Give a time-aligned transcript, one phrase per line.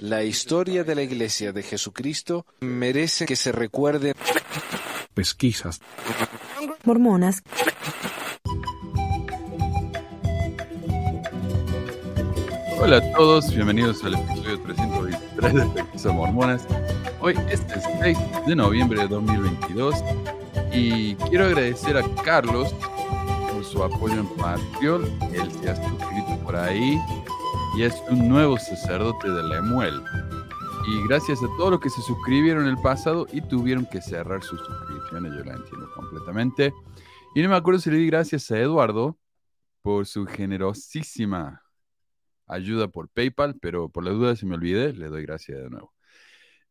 [0.00, 4.14] La historia de la Iglesia de Jesucristo merece que se recuerde.
[5.12, 5.80] Pesquisas.
[6.84, 7.42] Mormonas.
[12.80, 16.62] Hola a todos, bienvenidos al episodio 323 de Pesquisas Mormonas.
[17.20, 17.60] Hoy es
[18.00, 19.96] 6 de noviembre de 2022
[20.72, 22.72] y quiero agradecer a Carlos
[23.52, 25.04] por su apoyo en Patreon.
[25.32, 27.00] Él se ha suscrito por ahí
[27.78, 30.02] y es un nuevo sacerdote de Lemuel.
[30.88, 34.58] Y gracias a todos los que se suscribieron el pasado y tuvieron que cerrar sus
[34.58, 36.74] suscripciones, yo la entiendo completamente.
[37.36, 39.16] Y no me acuerdo si le di gracias a Eduardo
[39.80, 41.62] por su generosísima
[42.48, 45.94] ayuda por PayPal, pero por la duda si me olvidé, le doy gracias de nuevo.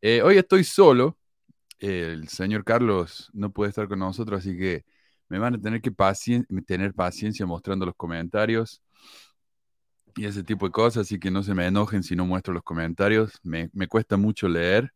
[0.02, 1.16] Eh, hoy estoy solo,
[1.78, 4.84] el señor Carlos no puede estar con nosotros, así que
[5.30, 5.90] me van a tener que
[6.66, 8.82] tener paciencia mostrando los comentarios
[10.18, 12.64] y ese tipo de cosas, así que no se me enojen si no muestro los
[12.64, 13.38] comentarios.
[13.44, 14.92] Me, cuesta mucho leer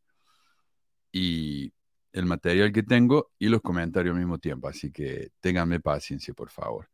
[1.12, 1.72] y
[2.12, 6.50] el material que tengo y los comentarios al mismo tiempo, así que ténganme paciencia, por
[6.50, 6.88] favor.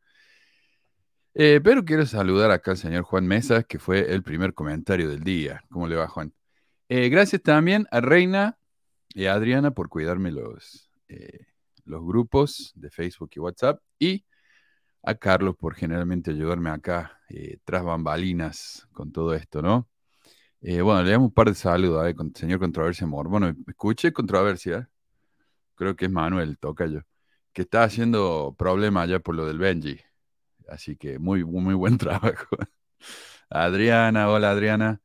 [1.33, 5.25] Eh, pero quiero saludar acá al señor Juan Mesa, que fue el primer comentario del
[5.25, 5.65] día.
[5.71, 6.35] ¿Cómo le va, Juan?
[6.91, 8.59] Eh, gracias también a Reina
[9.09, 11.47] y a Adriana por cuidarme los, eh,
[11.85, 13.81] los grupos de Facebook y WhatsApp.
[13.99, 14.25] Y
[15.03, 19.89] a Carlos por generalmente ayudarme acá eh, tras bambalinas con todo esto, ¿no?
[20.61, 22.15] Eh, bueno, le damos un par de saludos, ¿eh?
[22.15, 23.29] Con, señor Controversia Amor.
[23.29, 24.91] Bueno, escuché Controversia,
[25.77, 27.01] creo que es Manuel, toca yo,
[27.53, 30.01] que está haciendo problema allá por lo del Benji.
[30.69, 32.57] Así que muy, muy buen trabajo.
[33.51, 35.01] Adriana, hola Adriana.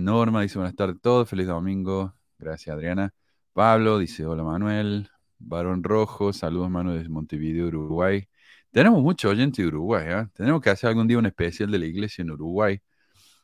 [0.00, 2.14] Norma dice buenas tardes a todos, feliz domingo.
[2.38, 3.14] Gracias Adriana.
[3.52, 5.10] Pablo dice hola Manuel.
[5.38, 8.28] Barón Rojo, saludos Manuel desde Montevideo, Uruguay.
[8.72, 10.26] Tenemos mucho oyente de Uruguay, ¿eh?
[10.32, 12.80] Tenemos que hacer algún día un especial de la iglesia en Uruguay.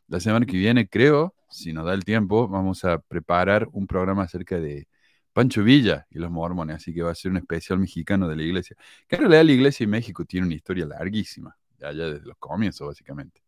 [0.08, 4.22] La semana que viene, creo, si nos da el tiempo, vamos a preparar un programa
[4.24, 4.88] acerca de
[5.32, 8.42] Pancho Villa y los mormones, así que va a ser un especial mexicano de la
[8.44, 8.76] iglesia.
[9.08, 12.86] Que en realidad la iglesia en México tiene una historia larguísima, allá desde los comienzos,
[12.86, 13.42] básicamente.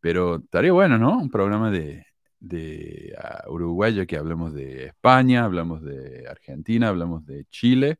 [0.00, 1.18] Pero estaría bueno, ¿no?
[1.18, 2.06] Un programa de,
[2.40, 3.14] de
[3.46, 7.98] uh, Uruguay, ya que hablamos de España, hablamos de Argentina, hablamos de Chile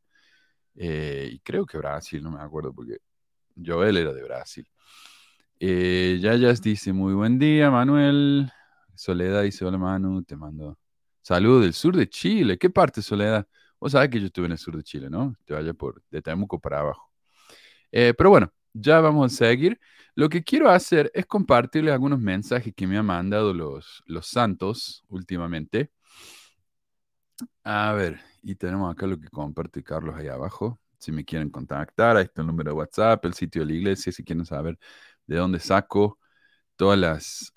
[0.77, 2.99] eh, y creo que Brasil, no me acuerdo porque
[3.65, 4.67] Joel era de Brasil.
[5.61, 8.51] Eh, Yayas dice, muy buen día, Manuel.
[8.95, 10.79] Soledad dice, hola Manu, te mando
[11.23, 12.59] saludos del sur de Chile.
[12.59, 13.47] ¿Qué parte, Soledad?
[13.81, 15.35] Vos sabés que yo estuve en el sur de Chile, ¿no?
[15.45, 17.11] Te vaya por de Temuco para abajo.
[17.93, 19.81] Eh, pero bueno, ya vamos a seguir.
[20.15, 25.05] Lo que quiero hacer es compartirles algunos mensajes que me han mandado los, los santos
[25.09, 25.91] últimamente.
[27.65, 30.79] A ver, y tenemos acá lo que comparte Carlos ahí abajo.
[30.99, 34.13] Si me quieren contactar, ahí está el número de WhatsApp, el sitio de la iglesia,
[34.13, 34.79] si quieren saber
[35.27, 36.19] de dónde saco
[36.77, 37.53] todas las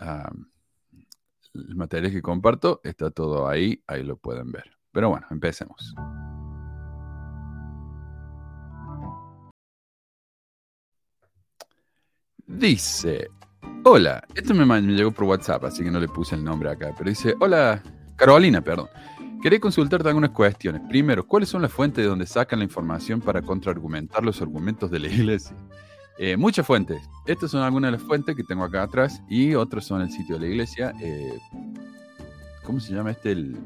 [1.53, 4.77] materiales que comparto, está todo ahí, ahí lo pueden ver.
[4.91, 5.93] Pero bueno, empecemos.
[12.45, 13.29] Dice,
[13.83, 16.93] hola, esto me, me, llegó por WhatsApp, así que no le puse el nombre acá,
[16.97, 17.83] pero dice, hola,
[18.15, 18.87] Carolina, perdón.
[19.47, 20.81] Quería consultarte algunas cuestiones.
[20.89, 24.99] Primero, ¿cuáles son las fuentes de donde sacan la información para contraargumentar los argumentos de
[24.99, 25.55] la iglesia?
[26.17, 27.01] Eh, muchas fuentes.
[27.25, 30.35] Estas son algunas de las fuentes que tengo acá atrás y otras son el sitio
[30.35, 30.93] de la iglesia.
[31.01, 31.39] Eh,
[32.65, 33.31] ¿Cómo se llama este?
[33.31, 33.57] El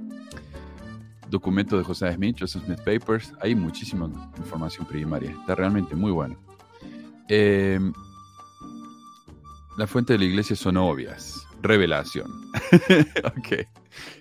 [1.32, 3.34] documento de José Smith, Joseph Smith Papers.
[3.42, 5.32] Hay muchísima información primaria.
[5.32, 6.38] Está realmente muy bueno.
[7.28, 7.80] Eh,
[9.80, 11.48] las fuentes de la iglesia son obvias.
[11.62, 12.32] Revelación.
[13.26, 13.68] ok.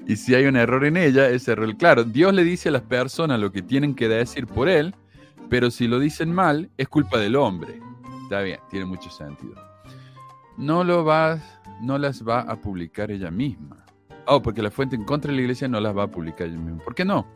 [0.06, 2.82] Y si hay un error en ella, ese error, claro, Dios le dice a las
[2.82, 4.94] personas lo que tienen que decir por él,
[5.48, 7.80] pero si lo dicen mal, es culpa del hombre.
[8.22, 9.54] Está bien, tiene mucho sentido.
[10.56, 11.38] No lo va,
[11.82, 13.84] no las va a publicar ella misma.
[14.26, 16.58] Oh, porque la fuente en contra de la iglesia no las va a publicar ella
[16.58, 16.82] misma.
[16.84, 17.26] ¿Por qué no?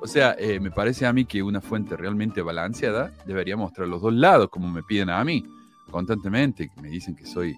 [0.00, 4.02] O sea, eh, me parece a mí que una fuente realmente balanceada debería mostrar los
[4.02, 5.44] dos lados, como me piden a mí
[5.90, 7.56] constantemente, me dicen que soy,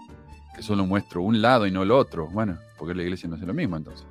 [0.59, 2.27] que solo muestro un lado y no el otro.
[2.27, 4.07] Bueno, porque la iglesia no hace lo mismo entonces.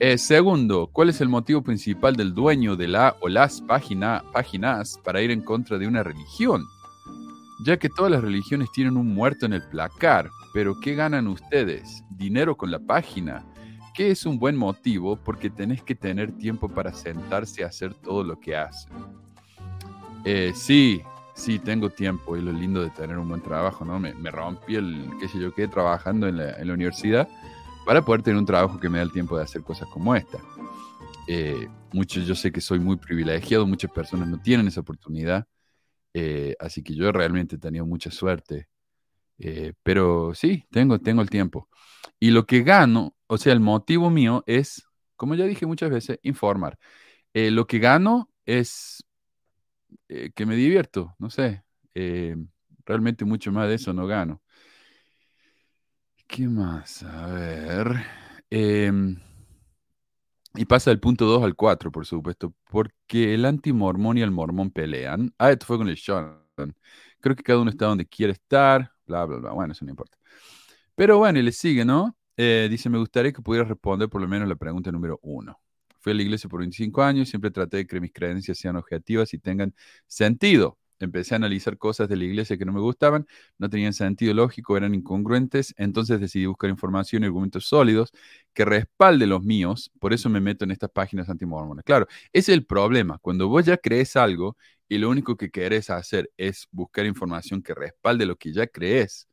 [0.00, 4.22] Eh, segundo, ¿cuál es el motivo principal del dueño de la o las páginas
[5.04, 6.64] para ir en contra de una religión?
[7.64, 12.02] Ya que todas las religiones tienen un muerto en el placar, pero ¿qué ganan ustedes?
[12.10, 13.44] ¿Dinero con la página?
[13.92, 15.16] ¿Qué es un buen motivo?
[15.16, 18.92] Porque tenés que tener tiempo para sentarse a hacer todo lo que hacen.
[20.24, 21.02] Eh, sí,
[21.38, 23.98] sí, tengo tiempo y lo lindo de tener un buen trabajo, ¿no?
[24.00, 27.28] Me, rompí el, qué sé yo, qué, trabajando en la, universidad
[27.86, 30.38] para poder tener un trabajo que me da el tiempo de hacer cosas como esta.
[31.26, 35.46] Eh, muchos, yo sé que soy muy privilegiado, muchas personas no tienen esa oportunidad,
[36.12, 38.68] eh, así que yo realmente he tenido mucha suerte.
[39.38, 41.68] Eh, pero sí, tengo, tengo el tiempo.
[42.18, 44.84] Y lo que gano o sea, el motivo mío es,
[45.16, 46.78] como ya dije muchas veces, informar.
[47.34, 49.04] Lo que gano es
[50.08, 51.64] eh, que me divierto, no sé.
[51.94, 52.36] Eh,
[52.84, 54.42] realmente mucho más de eso no gano.
[56.26, 57.02] ¿Qué más?
[57.02, 58.04] A ver.
[58.50, 59.18] Em,
[60.54, 64.70] y pasa del punto 2 al 4, por supuesto, porque el antimormón y el mormón
[64.70, 65.32] pelean.
[65.38, 66.42] Ah, esto fue con el Sean.
[67.20, 69.50] Creo que cada uno está donde quiere estar, bla, bla, bla.
[69.52, 70.18] Bueno, eso no importa.
[70.94, 72.16] Pero bueno, y le sigue, ¿no?
[72.36, 75.60] Eh, dice, me gustaría que pudieras responder por lo menos la pregunta número uno.
[76.00, 79.34] Fui a la iglesia por 25 años, siempre traté de que mis creencias sean objetivas
[79.34, 79.74] y tengan
[80.06, 83.26] sentido empecé a analizar cosas de la iglesia que no me gustaban,
[83.58, 88.12] no tenían sentido lógico, eran incongruentes, entonces decidí buscar información y argumentos sólidos
[88.52, 91.84] que respalden los míos, por eso me meto en estas páginas antimormonas.
[91.84, 94.56] Claro, ese es el problema, cuando vos ya crees algo
[94.88, 99.28] y lo único que querés hacer es buscar información que respalde lo que ya crees,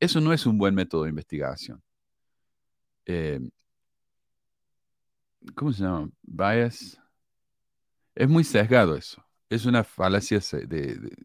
[0.00, 1.82] eso no es un buen método de investigación.
[3.06, 3.40] Eh,
[5.54, 6.10] ¿Cómo se llama?
[6.22, 7.00] Bias.
[8.14, 9.24] Es muy sesgado eso
[9.54, 11.16] es una falacia de,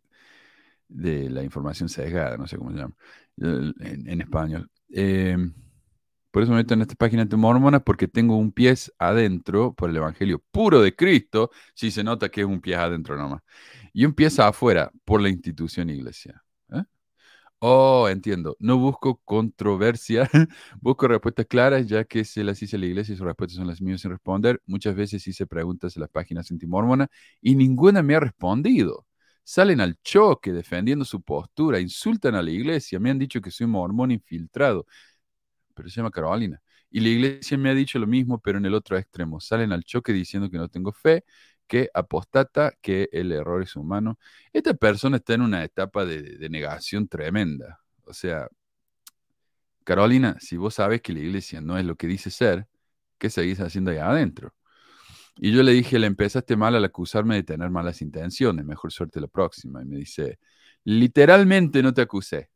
[0.88, 2.96] de, la información sesgada, no sé cómo se llama
[3.38, 4.70] en, español.
[4.90, 5.54] Em,
[6.32, 9.90] por eso me meto en esta página de mormonas, porque tengo un pie adentro por
[9.90, 13.42] el Evangelio puro de Cristo, si se nota que es un pie adentro nomás,
[13.94, 16.44] y un pie afuera por la institución iglesia.
[17.62, 18.56] Oh, entiendo.
[18.60, 20.30] No busco controversia,
[20.82, 23.68] busco respuestas claras, ya que se las hice a la iglesia y sus respuestas son
[23.68, 24.62] las mías sin responder.
[24.66, 27.10] Muchas veces hice preguntas en las páginas antimormona
[27.42, 29.06] y ninguna me ha respondido.
[29.44, 33.68] Salen al choque defendiendo su postura, insultan a la iglesia, me han dicho que soy
[33.68, 34.86] mormón infiltrado,
[35.74, 36.62] pero se llama Carolina.
[36.92, 39.40] Y la iglesia me ha dicho lo mismo, pero en el otro extremo.
[39.40, 41.24] Salen al choque diciendo que no tengo fe,
[41.70, 44.20] que apostata, que el error es humano.
[44.54, 47.80] Esta persona está en una etapa de, negación tremenda.
[48.06, 48.50] O sea,
[49.84, 52.68] Carolina, si vos sabes que la iglesia no es lo que dice ser,
[53.18, 54.54] ¿qué seguís haciendo ahí adentro?
[55.38, 59.22] Y yo le dije, le empezaste mal al acusarme de tener malas intenciones, mejor suerte
[59.22, 59.82] la próxima.
[59.84, 60.40] Y me dice,
[60.84, 62.50] literalmente no te acusé.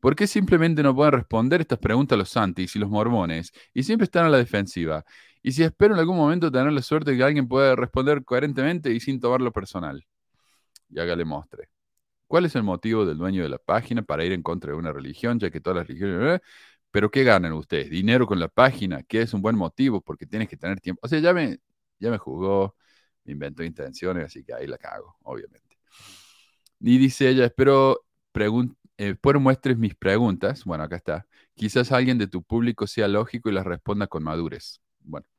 [0.00, 4.04] ¿Por qué simplemente no pueden responder estas preguntas los santis y los mormones y siempre
[4.06, 5.04] están a la defensiva?
[5.42, 8.92] Y si espero en algún momento tener la suerte de que alguien pueda responder coherentemente
[8.92, 10.06] y sin tomarlo personal.
[10.90, 11.68] Y acá le mostré.
[12.26, 14.92] ¿Cuál es el motivo del dueño de la página para ir en contra de una
[14.92, 16.40] religión, ya que todas las religiones...
[16.90, 17.90] Pero ¿qué ganan ustedes?
[17.90, 19.02] ¿Dinero con la página?
[19.02, 20.02] ¿Qué es un buen motivo?
[20.02, 21.00] Porque tienes que tener tiempo.
[21.02, 21.58] O sea, ya me,
[21.98, 22.76] ya me jugó,
[23.24, 25.78] me inventó intenciones, así que ahí la cago, obviamente.
[26.80, 28.04] Y dice ella, espero
[28.98, 30.64] eh, muestres mis preguntas.
[30.64, 31.26] Bueno, acá está.
[31.54, 34.80] Quizás alguien de tu público sea lógico y las responda con madurez.
[35.00, 35.31] Bueno.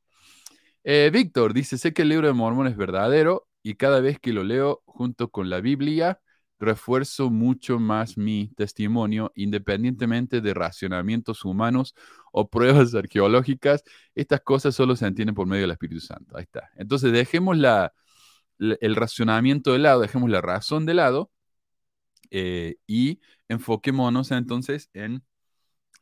[0.84, 4.32] Eh, Víctor dice, sé que el libro de Mormón es verdadero y cada vez que
[4.32, 6.20] lo leo junto con la Biblia,
[6.58, 11.94] refuerzo mucho más mi testimonio, independientemente de racionamientos humanos
[12.32, 13.82] o pruebas arqueológicas.
[14.14, 16.36] Estas cosas solo se entienden por medio del Espíritu Santo.
[16.36, 16.70] Ahí está.
[16.76, 17.94] Entonces dejemos la,
[18.58, 21.30] el racionamiento de lado, dejemos la razón de lado
[22.30, 25.22] eh, y enfoquémonos entonces en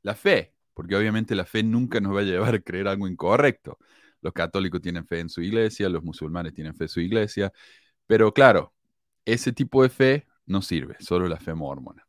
[0.02, 3.78] la fe porque obviamente la fe nunca nos va a llevar a creer algo incorrecto.
[4.22, 7.52] Los católicos tienen fe en su iglesia, los musulmanes tienen fe en su iglesia,
[8.06, 8.72] pero claro,
[9.24, 12.06] ese tipo de fe no sirve, solo la fe mormona,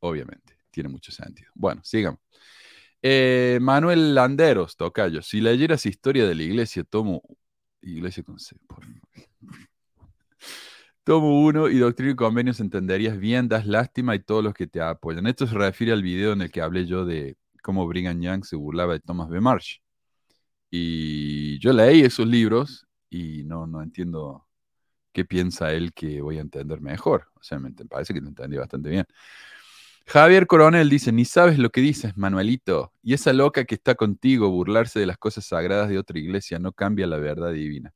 [0.00, 1.50] obviamente, tiene mucho sentido.
[1.54, 2.20] Bueno, sigamos.
[3.02, 7.22] Eh, Manuel Landeros, tocayo, si leyeras historia de la iglesia, tomo
[7.82, 8.36] iglesia con
[11.04, 14.80] Tomo uno y Doctrina y Convenios entenderías bien, das lástima y todos los que te
[14.80, 15.26] apoyan.
[15.26, 18.56] Esto se refiere al video en el que hablé yo de cómo Brigham Young se
[18.56, 19.40] burlaba de Thomas B.
[19.40, 19.78] Marsh.
[20.70, 24.46] Y yo leí esos libros y no, no entiendo
[25.12, 27.28] qué piensa él que voy a entender mejor.
[27.34, 29.06] O sea, me parece que lo entendí bastante bien.
[30.06, 32.94] Javier Coronel dice, ni sabes lo que dices, Manuelito.
[33.02, 36.72] Y esa loca que está contigo, burlarse de las cosas sagradas de otra iglesia, no
[36.72, 37.92] cambia la verdad divina.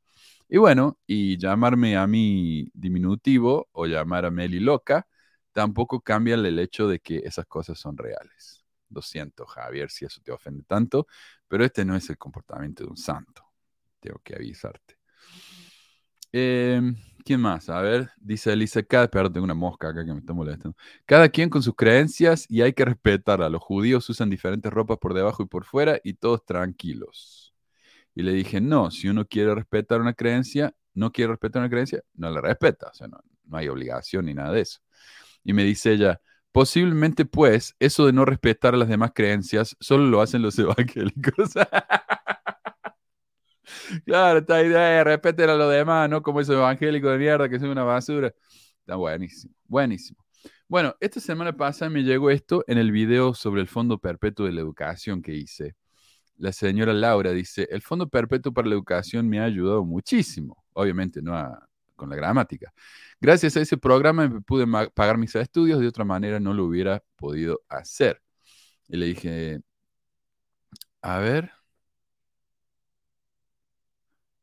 [0.48, 5.06] Y bueno, y llamarme a mí diminutivo o llamar a Meli loca,
[5.52, 8.62] tampoco cambia el hecho de que esas cosas son reales.
[8.90, 11.06] Lo siento, Javier, si eso te ofende tanto,
[11.52, 13.44] pero este no es el comportamiento de un santo.
[14.00, 14.96] Tengo que avisarte.
[16.32, 17.68] Em, ¿Quién más?
[17.68, 20.74] A ver, dice Elisa, cada, perdón, tengo una mosca que me está molestando.
[21.04, 23.50] Cada quien con sus creencias y hay que respetarla.
[23.50, 27.54] Los judíos usan diferentes ropas por debajo y por fuera y todos tranquilos.
[28.14, 32.02] Y le dije, no, si uno quiere respetar una creencia, no quiere respetar una creencia,
[32.14, 32.88] no la respeta.
[32.88, 34.80] O sea, no, no hay obligación ni nada de eso.
[35.44, 36.18] Y me dice ella,
[36.52, 41.54] Posiblemente, pues, eso de no respetar las demás creencias solo lo hacen los evangélicos.
[44.04, 47.58] claro, esta idea de respeten a los demás, no como esos evangélicos de mierda que
[47.58, 48.32] son una basura.
[48.80, 50.22] Está buenísimo, buenísimo.
[50.68, 54.52] Bueno, esta semana pasada me llegó esto en el video sobre el Fondo Perpetuo de
[54.52, 55.74] la Educación que hice.
[56.38, 61.22] la señora Laura dice, el Fondo Perpetuo para la Educación me ha ayudado muchísimo, obviamente
[61.22, 61.34] no
[62.02, 62.72] con la gramática.
[63.20, 67.62] Gracias a ese programa pude pagar mis estudios, de otra manera no lo hubiera podido
[67.68, 68.20] hacer.
[68.88, 69.60] Y le dije,
[71.02, 71.52] a ver,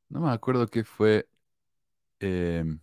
[0.10, 1.28] no me acuerdo qué fue.
[2.20, 2.80] Em,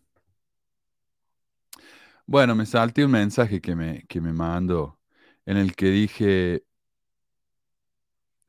[2.26, 5.00] bueno, me salté un mensaje que me, que me mandó
[5.46, 6.64] en el que dije,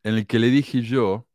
[0.04, 1.27] en el que le dije yo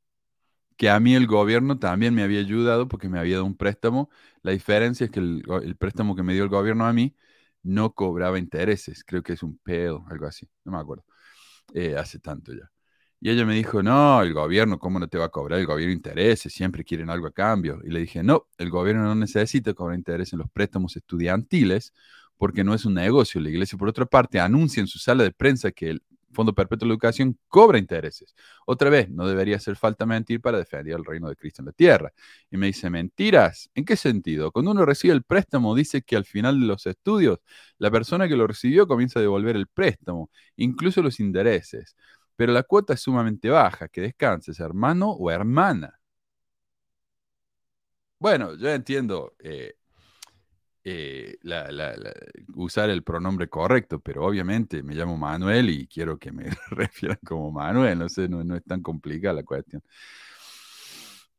[0.82, 4.10] que a mí el gobierno también me había ayudado porque me había dado un préstamo.
[4.42, 7.14] La diferencia es que el, préstamo que me dio el gobierno a mí
[7.62, 9.04] no cobraba intereses.
[9.04, 10.48] Creo que es un pedo, algo así.
[10.64, 11.04] No me acuerdo.
[11.72, 12.68] Eh, hace tanto ya.
[13.20, 15.60] Y ella me dijo, no, el gobierno, ¿cómo no te va a cobrar?
[15.60, 17.80] El gobierno intereses, siempre quieren algo a cambio.
[17.84, 21.92] Y le dije, no, el gobierno no necesita cobrar interés en los préstamos estudiantiles
[22.36, 23.40] porque no es un negocio.
[23.40, 26.86] La iglesia, por otra parte, anuncia en su sala de prensa que el Fondo Perpetuo
[26.88, 28.34] de Educación cobra intereses.
[28.66, 31.72] Otra vez, no debería hacer falta mentir para defender el reino de Cristo en la
[31.72, 32.12] tierra.
[32.50, 33.70] Y me dice, mentiras.
[33.74, 34.50] ¿En qué sentido?
[34.52, 37.40] Cuando uno recibe el préstamo, dice que al final de los estudios,
[37.78, 41.96] la persona que lo recibió comienza a devolver el préstamo, incluso los intereses.
[42.36, 43.88] Pero la cuota es sumamente baja.
[43.88, 45.98] Que descanses, hermano o hermana.
[48.18, 49.34] Bueno, yo entiendo.
[49.40, 49.74] Eh,
[50.84, 51.38] eh,
[52.54, 57.50] usar el pronombre correcto, pero obviamente me llamo Manuel y quiero que me refieran como
[57.52, 59.82] Manuel, no sé, no, es tan complicada la cuestión.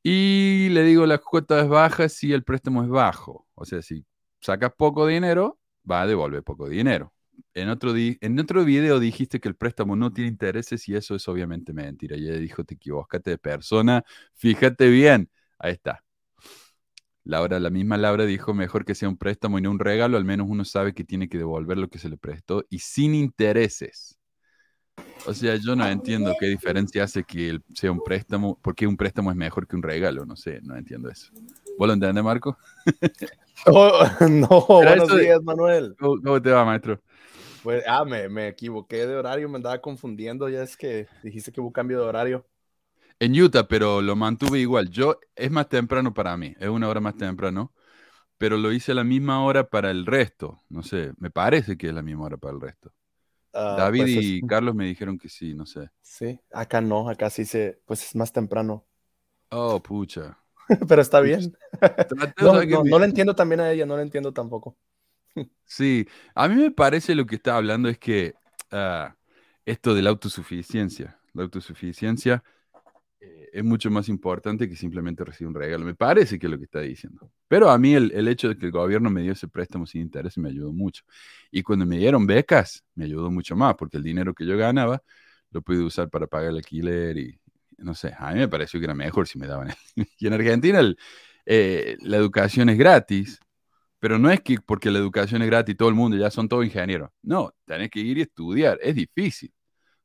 [0.01, 3.47] Y le digo, la cuota es baja si el préstamo es bajo.
[3.55, 4.05] O sea, si
[4.41, 5.59] sacas poco dinero,
[5.89, 7.13] va a devolver poco dinero.
[7.53, 11.27] En otro, en otro video dijiste que el préstamo no tiene intereses y eso es
[11.27, 12.15] obviamente mentira.
[12.17, 14.03] Ella dijo, te equivocaste de persona,
[14.35, 15.29] fíjate bien.
[15.59, 16.03] Ahí está.
[17.25, 20.25] Laura, la misma Laura dijo, mejor que sea un préstamo y no un regalo, al
[20.25, 24.17] menos uno sabe que tiene que devolver lo que se le prestó y sin intereses.
[25.25, 29.31] O sea, yo no entiendo qué diferencia hace que sea un préstamo, porque un préstamo
[29.31, 31.31] es mejor que un regalo, no sé, no entiendo eso.
[31.77, 32.57] ¿Vos lo entendés, Marco?
[33.67, 35.95] Oh, no, buenos días, Manuel.
[35.97, 36.99] ¿Cómo, te va, maestro?
[37.61, 41.61] Pues, ah, me, me equivoqué de horario, me andaba confundiendo, ya es que dijiste que
[41.61, 42.45] hubo cambio de horario
[43.23, 44.89] en Utah, pero lo mantuve igual.
[44.89, 47.71] Yo es más temprano para mí, es una hora más temprano,
[48.37, 50.59] pero lo hice a la misma hora para el resto.
[50.69, 52.91] No sé, me parece que es la misma hora para el resto.
[53.53, 55.89] Ah, David pues y Carlos me dijeron que sí, no sé.
[56.01, 58.85] Sí, acá no, acá sí se, pues es más temprano.
[59.51, 60.37] Oh, pucha.
[60.89, 61.55] pero está bien.
[62.41, 64.75] no, no, lo entiendo también a ella, no lo entiendo tampoco.
[65.63, 68.33] sí, a mí me parece lo que está hablando es que
[68.71, 69.15] ah,
[69.65, 72.43] esto de la autosuficiencia, la autosuficiencia
[73.53, 75.85] es mucho más importante que simplemente recibir un regalo.
[75.85, 77.31] Me parece que es lo que está diciendo.
[77.47, 80.39] Pero a mí el, hecho de que el gobierno me dio ese préstamo sin interés
[80.39, 81.03] me ayudó mucho.
[81.51, 85.03] Y cuando me dieron becas, me ayudó mucho más, porque el dinero que yo ganaba
[85.51, 87.39] lo pude usar para pagar el alquiler y,
[87.77, 89.69] no sé, a mí me pareció que era mejor si me daban.
[90.17, 90.81] y en Argentina
[91.45, 93.39] eh, la educación es gratis,
[93.99, 96.65] pero no es que porque la educación es gratis todo el mundo ya son todos
[96.65, 97.11] ingenieros.
[97.21, 99.53] No, tenés que ir y estudiar, es difícil.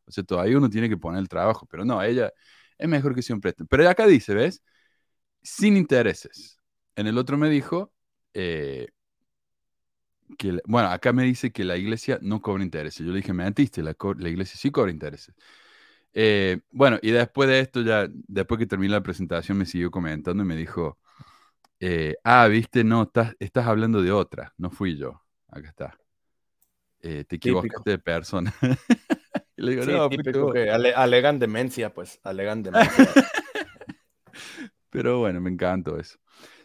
[0.04, 2.30] O sea, todavía uno tiene que poner el trabajo, pero no, ella
[2.78, 3.68] es mejor que sea un préstamo.
[3.68, 4.62] Pero acá dice, ¿ves?
[5.42, 6.58] Sin intereses.
[6.96, 7.92] En el otro me dijo
[8.34, 8.88] eh,
[10.36, 13.04] que, bueno, acá me dice que la iglesia no cobra intereses.
[13.04, 15.34] Yo le dije, me antiste, la, la iglesia sí cobra intereses.
[16.12, 20.42] Eh, bueno, y después de esto, ya, después que terminé la presentación, me siguió comentando
[20.42, 20.98] y me dijo,
[21.80, 25.22] eh, ah, viste, no, estás, estás hablando de otra, no fui yo.
[25.48, 25.98] Acá está.
[27.00, 28.54] te equivocaste de persona.
[29.58, 33.08] le digo, no, típico que alegan demencia, pues, alegan demencia.
[34.90, 36.18] Pero bueno, me encantó eso.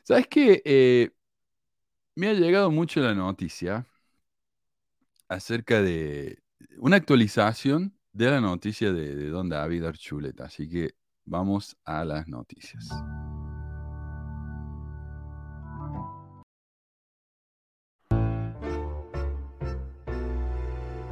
[0.04, 0.62] ¿Sabes qué?
[0.64, 1.10] Eh,
[2.16, 3.86] me ha llegado mucho la noticia
[5.28, 6.40] acerca de
[6.78, 10.46] una actualización de la noticia de, de Don David Archuleta.
[10.46, 10.96] Así que
[11.26, 12.90] vamos a las noticias.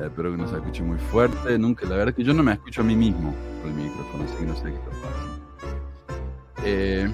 [0.05, 1.57] Espero que no se escuche muy fuerte.
[1.57, 4.23] Nunca, la verdad es que yo no me escucho a mí mismo por el micrófono,
[4.23, 5.31] así que no sé qué está pasando.
[6.63, 7.11] Eh,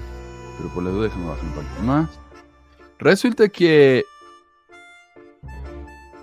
[0.56, 2.18] pero por la duda déjame bajar un poquito más.
[2.98, 4.04] Resulta que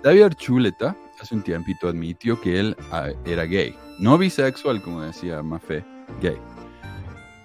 [0.02, 3.76] David Archuleta hace un tiempito admitió que él ah, era gay.
[3.98, 5.84] No bisexual, como decía Mafe,
[6.20, 6.36] gay.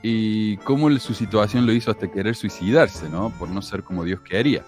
[0.04, 3.30] Y cómo su situación lo hizo hasta querer suicidarse, ¿no?
[3.38, 4.64] Por no ser como Dios quería.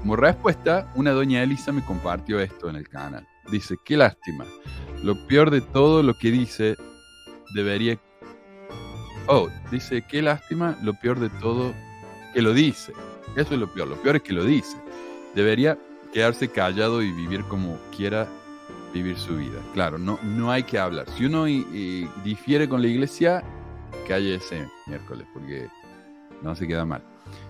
[0.00, 3.26] Como respuesta, una doña Elisa me compartió esto en el canal.
[3.50, 4.44] Dice, qué lástima.
[5.02, 6.76] Lo peor de todo lo que dice
[7.54, 7.98] debería...
[9.26, 11.72] Oh, dice, qué lástima, lo peor de todo
[12.34, 12.92] que lo dice.
[13.36, 14.76] Eso es lo peor, lo peor es que lo dice.
[15.34, 15.78] Debería
[16.12, 18.28] quedarse callado y vivir como quiera
[18.92, 19.60] vivir su vida.
[19.72, 21.06] Claro, no, no hay que hablar.
[21.16, 21.44] Si uno
[22.24, 23.44] difiere con la iglesia,
[24.08, 25.68] calle ese miércoles, porque
[26.42, 27.02] no se queda mal.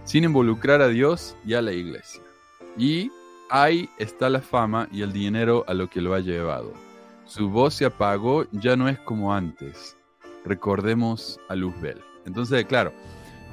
[0.04, 2.22] Sin involucrar a Dios y a la iglesia.
[2.76, 3.10] Y
[3.50, 6.72] ahí está la fama y el dinero a lo que lo ha llevado.
[7.26, 9.96] Su voz se apagó, ya no es como antes.
[10.44, 12.00] Recordemos a Luzbel.
[12.24, 12.92] Entonces, claro,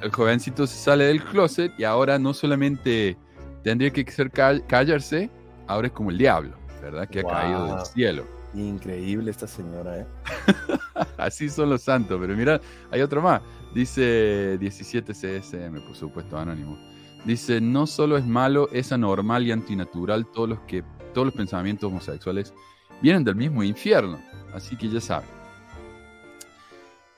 [0.00, 3.16] el jovencito se sale del closet y ahora no solamente
[3.62, 5.30] tendría que ser callarse,
[5.66, 7.08] ahora es como el diablo, ¿verdad?
[7.08, 8.24] Que ha caído del cielo.
[8.54, 10.06] Increíble esta señora, ¿eh?
[11.18, 13.42] Así son los santos, pero mira, hay otro más.
[13.74, 16.78] Dice 17CSM, por supuesto, anónimo.
[17.24, 20.82] Dice, no solo es malo, es anormal y antinatural todos los, que,
[21.12, 22.54] todos los pensamientos homosexuales
[23.02, 24.18] vienen del mismo infierno.
[24.54, 25.28] Así que ya saben.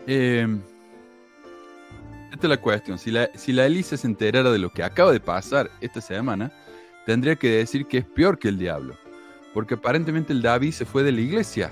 [0.06, 0.60] Em,
[2.32, 2.98] esta es la cuestión.
[2.98, 6.50] Si la, si la Elisa se enterara de lo que acaba de pasar esta semana,
[7.06, 8.94] tendría que decir que es peor que el diablo.
[9.52, 11.70] Porque aparentemente el David se fue de la iglesia.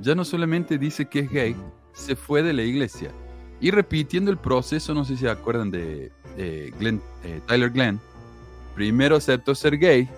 [0.00, 1.56] Ya no solamente dice que es gay,
[1.92, 3.12] se fue de la iglesia.
[3.60, 6.10] Y repitiendo el proceso, no sé si se acuerdan de
[6.42, 8.00] eh, Tyler Glenn.
[8.74, 10.08] Primero aceptó ser gay,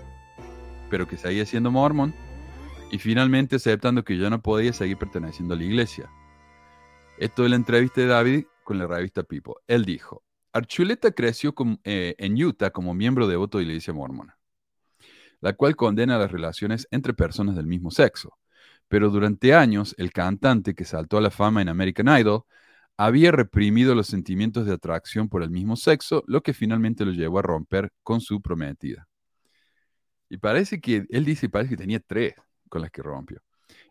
[0.90, 2.14] pero que seguía siendo mormón
[2.90, 6.10] y finalmente aceptando que ya no podía seguir perteneciendo a la iglesia.
[7.18, 9.54] Esto es la entrevista de David con la revista People.
[9.66, 14.38] Él dijo, Archuleta creció eh, en Utah como miembro devoto de la iglesia mormona,
[15.40, 18.38] la cual condena las relaciones entre personas del mismo sexo.
[18.88, 22.44] Pero durante años, el cantante que saltó a la fama en American Idol
[22.96, 27.38] había reprimido los sentimientos de atracción por el mismo sexo, lo que finalmente lo llevó
[27.38, 29.08] a romper con su prometida.
[30.28, 32.34] Y parece que, él dice, parece que tenía tres
[32.68, 33.40] con las que rompió.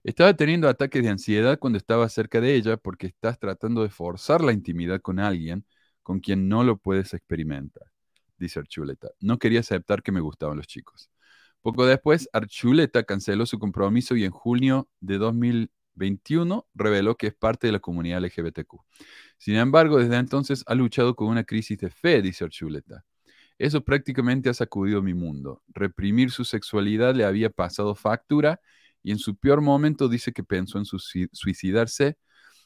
[0.04, 4.42] Estaba teniendo ataques de ansiedad cuando estaba cerca de ella porque estás tratando de forzar
[4.44, 5.66] la intimidad con alguien
[6.04, 7.84] con quien no lo puedes experimentar,
[8.38, 9.10] dice Archuleta.
[9.20, 11.12] No quería aceptar que me gustaban los chicos.
[11.62, 15.20] Poco después, Archuleta canceló su compromiso y en junio de
[16.02, 18.82] 2021 reveló que es parte de la comunidad LGBTQ.
[19.38, 23.06] Sin embargo, desde entonces ha luchado con una crisis de fe, dice Archuleta.
[23.58, 25.62] Eso prácticamente ha sacudido mi mundo.
[25.68, 28.60] Reprimir su sexualidad le había pasado factura
[29.04, 32.18] y en su peor momento dice que pensó en suicidarse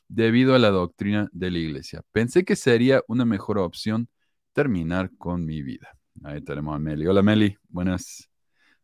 [0.07, 2.01] debido a la doctrina de la iglesia.
[2.11, 4.07] Pensé que sería una mejor opción
[4.53, 5.97] terminar con mi vida.
[6.23, 7.07] Ahí tenemos a Meli.
[7.07, 8.29] Hola Meli, buenas.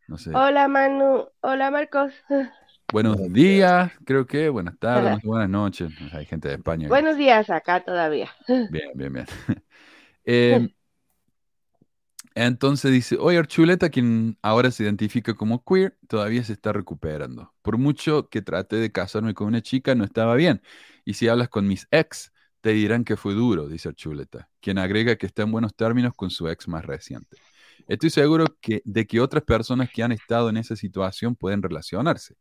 [0.08, 0.32] No sé.
[0.36, 2.12] Hola Manu, hola Marcos.
[2.92, 5.94] Buenos días, creo que, buenas tardes, buenas noches.
[6.12, 6.90] Hay gente de España.
[6.90, 8.30] Buenos días acá todavía.
[8.70, 9.26] Bien, bien, bien.
[10.24, 10.70] Eh,
[12.36, 17.52] entonces dice, oye, Archuleta, quien ahora se identifica como queer, todavía se está recuperando.
[17.64, 20.62] Por mucho que traté de casarme con una chica, no estaba bien.
[21.04, 25.16] Y si hablas con mis ex, te dirán que fue duro, dice Archuleta, quien agrega
[25.16, 27.38] que está en buenos términos con su ex más reciente.
[27.88, 32.36] Estoy seguro que, de que otras personas que han estado en esa situación pueden relacionarse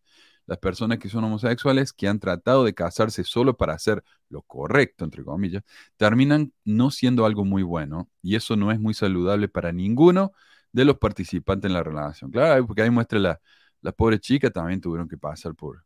[0.46, 5.04] las personas que son homosexuales, que han tratado de casarse solo para hacer lo correcto,
[5.04, 5.62] entre comillas,
[5.96, 10.32] terminan no siendo algo muy bueno y eso no es muy saludable para ninguno
[10.72, 12.30] de los participantes en la relación.
[12.30, 13.40] Claro, porque ahí muestra la,
[13.82, 15.84] la pobre chica también tuvieron que pasar por,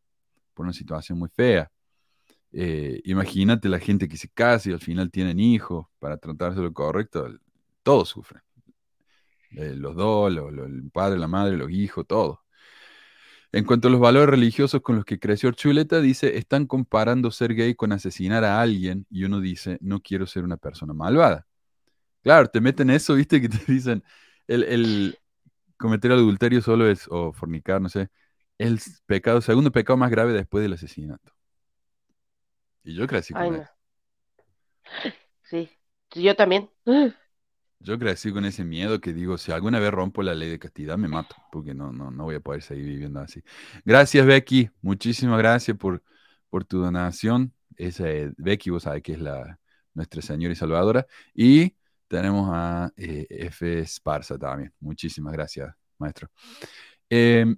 [0.55, 1.71] por una situación muy fea.
[2.53, 6.73] Eh, imagínate la gente que se casa y al final tienen hijos para tratarse lo
[6.73, 7.29] correcto,
[7.83, 8.43] todos sufren.
[9.53, 12.39] Eh, los dos, el padre, la madre, los hijos, todos.
[13.55, 17.55] En cuanto a los valores religiosos con los que creció Chuleta, dice, están comparando ser
[17.55, 21.47] gay con asesinar a alguien y uno dice, no quiero ser una persona malvada.
[22.25, 24.03] Claro, te meten eso, viste, que te dicen,
[24.49, 25.17] el,
[25.77, 28.09] cometer adulterio solo es, o fornicar, no sé,
[28.59, 31.33] el pecado, segundo pecado más grave después del asesinato.
[32.83, 33.71] Y yo crecí con eso.
[35.45, 35.71] Sí,
[36.11, 36.69] yo también.
[37.85, 40.97] Yo crecí con ese miedo que digo, si alguna vez rompo la ley de castidad,
[40.97, 43.43] me mato, porque no, no, no voy a poder seguir viviendo así.
[43.85, 44.71] Gracias, Becky.
[44.81, 46.03] Muchísimas gracias por,
[46.49, 47.53] por tu donación.
[47.77, 48.05] Esa
[48.39, 49.61] Becky, vos sabés que es la,
[49.93, 51.07] nuestra señora y salvadora.
[51.35, 51.77] Y
[52.09, 53.81] tenemos a eh, F.
[53.81, 54.73] Esparza también.
[54.81, 56.31] Muchísimas gracias, maestro.
[57.11, 57.55] Em,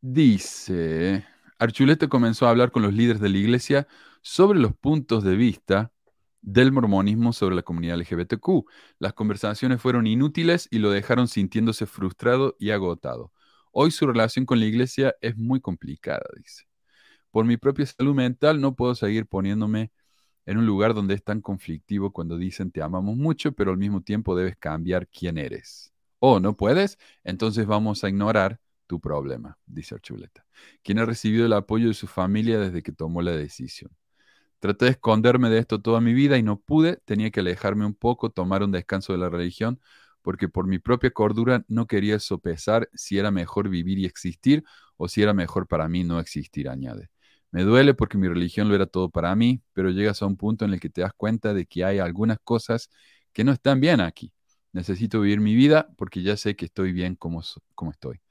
[0.00, 1.24] dice,
[1.56, 3.86] Archuleta comenzó a hablar con los líderes de la iglesia
[4.22, 5.93] sobre los puntos de vista
[6.44, 8.66] del mormonismo sobre la comunidad LGBTQ.
[8.98, 13.32] Las conversaciones fueron inútiles y lo dejaron sintiéndose frustrado y agotado.
[13.72, 16.64] Hoy su relación con la iglesia es muy complicada, dice.
[17.30, 19.90] Por mi propia salud mental no puedo seguir poniéndome
[20.46, 24.02] en un lugar donde es tan conflictivo cuando dicen te amamos mucho, pero al mismo
[24.02, 25.92] tiempo debes cambiar quién eres.
[26.20, 30.46] O no puedes, entonces vamos a ignorar tu problema, dice Archuleta,
[30.82, 33.90] quien ha recibido el apoyo de su familia desde que tomó la decisión.
[34.64, 37.94] Traté de esconderme de esto toda mi vida y no pude, tenía que alejarme un
[37.94, 39.78] poco, tomar un descanso de la religión,
[40.22, 44.64] porque por mi propia cordura no quería sopesar si era mejor vivir y existir
[44.96, 47.10] o si era mejor para mí no existir, añade.
[47.50, 50.64] Me duele porque mi religión lo era todo para mí, pero llegas a un punto
[50.64, 52.88] en el que te das cuenta de que hay algunas cosas
[53.34, 54.32] que no están bien aquí.
[54.72, 57.42] Necesito vivir mi vida porque ya sé que estoy bien como,
[57.74, 58.22] como estoy.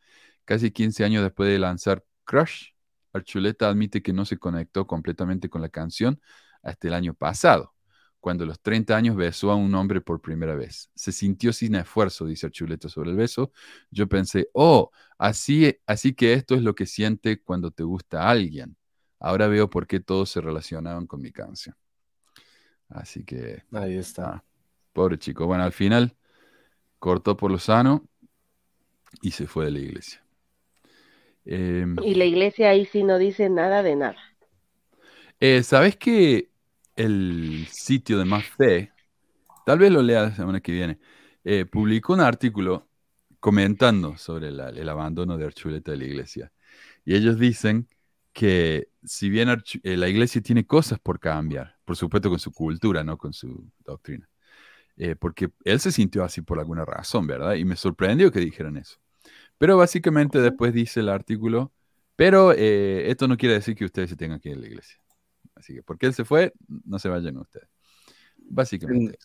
[0.45, 2.72] Casi 15 años después de lanzar Crush,
[3.13, 6.19] Archuleta admite que no se conectó completamente con la canción
[6.61, 7.73] hasta el año pasado,
[8.19, 10.89] cuando a los 30 años besó a un hombre por primera vez.
[10.95, 13.51] Se sintió sin esfuerzo, dice Archuleta sobre el beso.
[13.91, 18.75] Yo pensé, oh, así, así que esto es lo que siente cuando te gusta alguien.
[19.19, 21.75] Ahora veo por qué todos se relacionaban con mi canción.
[22.89, 23.63] Así que...
[23.71, 24.29] Ahí está.
[24.29, 24.43] Ah,
[24.91, 25.45] pobre chico.
[25.45, 26.15] Bueno, al final
[26.99, 28.07] cortó por lo sano
[29.21, 30.22] y se fue de la iglesia.
[31.45, 34.17] Em, Y la iglesia ahí sí no dice nada de nada.
[35.39, 36.49] eh, ¿Sabes que
[36.95, 38.93] el sitio de Más Fe,
[39.65, 40.99] tal vez lo lea la semana que viene,
[41.43, 42.87] eh, publicó un artículo
[43.39, 46.53] comentando sobre la- el abandono de Archuleta de la iglesia?
[47.05, 47.87] Y ellos dicen
[48.33, 49.49] que si bien
[49.83, 53.71] eh, la iglesia tiene cosas por cambiar, por supuesto con su cultura, no con su
[53.85, 54.29] doctrina,
[54.97, 57.55] eh, porque él se sintió así por alguna razón, ¿verdad?
[57.55, 58.99] Y me sorprendió que dijeran eso.
[59.63, 61.71] Pero básicamente después dice el artículo,
[62.17, 64.97] pero eh, esto no quiere decir que ustedes se tengan que ir a la iglesia.
[65.55, 67.69] Así que porque él se fue, no se vayan ustedes.
[68.39, 69.17] Básicamente.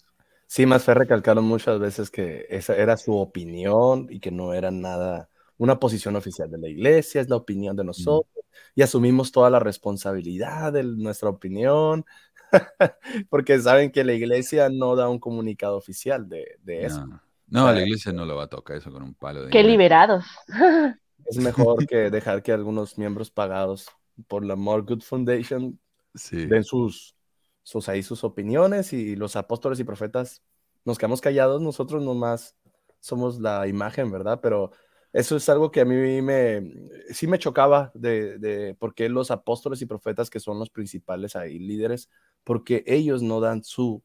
[0.47, 4.71] Sí, más fe recalcaron muchas veces que esa era su opinión y que no era
[4.71, 8.45] nada, una posición oficial de la iglesia, es la opinión de nosotros
[8.77, 12.05] y asumimos toda la responsabilidad de nuestra opinión,
[13.29, 17.05] porque saben que la iglesia no da un comunicado oficial de, de eso.
[17.09, 19.63] No, no, la iglesia no lo va a tocar eso con un palo de Qué
[19.63, 20.25] liberados.
[21.27, 23.89] Es mejor que dejar que algunos miembros pagados
[24.29, 25.79] por la More Good Foundation
[26.15, 26.47] Sí.
[26.47, 27.15] den sus,
[27.63, 30.43] sus ahí sus opiniones y los apóstoles y profetas
[30.85, 32.57] nos quedamos callados, nosotros nomás
[32.99, 34.41] somos la imagen, ¿verdad?
[34.43, 34.73] Pero
[35.13, 36.73] eso es algo que a mí me,
[37.11, 41.37] sí me chocaba de, de por qué los apóstoles y profetas que son los principales
[41.37, 42.09] ahí líderes,
[42.43, 44.03] porque ellos no dan su,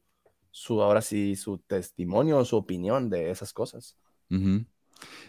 [0.53, 3.97] su ahora sí, su testimonio, su opinión de esas cosas.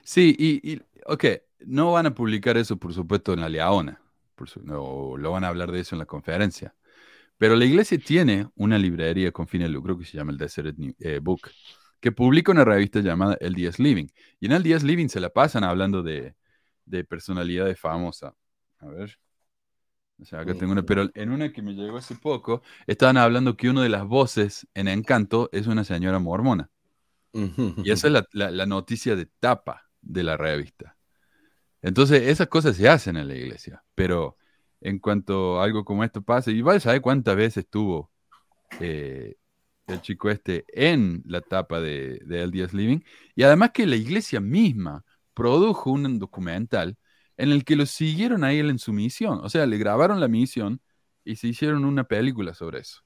[0.03, 1.25] Sí, y, ok,
[1.61, 4.03] no van a publicar eso, por supuesto, en la Leona,
[4.63, 6.75] no, lo van a hablar de eso en la conferencia.
[7.39, 10.77] Pero la iglesia tiene una librería con fin de lucro que se llama el Desert
[10.99, 11.51] eh, Book,
[12.01, 14.09] que publica una revista llamada El Díaz Living.
[14.41, 16.35] Y en El Díaz Living se la pasan hablando de,
[16.85, 18.35] de personalidades famosas.
[18.79, 19.19] A ver.
[20.21, 23.57] O sea, acá tengo una, pero en una que me llegó hace poco, estaban hablando
[23.57, 26.71] que una de las voces en Encanto es una señora mormona.
[27.83, 30.97] Y esa es la, la- la noticia de tapa de la revista.
[31.83, 34.39] Entonces, esas cosas se hacen en la iglesia, pero
[34.81, 38.13] en cuanto algo como esto pasa, y vaya a saber cuántas veces estuvo
[38.79, 39.37] eh,
[39.89, 43.01] el chico este en la tapa de, de El Living,
[43.37, 46.99] y además que la iglesia misma produjo un documental
[47.37, 50.29] en el que lo siguieron a él en su misión, o sea, le grabaron la
[50.29, 50.81] misión
[51.25, 53.03] y se hicieron una película sobre eso.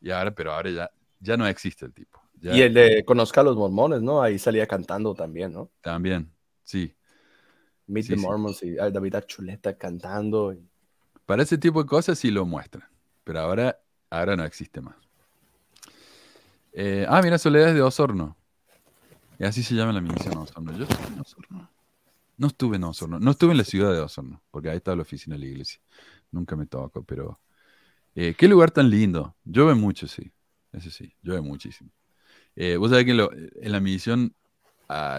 [0.00, 2.20] Y ahora, pero ahora ya, ya no existe el tipo.
[2.40, 4.22] Ya- Y el de Conozca a los Mormones, ¿no?
[4.22, 5.70] Ahí salía cantando también, ¿no?
[5.80, 6.94] También, sí.
[7.86, 8.22] Meet Sí, the sí.
[8.22, 10.52] Mormons y David Archuleta cantando.
[10.52, 10.66] y-
[11.26, 12.88] Para ese tipo de cosas sí lo muestran,
[13.24, 14.96] pero ahora, ahora no existe más.
[16.72, 18.36] Eh, ah, mira, Soledad es de Osorno.
[19.38, 20.72] Y así se llama la misión Osorno.
[20.76, 21.70] Yo estuve en Osorno.
[22.40, 23.20] No estuve en Osorno.
[23.20, 25.78] No estuve en la ciudad de Osorno, porque ahí está la oficina de la iglesia.
[26.30, 27.38] Nunca me tocó, pero...
[28.14, 29.36] eh, qué lugar tan lindo.
[29.44, 30.32] Llueve mucho, sí.
[30.72, 31.90] Eso sí, llueve muchísimo.
[32.56, 34.34] Eh, vos sabés que lo- en la misión,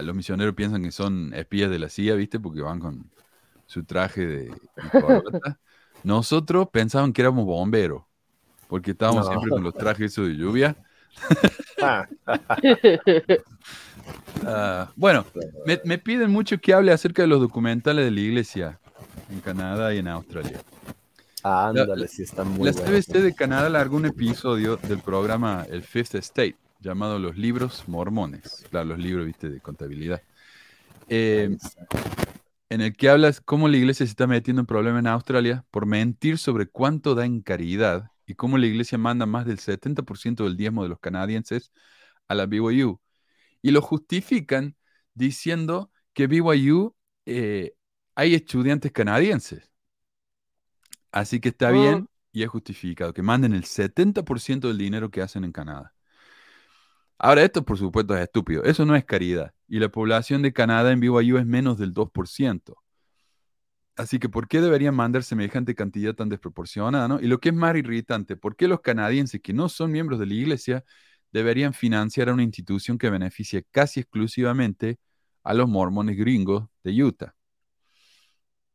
[0.02, 2.40] los misioneros piensan que son espías de la CIA, ¿viste?
[2.40, 3.10] Porque van con
[3.66, 4.54] su traje de.
[6.04, 8.02] Nosotros pensaban que éramos bomberos,
[8.68, 9.30] porque estábamos No.
[9.30, 10.76] siempre con los trajes esos de lluvia.
[14.44, 15.26] Ah, Ah, bueno,
[15.64, 18.80] me, me piden mucho que hable acerca de los documentales de la iglesia
[19.28, 20.64] en Canadá y en Australia.
[21.42, 22.72] ándale, sí, está muy la.
[22.72, 28.64] CBC de Canadá largó un episodio del programa El Fifth Estate, llamado Los Libros Mormones.
[28.70, 30.22] Claro, los libros, viste, de contabilidad.
[31.08, 31.58] Eh,
[32.70, 35.86] en el que hablas cómo la iglesia se está metiendo en problemas en Australia por
[35.86, 40.56] mentir sobre cuánto da en caridad y cómo la iglesia manda más del 70% del
[40.56, 41.72] diezmo de los canadienses
[42.28, 43.01] a la BYU.
[43.62, 44.76] Y lo justifican
[45.14, 46.94] diciendo que BYU
[47.26, 47.74] eh,
[48.14, 49.70] hay estudiantes canadienses.
[51.10, 51.72] Así que está Oh.
[51.72, 55.94] bien y es justificado que manden el 70% del dinero que hacen en Canadá.
[57.18, 58.64] Ahora, esto por supuesto es estúpido.
[58.64, 59.54] Eso no es caridad.
[59.68, 62.76] Y la población de Canadá en BYU es menos del 2%.
[63.96, 67.08] Así que, ¿por qué deberían mandar semejante cantidad tan desproporcionada?
[67.08, 67.20] ¿no?
[67.20, 70.26] Y lo que es más irritante, ¿por qué los canadienses que no son miembros de
[70.26, 70.84] la iglesia
[71.32, 74.98] deberían financiar a una institución que beneficia casi exclusivamente
[75.44, 77.34] a los mormones gringos de Utah?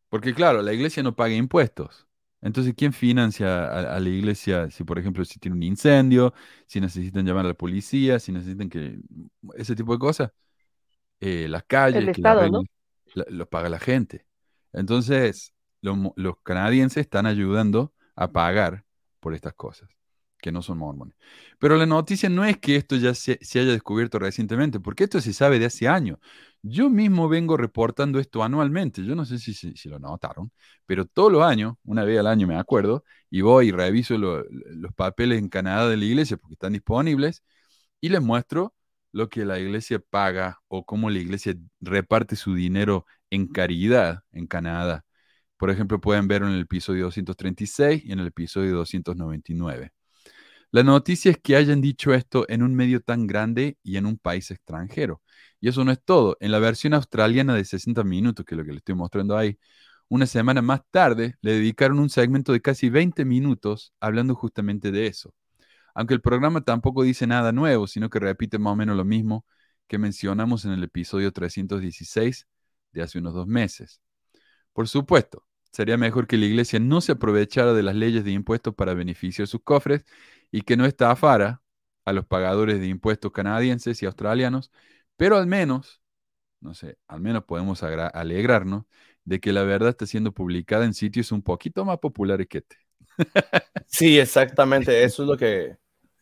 [0.10, 2.08] Porque claro, la iglesia no paga impuestos.
[2.41, 6.34] Entonces, ¿quién financia a, a la iglesia si, por ejemplo, si tiene un incendio,
[6.67, 9.00] si necesitan llamar a la policía, si necesitan que
[9.56, 10.32] ese tipo de cosas?
[11.22, 12.62] Eh, las calles, El que Estado, ¿no?
[12.62, 12.67] arreglen,
[13.15, 14.28] la- lo paga la gente.
[14.74, 18.86] Entonces, lo los canadienses están ayudando a pagar
[19.22, 19.89] por estas cosas,
[20.39, 21.15] que no son mormones.
[21.60, 25.21] Pero la noticia no es que esto ya se, se haya descubierto recientemente, porque esto
[25.21, 26.19] se sabe de hace años.
[26.62, 29.04] Yo mismo vengo reportando esto anualmente.
[29.06, 30.52] Yo no sé si, si, si lo notaron,
[30.86, 34.43] pero todos los años, una vez al año me acuerdo, y voy y reviso lo-
[34.50, 37.43] los papeles en Canadá de la iglesia porque están disponibles
[38.02, 38.73] y les muestro
[39.12, 44.47] lo que la iglesia paga o cómo la iglesia reparte su dinero en caridad en
[44.47, 45.06] Canadá.
[45.58, 49.91] Por ejemplo, pueden ver en el episodio 236 y en el episodio 299.
[50.71, 54.17] La noticia es que hayan dicho esto en un medio tan grande y en un
[54.17, 55.21] país extranjero.
[55.62, 56.38] Y eso no es todo.
[56.39, 59.58] En la versión australiana de 60 minutos, que es lo que le estoy mostrando ahí,
[60.10, 65.08] una semana más tarde le dedicaron un segmento de casi 20 minutos hablando justamente de
[65.08, 65.34] eso.
[65.95, 69.45] Aunque el programa tampoco dice nada nuevo, sino que repite más o menos lo mismo
[69.88, 72.47] que mencionamos en el episodio 316
[72.91, 74.01] de hace unos dos meses.
[74.73, 78.75] Por supuesto, sería mejor que la iglesia no se aprovechara de las leyes de impuestos
[78.75, 80.06] para beneficiar sus cofres
[80.51, 81.62] y que no estafara
[82.05, 84.71] a los pagadores de impuestos canadienses y australianos,
[85.17, 86.01] pero al menos,
[86.62, 88.86] no sé, al menos podemos alegrarnos
[89.25, 92.77] de que la verdad está siendo publicada en sitios un poquito más populares que este.
[93.88, 95.03] Sí, exactamente.
[95.03, 95.77] Eso es lo que,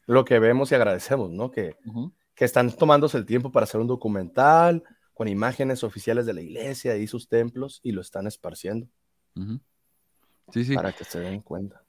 [0.08, 1.52] lo que vemos y agradecemos, ¿no?
[1.52, 1.76] Que,
[2.34, 4.84] que están tomándose el tiempo para hacer un documental
[5.14, 8.88] con imágenes oficiales de la iglesia y sus templos y lo están esparciendo.
[10.52, 10.76] Sí, sí.
[10.76, 11.85] para que se den cuenta.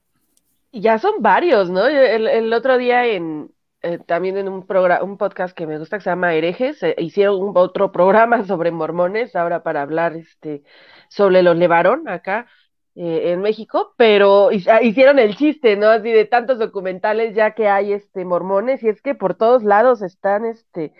[0.81, 1.87] Ya son varios, ¿no?
[1.87, 3.51] El, otro día en
[3.83, 6.95] eh, también en un programa, un podcast que me gusta que se llama Herejes, eh,
[6.99, 10.63] hicieron un otro programa sobre mormones, ahora para hablar este
[11.09, 12.47] sobre los Levarón acá
[12.95, 15.89] eh, en México, pero ah, hicieron el chiste, ¿no?
[15.89, 20.03] Así de tantos documentales ya que hay este mormones, y es que por todos lados
[20.03, 20.93] están este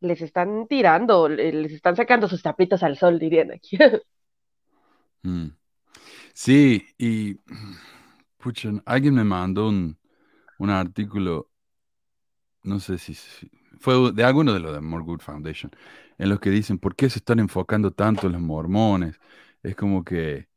[0.00, 3.78] les están tirando, le- les están sacando sus tapitas al sol, dirían aquí.
[5.22, 5.48] Mm.
[6.34, 7.40] Sí, y
[8.40, 9.98] pucha, alguien me mandó un,
[10.58, 11.50] un artículo,
[12.62, 13.50] no sé si, si-
[13.80, 15.70] fue de alguno de los de More Good Foundation,
[16.18, 19.18] en los que dicen, ¿por qué se están enfocando tanto en los mormones?
[19.62, 20.48] Es como que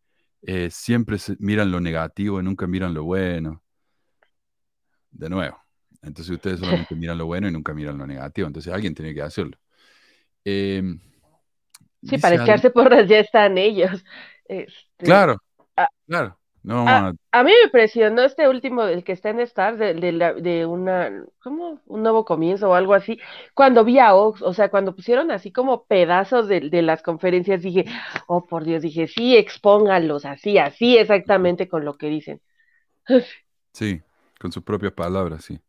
[0.43, 3.63] eh, siempre se miran lo negativo y nunca miran lo bueno.
[5.11, 5.57] De nuevo.
[6.01, 8.47] Entonces ustedes solamente miran lo bueno y nunca miran lo negativo.
[8.47, 9.57] Entonces alguien tiene que hacerlo.
[10.45, 10.99] Em,
[12.01, 14.03] Sí, para echarse porras ya están ellos.
[14.45, 15.37] Este, Claro,
[15.77, 15.87] Ah.
[16.07, 16.39] claro.
[16.63, 20.11] No, a- A mí me impresionó este último, el que está en Star, de, de,
[20.11, 21.79] la- de una, ¿cómo?
[21.87, 23.19] Un nuevo comienzo o algo así.
[23.55, 27.61] Cuando vi a Ox, o sea, cuando pusieron así como pedazos de, de las conferencias,
[27.63, 27.85] dije,
[28.27, 32.41] oh por Dios, dije, sí, expónganlos así, así exactamente con lo que dicen.
[33.73, 34.01] Sí,
[34.39, 35.59] con sus propias palabras, sí.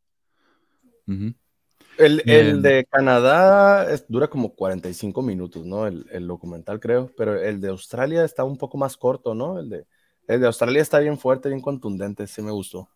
[1.97, 5.87] El, el de Canadá es- dura como 45 minutos, ¿no?
[5.87, 9.59] El, el documental, creo, pero el de Australia está un poco más corto, ¿no?
[9.61, 9.87] El de,
[10.29, 12.91] el de Australia está bien fuerte, bien contundente, sí me gustó.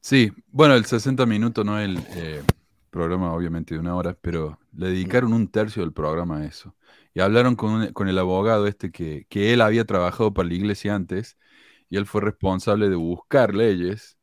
[0.00, 2.42] Sí, bueno, el 60 minutos no el eh,
[2.90, 6.76] programa, obviamente, de una hora, pero le dedicaron un tercio del programa a eso.
[7.14, 10.54] Y hablaron con, un- con el abogado este que, que él había trabajado para la
[10.54, 11.38] iglesia antes,
[11.88, 14.18] y él fue responsable de buscar leyes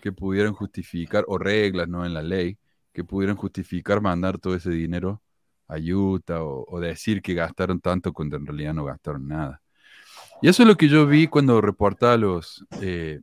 [0.00, 2.06] que pudieran justificar, o reglas, ¿no?
[2.06, 2.58] En la ley,
[2.92, 5.22] que pudieran justificar mandar todo ese dinero
[5.68, 9.62] a Utah o, o decir que gastaron tanto cuando en realidad no gastaron nada.
[10.42, 13.20] Y eso es lo que yo vi cuando reportaba los, eh,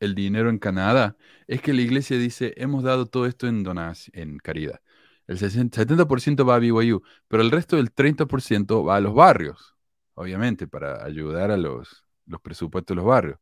[0.00, 4.12] el dinero en Canadá, es que la iglesia dice, hemos dado todo esto en donación,
[4.18, 4.80] en caridad.
[5.26, 9.76] El 60 70% va a BYU, pero el resto del 30% va a los barrios,
[10.14, 13.38] obviamente, para ayudar a los, los presupuestos de los barrios.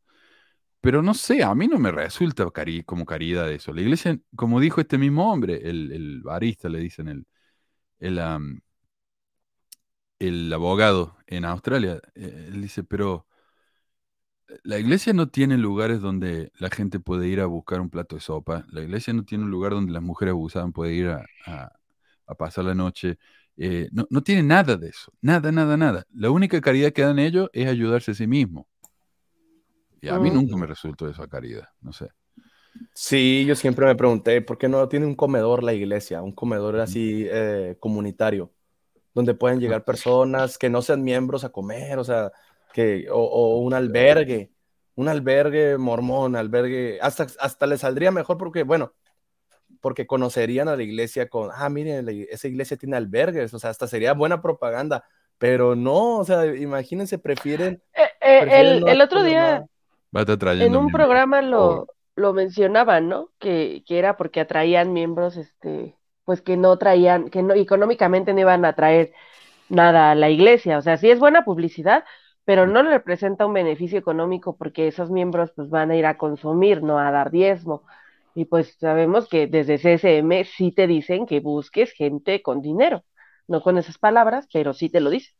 [0.80, 2.44] Pero no sé, a mí no me resulta
[2.84, 3.72] como caridad eso.
[3.72, 7.26] La iglesia, como dijo este mismo hombre, el, el barista, le dicen, el,
[8.00, 8.18] el,
[10.18, 13.26] el abogado en Australia, eh, él dice, pero
[14.62, 18.20] la iglesia no tiene lugares donde la gente puede ir a buscar un plato de
[18.22, 18.64] sopa.
[18.70, 21.72] La iglesia no tiene un lugar donde las mujeres abusadas pueden ir a, a-
[22.26, 23.18] a pasar la noche.
[23.56, 25.12] Eh, no, no tiene nada de eso.
[25.20, 26.04] Nada, nada, nada.
[26.14, 28.66] La única caridad que dan ellos es ayudarse a sí mismo.
[30.00, 30.30] Y a mí Mm.
[30.30, 31.68] nunca me resultó esa caridad.
[31.80, 32.08] No sé.
[32.92, 36.22] Sí, yo siempre me pregunté, ¿por qué no tiene un comedor la iglesia?
[36.22, 38.52] Un comedor así eh, comunitario,
[39.14, 42.32] donde pueden llegar personas que no sean miembros a comer, o sea,
[42.72, 44.50] que, o, o un albergue,
[44.96, 48.92] un albergue mormón, albergue, hasta, hasta le saldría mejor porque, bueno,
[49.80, 53.70] porque conocerían a la iglesia con, ah, miren, la- esa iglesia tiene albergues, o sea,
[53.70, 55.04] hasta sería buena propaganda,
[55.38, 57.82] Pero no, o sea, imagínense, prefieren.
[57.92, 59.66] Eh, eh, prefieren el, no el otro día
[60.60, 61.86] en un programa lo, Oh.
[62.14, 63.30] lo mencionaban, ¿no?
[63.40, 68.40] Que, que era porque atraían miembros, este, pues que no traían, que no, económicamente no
[68.40, 69.12] iban a traer
[69.68, 70.78] nada a la iglesia.
[70.78, 72.04] O sea, sí es buena publicidad,
[72.44, 76.18] pero no le representa un beneficio económico porque esos miembros pues van a ir a
[76.18, 77.82] consumir, no a dar diezmo.
[78.34, 83.04] Y pues sabemos que desde CCM sí te dicen que busques gente con dinero,
[83.48, 85.34] no con esas palabras, pero sí te lo dicen.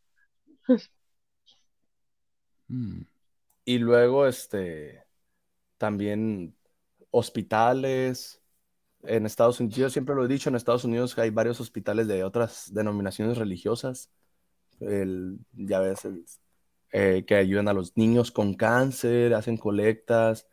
[2.68, 3.02] Mm.
[3.66, 5.04] Y luego, este,
[5.78, 6.56] también
[7.10, 8.43] hospitales.
[9.06, 12.24] En Estados Unidos, yo siempre lo he dicho, en Estados Unidos hay varios hospitales de
[12.24, 14.10] otras denominaciones religiosas.
[14.80, 16.24] El, ya ves, el-
[16.92, 20.46] eh, que ayudan a los niños con cáncer, hacen colectas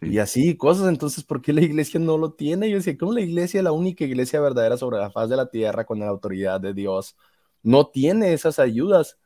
[0.00, 0.08] Sí.
[0.08, 0.88] y así cosas.
[0.88, 2.68] Entonces, ¿por qué la iglesia no lo tiene?
[2.68, 5.84] Yo decía, ¿cómo la iglesia, la única iglesia verdadera sobre la faz de la tierra
[5.86, 7.16] con la autoridad de Dios,
[7.62, 9.18] no tiene esas ayudas?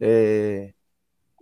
[0.00, 0.74] Eh,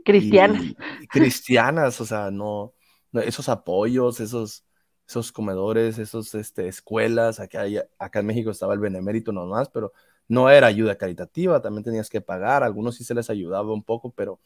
[0.05, 0.63] Cristianas.
[0.65, 2.75] y- y cristianas, o sea, no,
[3.13, 4.65] no, esos apoyos, esos,
[5.13, 9.93] esos comedores, esos, este, escuelas, acá, hay- acá en México estaba el Benemérito nomás, pero
[10.29, 13.83] no era ayuda caritativa, también tenías que pagar, a algunos sí se les ayudaba un
[13.83, 14.41] poco, pero,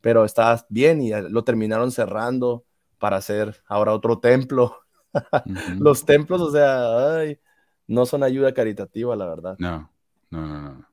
[0.00, 2.64] pero estabas bien y lo terminaron cerrando
[2.98, 4.76] para hacer ahora otro templo.
[5.80, 7.38] Los templos, o sea, ay,
[7.86, 9.56] no son ayuda caritativa, la verdad.
[9.58, 9.90] No,
[10.30, 10.86] no, no, no.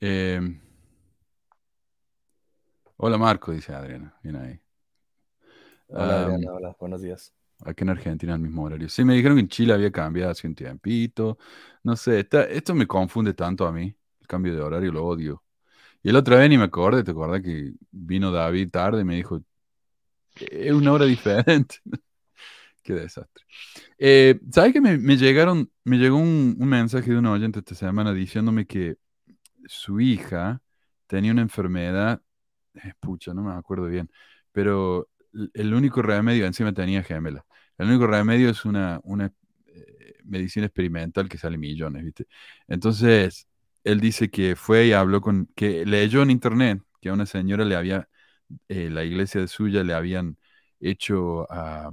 [0.00, 0.40] Eh,
[2.96, 4.14] hola Marco, dice Adriana.
[4.22, 4.60] Bien ahí.
[5.88, 7.34] Hola, Adriana, hola, buenos días.
[7.64, 8.88] Aquí en Argentina al mismo horario.
[8.88, 11.38] Sí, me dijeron que en Chile había cambiado hace un tiempito.
[11.82, 13.94] No sé, esto me confunde tanto a mí.
[14.20, 15.42] El cambio de horario lo odio.
[16.02, 19.16] Y el otra vez ni me acordé, ¿te acuerdas que vino David tarde y me
[19.16, 19.40] dijo,
[20.36, 21.76] es una hora diferente?
[22.82, 23.44] Qué desastre.
[23.98, 28.66] Eh, ¿sabes que me, llegaron, me llegó un, mensaje de un oyente esta semana diciéndome
[28.66, 28.96] que
[29.66, 30.62] su hija
[31.06, 32.22] tenía una enfermedad,
[32.74, 34.10] eh, pucha, no me acuerdo bien,
[34.52, 37.44] pero el- el único remedio, encima tenía gemela,
[37.78, 39.32] el único remedio es una, una
[39.66, 42.26] eh, medicina experimental que sale millones, ¿viste?
[42.68, 43.48] Entonces,
[43.84, 47.64] él dice que fue y habló con, que leyó en internet que a una señora
[47.64, 48.08] le había,
[48.68, 50.38] eh, la iglesia de suya le habían
[50.80, 51.90] hecho a,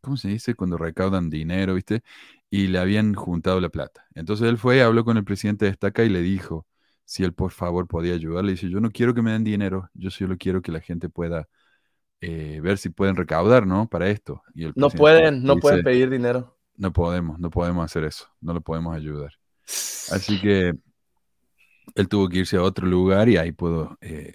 [0.00, 0.54] ¿cómo se dice?
[0.54, 2.02] Cuando recaudan dinero, ¿viste?
[2.50, 4.06] Y le habían juntado la plata.
[4.14, 6.66] Entonces él fue y habló con el presidente de Estaca y le dijo
[7.04, 8.52] si él por favor podía ayudarle.
[8.52, 11.48] Dice, yo no quiero que me den dinero, yo solo quiero que la gente pueda
[12.20, 13.88] eh, ver si pueden recaudar, ¿no?
[13.88, 14.42] Para esto.
[14.54, 16.58] Y el No pueden, no dice, pueden pedir dinero.
[16.76, 19.32] no podemos, no podemos hacer eso, no lo podemos ayudar.
[20.08, 20.74] Así que
[21.94, 24.34] él tuvo que irse a otro lugar y ahí pudo eh,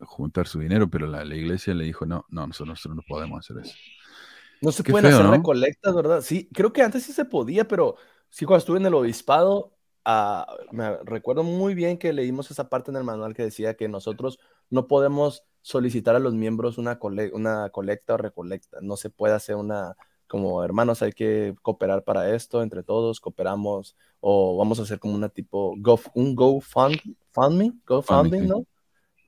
[0.00, 3.38] juntar su dinero, pero la, la iglesia le dijo, no, no, nosotros, nosotros no podemos
[3.40, 3.76] hacer eso.
[4.60, 5.30] No se Qué pueden feo, hacer ¿no?
[5.30, 6.20] recolectas, ¿verdad?
[6.22, 7.96] Sí, creo que antes sí se podía, pero
[8.30, 12.90] sí, cuando estuve en el obispado, ah, me recuerdo muy bien que leímos esa parte
[12.90, 14.38] en el manual que decía que nosotros
[14.70, 18.78] no podemos solicitar a los miembros una, cole- una colecta o recolecta.
[18.82, 19.96] No se puede hacer una,
[20.28, 25.14] como hermanos, hay que cooperar para esto, entre todos cooperamos, o vamos a hacer como
[25.14, 28.46] una tipo, go, un GoFundMe, GoFundMe, sí.
[28.46, 28.64] ¿no?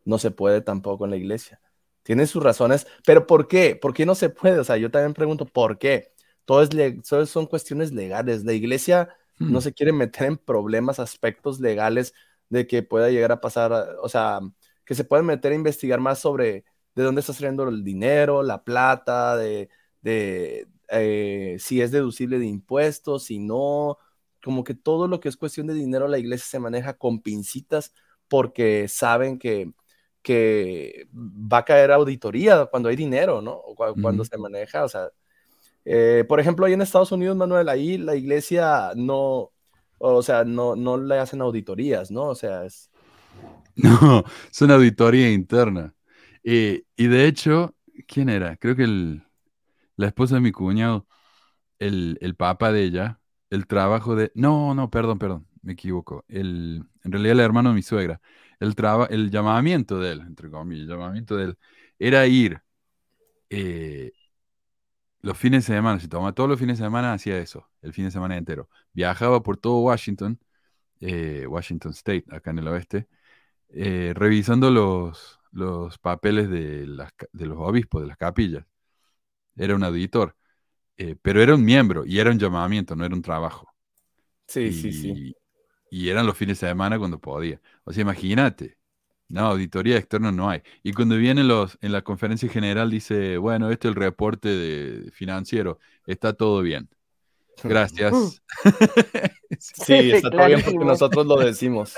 [0.05, 1.61] No se puede tampoco en la iglesia.
[2.03, 3.77] Tiene sus razones, pero ¿por qué?
[3.77, 4.59] ¿Por qué no se puede?
[4.61, 6.13] O sea, yo también pregunto, ¿por qué?
[6.45, 6.71] Todo, es
[7.09, 8.45] todo son cuestiones legales.
[8.45, 9.09] La iglesia
[9.41, 9.53] Hmm.
[9.53, 12.13] no se quiere meter en problemas, aspectos legales
[12.49, 14.41] de que pueda llegar a pasar, o sea,
[14.89, 18.65] que se pueden meter a investigar más sobre de dónde está saliendo el dinero, la
[18.65, 19.69] plata, de,
[20.01, 23.99] de eh, si es deducible de impuestos, si no,
[24.43, 27.93] como que todo lo que es cuestión de dinero, la iglesia se maneja con pincitas
[28.29, 29.73] porque saben que,
[30.23, 33.53] que va a caer auditoría cuando hay dinero, ¿no?
[33.57, 35.11] O cua- cuando se maneja, o sea,
[35.85, 39.53] eh, por ejemplo, ahí en Estados Unidos, Manuel, ahí la iglesia no,
[39.99, 42.29] o sea, no, no le hacen auditorías, ¿no?
[42.29, 42.91] O sea, es...
[43.77, 45.95] No, es una auditoría interna.
[46.45, 48.57] Eh, y de hecho, ¿quién era?
[48.57, 49.23] Creo que el,
[49.97, 51.07] la esposa de mi cuñado,
[51.79, 53.21] el, el papá de ella,
[53.51, 54.33] el trabajo de...
[54.37, 56.25] No, no, perdón, perdón, me equivoco.
[56.29, 58.21] El, en realidad el hermano de mi suegra.
[58.61, 61.59] El, traba, el llamamiento de él, entre comillas, el llamamiento de él,
[61.99, 62.63] era ir
[63.51, 64.13] eh,
[65.21, 68.05] los fines de semana, si tomaba todos los fines de semana, hacía eso, el fin
[68.05, 68.69] de semana entero.
[68.93, 70.39] Viajaba por todo Washington,
[71.01, 73.09] eh, Washington State, acá en el oeste,
[73.71, 78.65] eh, revisando los, los papeles de, las de los obispos, de las capillas.
[79.57, 80.37] Era un auditor,
[80.97, 83.69] eh, pero era un miembro y era un llamamiento, no era un trabajo.
[84.47, 85.35] Sí, sí, sí.
[85.91, 87.61] Y, eran los fines de semana cuando podía.
[87.85, 88.79] O sea, imagínate.
[89.29, 90.63] No, auditoría externa no hay.
[90.83, 95.11] Y cuando viene los, en la conferencia general dice, bueno, este es el reporte de
[95.11, 96.89] financiero, está todo bien.
[97.63, 98.43] Gracias.
[99.59, 101.95] Sí, está todo bien porque nosotros lo decimos.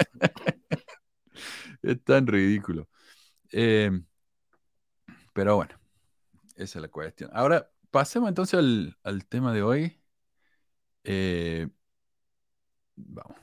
[1.82, 2.88] es tan ridículo.
[3.52, 3.90] Eh,
[5.32, 5.74] pero bueno,
[6.56, 7.30] esa es la cuestión.
[7.32, 10.00] Ahora, pasemos entonces al, al tema de hoy.
[11.04, 11.68] Eh,
[12.96, 13.36] vamos.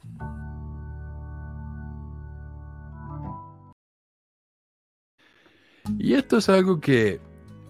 [5.98, 7.20] Y esto es algo que,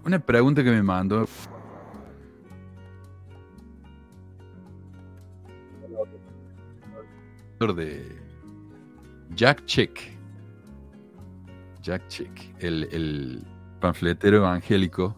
[0.03, 1.27] una pregunta que me mandó
[7.59, 8.05] de
[9.35, 10.16] Jack Chick.
[11.87, 13.43] Jack Chick, el, el
[13.79, 15.15] panfletero evangélico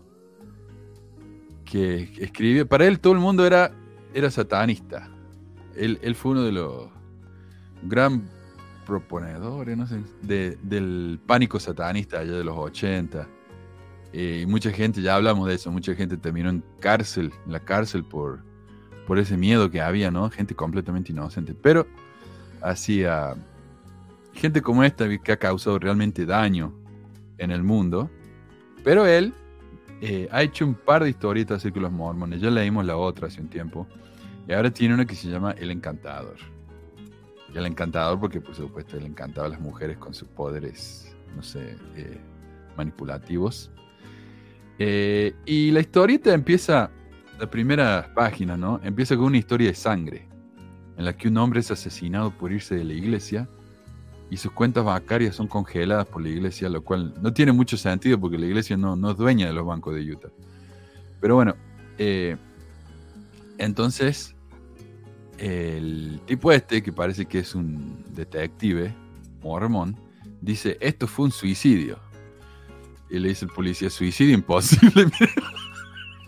[1.65, 2.65] que escribe.
[2.65, 3.71] Para él todo el mundo era,
[4.13, 5.09] era satanista.
[5.75, 6.89] Él, él fue uno de los
[7.83, 8.23] gran
[8.85, 13.27] proponedores, no sé, de- del pánico satanista allá de los 80.
[14.13, 17.59] Eh, y mucha gente, ya hablamos de eso, mucha gente terminó en cárcel, en la
[17.59, 18.43] cárcel por,
[19.07, 20.29] por ese miedo que había, ¿no?
[20.29, 21.55] Gente completamente inocente.
[21.55, 21.87] Pero
[22.61, 23.35] hacía
[24.33, 26.73] gente como esta que ha causado realmente daño
[27.37, 28.09] en el mundo.
[28.83, 29.33] Pero él
[30.01, 32.41] eh, ha hecho un par de historietas de los mormones.
[32.41, 33.87] Ya leímos la otra hace un tiempo.
[34.47, 36.37] Y ahora tiene una que se llama El Encantador.
[37.53, 41.43] Y el Encantador porque, por supuesto, él encantaba a las mujeres con sus poderes, no
[41.43, 42.17] sé, eh,
[42.77, 43.71] manipulativos.
[44.77, 46.89] Eh, y la historieta empieza,
[47.39, 48.79] la primera página, ¿no?
[48.83, 50.27] Empieza con una historia de sangre,
[50.97, 53.47] en la que un hombre es asesinado por irse de la iglesia
[54.29, 58.19] y sus cuentas bancarias son congeladas por la iglesia, lo cual no tiene mucho sentido
[58.19, 60.29] porque la iglesia no, no es dueña de los bancos de Utah.
[61.19, 61.55] Pero bueno,
[61.97, 62.37] eh,
[63.57, 64.35] entonces
[65.39, 68.93] el tipo este, que parece que es un detective
[69.41, 69.97] mormón,
[70.41, 71.97] dice, esto fue un suicidio.
[73.09, 75.07] Y le dice el policía, suicidio imposible.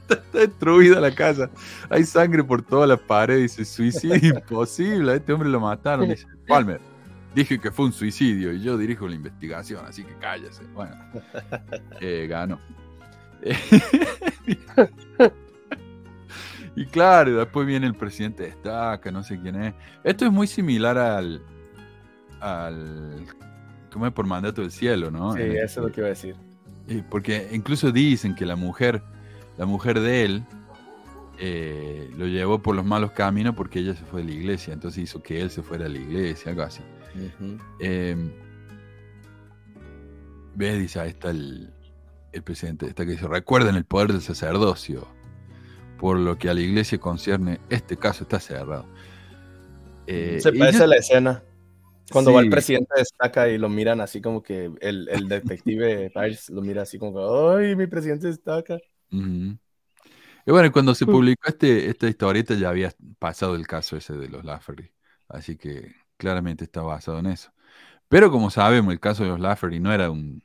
[0.02, 1.50] está, destruida la casa.
[1.90, 3.42] Hay sangre por toda la pared.
[3.42, 5.12] Dice, suicidio imposible.
[5.12, 6.10] A este hombre lo mataron.
[6.10, 6.82] Dice, Palmer,
[7.36, 10.64] dije que fue un suicidio y yo dirijo la investigación, así que cállese.
[10.74, 10.96] Bueno,
[12.02, 12.60] eh, ganó.
[16.76, 19.74] y claro, después viene el presidente de Estaca, no sé quién es.
[20.04, 21.42] Esto es muy similar al.
[22.40, 23.26] al
[23.92, 25.34] ¿Cómo es por mandato del cielo, no?
[25.34, 26.36] Sí, el- eso es lo que iba a decir.
[26.88, 29.04] y porque incluso dicen que la mujer,
[29.58, 30.44] la mujer de él,
[31.40, 35.04] eh, lo llevó por los malos caminos porque ella se fue de la iglesia, entonces
[35.04, 36.82] hizo que él se fuera de la iglesia, algo así.
[37.80, 38.16] Eh,
[40.56, 40.80] ¿Ves?
[40.80, 41.74] Dice, ahí está el,
[42.32, 45.08] el presidente, está que dice, recuerden el poder del sacerdocio,
[45.98, 48.86] por lo que a la iglesia concierne, este caso está cerrado.
[50.08, 51.44] Eh, Se parece yo- a la escena.
[52.12, 56.50] Cuando va el presidente destaca y lo miran así como que el, el detective Biles
[56.50, 58.78] lo mira así como que, ¡ay, mi presidente destaca!
[59.14, 59.58] Ujú.
[60.46, 61.10] Y bueno, cuando se Mm.
[61.10, 64.92] publicó este, esta historieta ya había pasado el caso ese de los Lafferty,
[65.30, 67.52] así que claramente está basado en eso.
[68.10, 70.44] Pero como sabemos, el caso de los Lafferty no era un,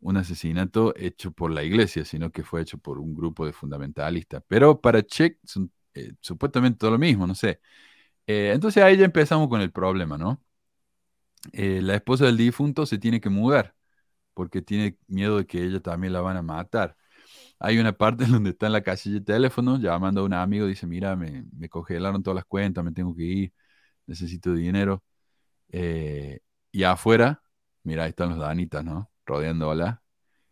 [0.00, 4.42] un asesinato hecho por la iglesia, sino que fue hecho por un grupo de fundamentalistas.
[4.48, 7.60] Pero para Check, son, eh, supuestamente todo lo mismo, no sé.
[8.26, 10.42] Eh, entonces ahí ya empezamos con el problema, ¿no?
[11.52, 13.74] Eh, la esposa del difunto se tiene que mudar
[14.34, 16.96] porque tiene miedo de que ella también la van a matar.
[17.60, 20.86] Hay una parte donde está en la casilla de teléfono llamando a un amigo, dice,
[20.86, 23.54] mira, me, me congelaron todas las cuentas, me tengo que ir,
[24.12, 25.02] necesito dinero.
[25.70, 26.40] Eh,
[26.70, 27.42] y afuera,
[27.82, 29.10] mira, ahí están los danitas, ¿no?
[29.26, 30.02] Rodeándola.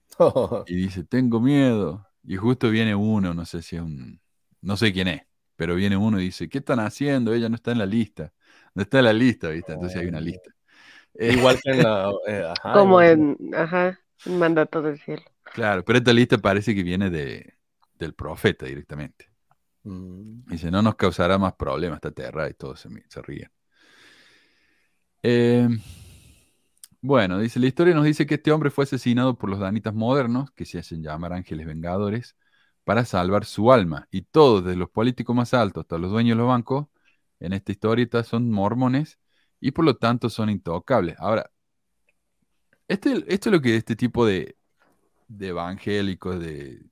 [0.66, 2.06] Y dice, tengo miedo.
[2.24, 4.20] Y justo viene uno, no sé si es un,
[4.60, 5.22] no sé quién es,
[5.56, 7.32] pero viene uno y dice, ¿qué están haciendo?
[7.32, 8.32] Ella no está en la lista.
[8.74, 9.72] No está en la lista, ¿viste?
[9.72, 10.50] Entonces hay una lista.
[11.18, 12.10] Igual que en la...
[12.28, 15.22] eh, ajá, Como en, ajá, un mandato del cielo.
[15.42, 17.54] Claro, pero esta lista parece que viene de,
[17.98, 19.29] del profeta directamente.
[19.84, 20.44] Mm.
[20.46, 23.50] Dice, no nos causará más problemas esta tierra y todos se, ríen.
[25.22, 25.68] Eh,
[27.02, 30.50] bueno, dice, la historia nos dice que este hombre fue asesinado por los danitas modernos,
[30.52, 32.36] que se hacen llamar ángeles vengadores,
[32.84, 34.08] para salvar su alma.
[34.10, 36.88] Y todos, desde los políticos más altos hasta los dueños de los bancos,
[37.40, 39.18] en esta historieta son mormones
[39.60, 41.16] y por lo tanto son intocables.
[41.18, 41.50] Ahora,
[42.88, 44.56] este, esto es lo que este tipo de,
[45.28, 46.84] de evangélicos, de,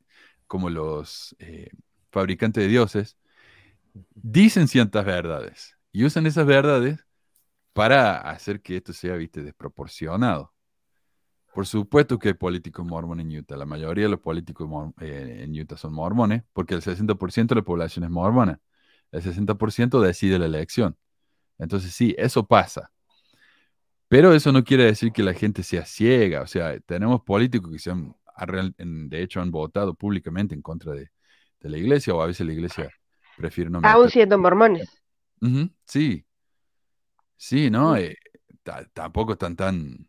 [0.46, 1.70] como los eh,
[2.10, 3.18] fabricantes de dioses,
[4.14, 7.06] dicen ciertas verdades y usan esas verdades
[7.72, 10.52] para hacer que esto sea, viste, desproporcionado.
[11.54, 13.56] Por supuesto que hay políticos mormones en Utah.
[13.56, 14.68] La mayoría de los políticos
[15.00, 18.60] eh, en Utah son mormones, porque el 60% de la población es mormona.
[19.12, 20.96] El 60% decide la elección.
[21.58, 22.92] Entonces sí, eso pasa.
[24.08, 26.42] Pero eso no quiere decir que la gente sea ciega.
[26.42, 28.14] O sea, tenemos políticos que se han,
[29.08, 31.10] de hecho han votado públicamente en contra de,
[31.60, 32.90] de la iglesia, o a veces la iglesia
[33.36, 35.02] prefiere no Aún siendo mormones.
[35.84, 36.24] Sí.
[37.36, 37.92] Sí, ¿no?
[37.92, 37.96] Mm.
[37.98, 38.16] Eh,
[38.92, 40.08] tampoco están tan,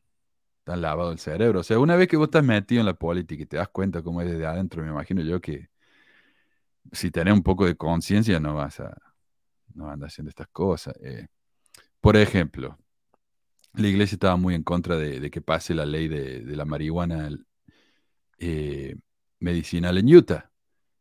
[0.64, 1.62] tan lavado el cerebro.
[1.62, 4.02] O sea, una vez que vos estás metido en la política y te das cuenta
[4.02, 5.70] cómo es desde adentro, me imagino yo que
[6.92, 8.98] si tenés un poco de conciencia no vas a
[9.74, 10.96] no andar haciendo estas cosas.
[11.02, 11.28] Eh.
[12.02, 12.78] por ejemplo,
[13.74, 17.30] la iglesia estaba muy en contra de, que pase la ley de, la marihuana
[18.40, 18.96] eh,
[19.40, 20.49] medicinal en Utah.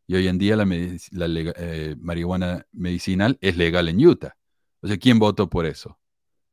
[0.08, 4.34] Y hoy en día la, eh, marihuana medicinal es legal en Utah.
[4.80, 5.98] O sea, ¿quién votó por eso?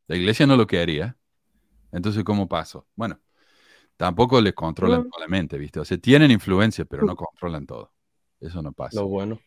[0.08, 1.18] La iglesia no lo quería.
[1.94, 2.86] Entonces, ¿cómo pasó?
[2.96, 3.18] Bueno,
[3.96, 5.80] tampoco le controlan la mente, ¿viste?
[5.80, 7.94] O sea, tienen influencia, pero no controlan todo.
[8.42, 9.00] Eso no pasa.
[9.00, 9.40] Lo bueno.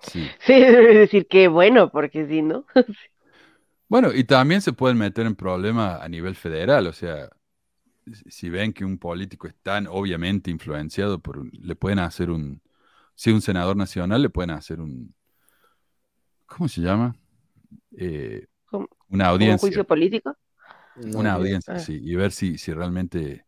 [0.00, 0.26] Sí.
[0.40, 2.64] Sí, debe decir que bueno, porque si no.
[3.88, 7.28] bueno, y también se pueden meter en problemas a nivel federal, o sea,
[8.30, 12.62] si ven que un político es tan obviamente influenciado por le pueden hacer un,
[13.16, 15.12] si un senador nacional le pueden hacer un,
[16.46, 17.16] ¿cómo se llama?
[17.96, 18.46] Eh,
[19.08, 19.54] una audiencia.
[19.54, 20.36] ¿Un juicio político?
[21.14, 21.78] Una audiencia, ah.
[21.78, 23.46] sí, y ver si, si realmente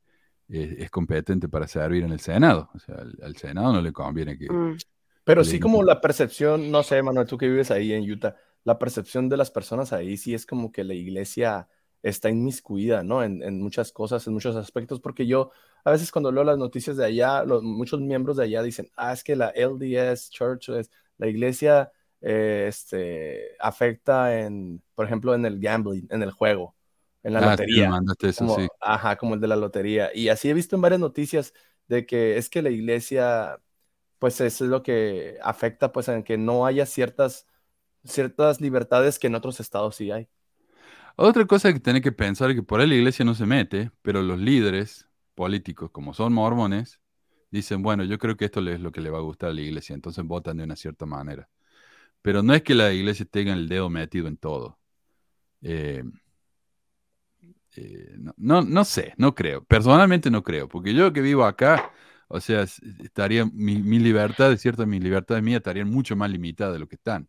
[0.49, 2.71] es, competente para servir en el Senado.
[2.75, 4.51] O sea, al, Senado no le conviene que...
[4.51, 4.77] Mm.
[5.25, 8.79] Pero sí como la percepción, no sé, Manuel, tú que vives ahí en Utah, la
[8.79, 11.69] percepción de las personas ahí sí es como que la iglesia
[12.03, 13.23] está inmiscuida, ¿no?
[13.23, 15.51] En, en muchas cosas, en muchos aspectos, porque yo
[15.85, 19.13] a veces cuando leo las noticias de allá, los, muchos miembros de allá dicen, ah,
[19.13, 25.45] es que la LDS Church, es, la iglesia eh, este, afecta en, por ejemplo, en
[25.45, 26.77] el gambling, en el juego,
[27.23, 27.91] en la ah, lotería.
[28.37, 30.11] como, Ajá, como el de la lotería.
[30.15, 31.55] Y así he visto en varias noticias
[31.87, 33.61] de que es que la iglesia,
[34.19, 37.47] pues eso es lo que afecta, pues en que no haya ciertas,
[38.05, 40.29] ciertas libertades que en otros estados sí hay.
[41.21, 43.91] Otra cosa que tiene que pensar es que por ahí la iglesia no se mete,
[44.03, 47.01] pero los líderes políticos, como son mormones,
[47.51, 49.61] dicen, bueno, yo creo que esto es lo que le va a gustar a la
[49.61, 51.49] iglesia, entonces votan de una cierta manera.
[52.23, 54.79] Pero no es que la iglesia tenga el dedo metido en todo.
[55.63, 56.05] Eh,
[57.77, 59.65] eh, no, no, sé, no creo.
[59.65, 61.93] Personalmente no creo, porque yo que vivo acá,
[62.29, 66.79] o sea, estaría mi, libertad, de cierta mi libertad mía, estarían mucho más limitada de
[66.79, 67.27] lo que están.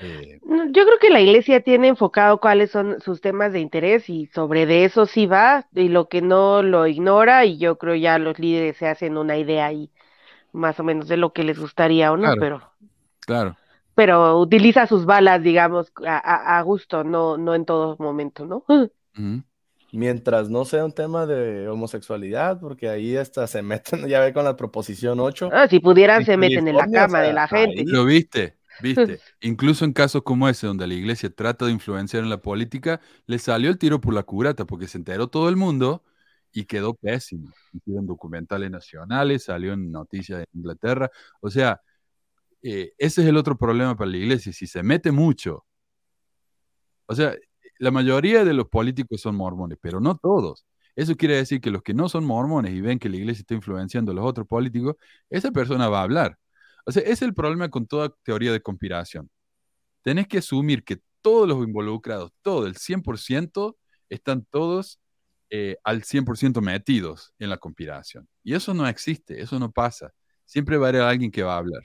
[0.00, 4.26] Eh, yo creo que la iglesia tiene enfocado cuáles son sus temas de interés y
[4.26, 8.18] sobre de eso sí va y lo que no lo ignora y yo creo ya
[8.18, 9.90] los líderes se hacen una idea ahí
[10.52, 12.62] más o menos de lo que les gustaría o no, pero
[13.20, 13.56] claro
[13.98, 18.64] pero utiliza sus balas, digamos, a, gusto, no, no en todo momento, ¿no?
[19.92, 24.44] Mientras no sea un tema de homosexualidad, porque ahí hasta se meten, ya ve con
[24.44, 25.50] la proposición 8.
[25.52, 27.82] Ah, si pudieran, se meten en la cama de la gente.
[27.86, 29.20] Lo viste, viste.
[29.40, 33.38] Incluso en casos como ese, donde la iglesia trata de influenciar en la política, le
[33.38, 36.04] salió el tiro por la curata, porque se enteró todo el mundo
[36.52, 37.52] y quedó pésimo.
[37.72, 41.10] Hicieron documentales nacionales, salió en noticias de Inglaterra.
[41.40, 41.80] O sea,
[42.62, 44.52] eh, ese es el otro problema para la iglesia.
[44.52, 45.64] Si se mete mucho,
[47.06, 47.34] o sea,
[47.78, 50.66] la mayoría de los políticos son mormones, pero no todos.
[50.96, 53.54] Eso quiere decir que los que no son mormones y ven que la iglesia está
[53.54, 54.96] influenciando a los otros políticos,
[55.30, 56.38] esa persona va a hablar.
[56.88, 59.30] O sea, es el problema con toda teoría de conspiración.
[60.02, 63.76] Tenés que asumir que todos los involucrados, todo el 100%,
[64.08, 64.98] están todos
[65.50, 68.26] eh, al 100% metidos en la conspiración.
[68.42, 70.14] Y eso no existe, eso no pasa.
[70.46, 71.82] Siempre va a haber alguien que va a hablar.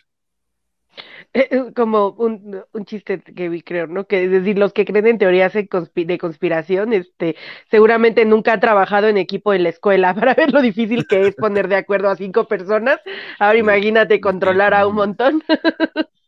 [1.76, 4.06] como un, un, chiste que vi, creo, ¿no?
[4.06, 7.36] Que es decir, los que creen en teorías de conspiración, este,
[7.70, 11.36] seguramente nunca han trabajado en equipo en la escuela para ver lo difícil que es
[11.36, 13.00] poner de acuerdo a cinco personas.
[13.40, 15.44] Ahora imagínate controlar a un montón.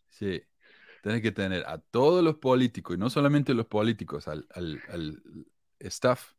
[0.10, 0.42] Sí,
[1.04, 5.22] tienes que tener a todos los políticos, y no solamente los políticos, al, al, al
[5.80, 6.32] staff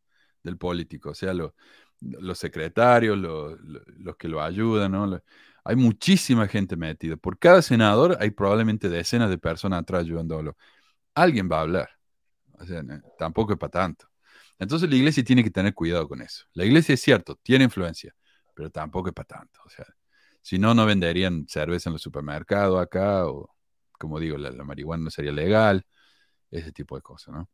[0.43, 5.21] del político, o sea, los secretarios, los que lo ayudan, ¿no?
[5.67, 7.17] Hay muchísima gente metida.
[7.17, 10.57] Por cada senador hay probablemente decenas de personas atrás ayudándolo.
[11.13, 11.91] Alguien va a hablar.
[12.53, 12.83] O sea,
[13.19, 14.07] tampoco es para tanto.
[14.61, 16.45] Entonces la iglesia tiene que tener cuidado con eso.
[16.53, 18.15] La iglesia es cierto, tiene influencia,
[18.55, 19.61] pero tampoco es para tanto.
[19.67, 19.85] O sea,
[20.41, 23.51] si no, no venderían cerveza en los supermercados acá, o
[23.99, 25.85] como digo, la, marihuana no sería legal,
[26.49, 27.51] ese tipo de cosas, ¿no?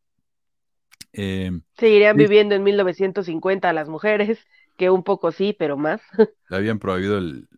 [1.15, 4.39] Em, Seguirían viviendo en 1950 las mujeres,
[4.77, 6.03] que un poco sí, pero más.
[6.51, 7.49] Le habían prohibido el,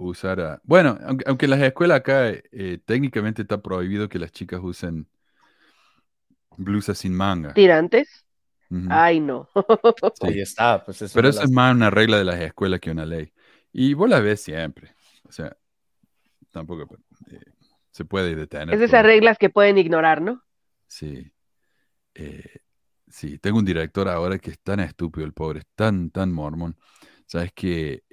[0.00, 4.60] usar Bueno, aunque, aunque en las escuelas acá eh, técnicamente está prohibido que las chicas
[4.62, 5.08] usen
[6.56, 7.52] blusas sin manga.
[7.54, 8.24] ¿Tirantes?
[8.88, 9.48] Ay, no.
[10.20, 10.84] Ahí está.
[10.84, 13.32] Pues Pero eso es más una regla de las escuelas que una ley.
[13.72, 14.94] Y vos la ves siempre.
[15.28, 15.56] O sea,
[16.52, 16.96] tampoco
[17.30, 17.40] eh,
[17.90, 18.72] se puede detener.
[18.72, 20.42] Es de esas reglas que pueden ignorar, ¿no?
[20.86, 21.32] Sí.
[22.14, 22.60] Eh,
[23.08, 26.76] sí, tengo un director ahora que es tan estúpido, el pobre, es tan, tan mormón.
[27.26, 28.04] Sabes que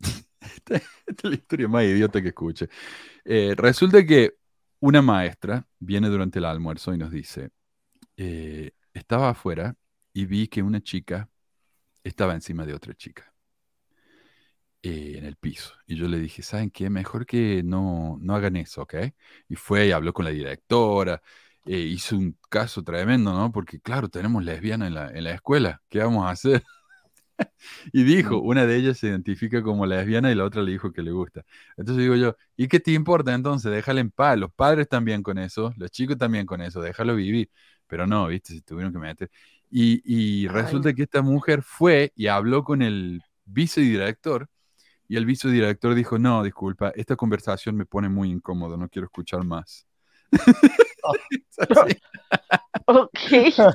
[0.56, 0.76] Esta,
[1.06, 2.68] es la historia más idiota que escuche.
[3.24, 4.36] Eh, resulta que
[4.80, 7.50] una maestra viene durante el almuerzo y nos dice,
[8.16, 9.76] eh, estaba afuera
[10.12, 11.30] y vi que una chica
[12.04, 13.32] estaba encima de otra chica
[14.82, 15.74] eh, en el piso.
[15.86, 16.90] Y yo le dije, ¿saben qué?
[16.90, 18.94] Mejor que no, no hagan eso, ¿ok?
[19.48, 21.22] Y fue y habló con la directora,
[21.66, 23.50] hizo un caso tremendo, ¿no?
[23.52, 26.62] Porque claro, tenemos lesbiana en la, en la escuela, ¿qué vamos a hacer?
[27.92, 31.02] y dijo, una de ellas se identifica como lesbiana y la otra le dijo que
[31.02, 31.44] le gusta.
[31.76, 33.70] Entonces digo yo, ¿y qué te importa entonces?
[33.72, 34.38] Déjale en paz.
[34.38, 37.50] Los padres también con eso, los chicos también con eso, déjalo vivir.
[37.86, 39.30] Pero no, viste, se tuvieron que meter.
[39.70, 44.48] Y, y resulta que esta mujer fue y habló con el vicedirector
[45.08, 49.44] y el vicedirector dijo, no, disculpa, esta conversación me pone muy incómodo, no quiero escuchar
[49.44, 49.86] más.
[52.86, 53.18] Ok.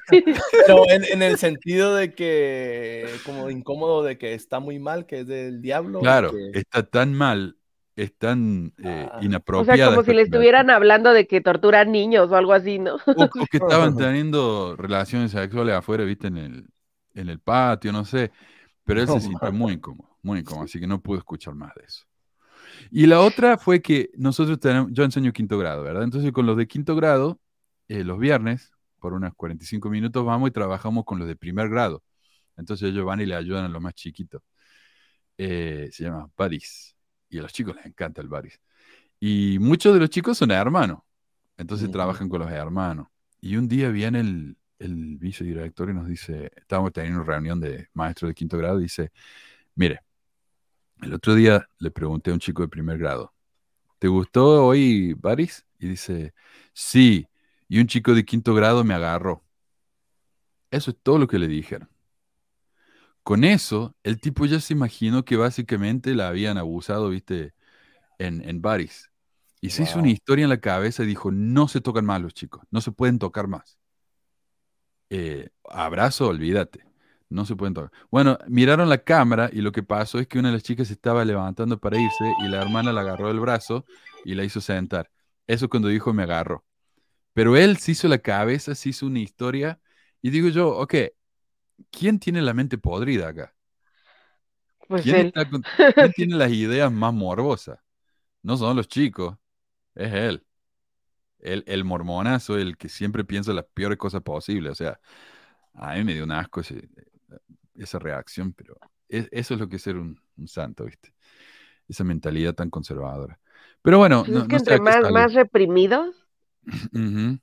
[0.10, 5.28] Pero en, el sentido de que, como incómodo de que está muy mal, que es
[5.28, 6.00] del diablo.
[6.00, 7.58] Claro, está tan mal,
[7.96, 9.78] es tan eh, O inapropiada.
[9.78, 12.96] sea, como si le estuvieran hablando de que torturan niños o algo así, ¿no?
[12.96, 16.68] O, o que estaban teniendo relaciones sexuales afuera, viste, en el,
[17.16, 18.32] en el patio, no sé.
[18.84, 21.84] Pero él se sintió muy incómodo, muy incómodo, así que no pude escuchar más de
[21.86, 22.09] eso.
[22.92, 26.04] Y la otra fue que nosotros tenemos, yo enseño quinto grado, ¿verdad?
[26.04, 27.40] Entonces con los de quinto grado,
[27.88, 32.04] eh, los viernes, por unos 45 minutos vamos y trabajamos con los de primer grado.
[32.58, 34.42] Entonces ellos van y le ayudan a los más chiquitos.
[35.38, 36.96] Eh, se llama Buddies.
[37.30, 38.60] Y a los chicos les encanta el Buddies.
[39.20, 41.00] Y muchos de los chicos son hermanos.
[41.58, 41.94] Entonces Ujú.
[41.94, 43.08] trabajan con los hermanos.
[43.42, 47.90] Y un día viene el, el vicedirector y nos dice, estábamos teniendo una reunión de
[47.94, 49.12] maestros de quinto grado, y dice,
[49.76, 50.02] mire,
[51.02, 53.34] el otro día le pregunté a un chico de primer grado,
[54.00, 55.66] ¿te gustó hoy Baris?
[55.80, 56.34] Y dice,
[56.74, 57.28] sí,
[57.70, 59.44] y un chico de quinto grado me agarró.
[60.72, 61.90] Eso es todo lo que le dijeron.
[63.24, 67.54] Con eso, el tipo ya se imaginó que básicamente la habían abusado, viste,
[68.20, 69.12] en, en Baris.
[69.62, 72.34] Y se hizo una historia en la cabeza y dijo, no se tocan más los
[72.34, 73.80] chicos, no se pueden tocar más.
[75.10, 76.89] Eh, abrazo, olvídate.
[77.30, 77.92] No se pueden tocar.
[78.10, 80.94] Bueno, miraron la cámara y lo que pasó es que una de las chicas se
[80.94, 83.86] estaba levantando para irse y la hermana la agarró del brazo
[84.24, 85.12] y la hizo sentar.
[85.48, 86.66] Eso cuando dijo me agarró.
[87.34, 89.82] Pero él se hizo la cabeza, se hizo una historia
[90.22, 90.96] y digo yo, ok,
[91.92, 93.56] ¿quién tiene la mente podrida acá?
[94.88, 95.34] Pues ¿Quién, él.
[95.36, 95.66] está con-
[95.96, 97.80] quién tiene las ideas más morbosas?
[98.44, 99.38] No son los chicos,
[99.96, 100.46] es él.
[101.40, 104.74] El, el mormonazo, el que siempre piensa las peores cosas posibles.
[104.74, 105.00] O sea,
[105.76, 106.90] a mí me dio un asco ese-
[107.76, 108.78] esa reacción, pero
[109.08, 111.14] es- eso es lo que es ser un, un santo, ¿viste?
[111.88, 113.40] Esa mentalidad tan conservadora.
[113.82, 116.28] Pero bueno, Pues no, es que no entre más, reprimidos,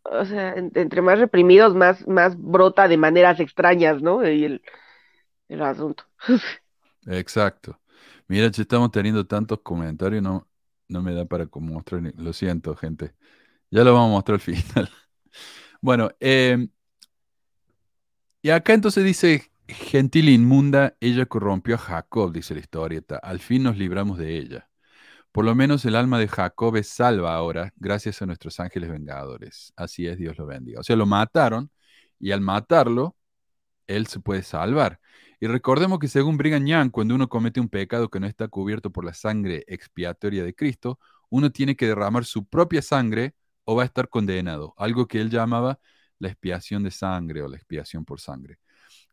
[0.04, 4.26] o sea, en- entre más reprimidos, más, más brota de maneras extrañas, ¿no?
[4.28, 4.62] Y el,
[5.48, 6.04] el asunto.
[7.06, 7.80] Exacto.
[8.28, 10.48] Mira, si estamos teniendo tantos comentarios, no,
[10.88, 12.02] no me da para como mostrar.
[12.16, 13.14] Lo siento, gente.
[13.70, 14.90] Ya lo vamos a mostrar al final.
[15.82, 16.70] Bueno, em,
[18.42, 23.16] y acá entonces dice, gentil e inmunda, ella corrompió a Jacob, dice la historieta.
[23.16, 24.68] Al fin nos libramos de ella.
[25.32, 29.72] Por lo menos el alma de Jacob es salva ahora, gracias a nuestros ángeles vengadores.
[29.76, 30.80] Así es, Dios lo bendiga.
[30.80, 31.70] O sea, lo mataron
[32.18, 33.16] y al matarlo,
[33.86, 35.00] él se puede salvar.
[35.40, 38.90] Y recordemos que según Brigham Young, cuando uno comete un pecado que no está cubierto
[38.90, 40.98] por la sangre expiatoria de Cristo,
[41.28, 44.74] uno tiene que derramar su propia sangre o va a estar condenado.
[44.78, 45.78] Algo que él llamaba
[46.18, 48.58] la expiación de sangre o la expiación por sangre.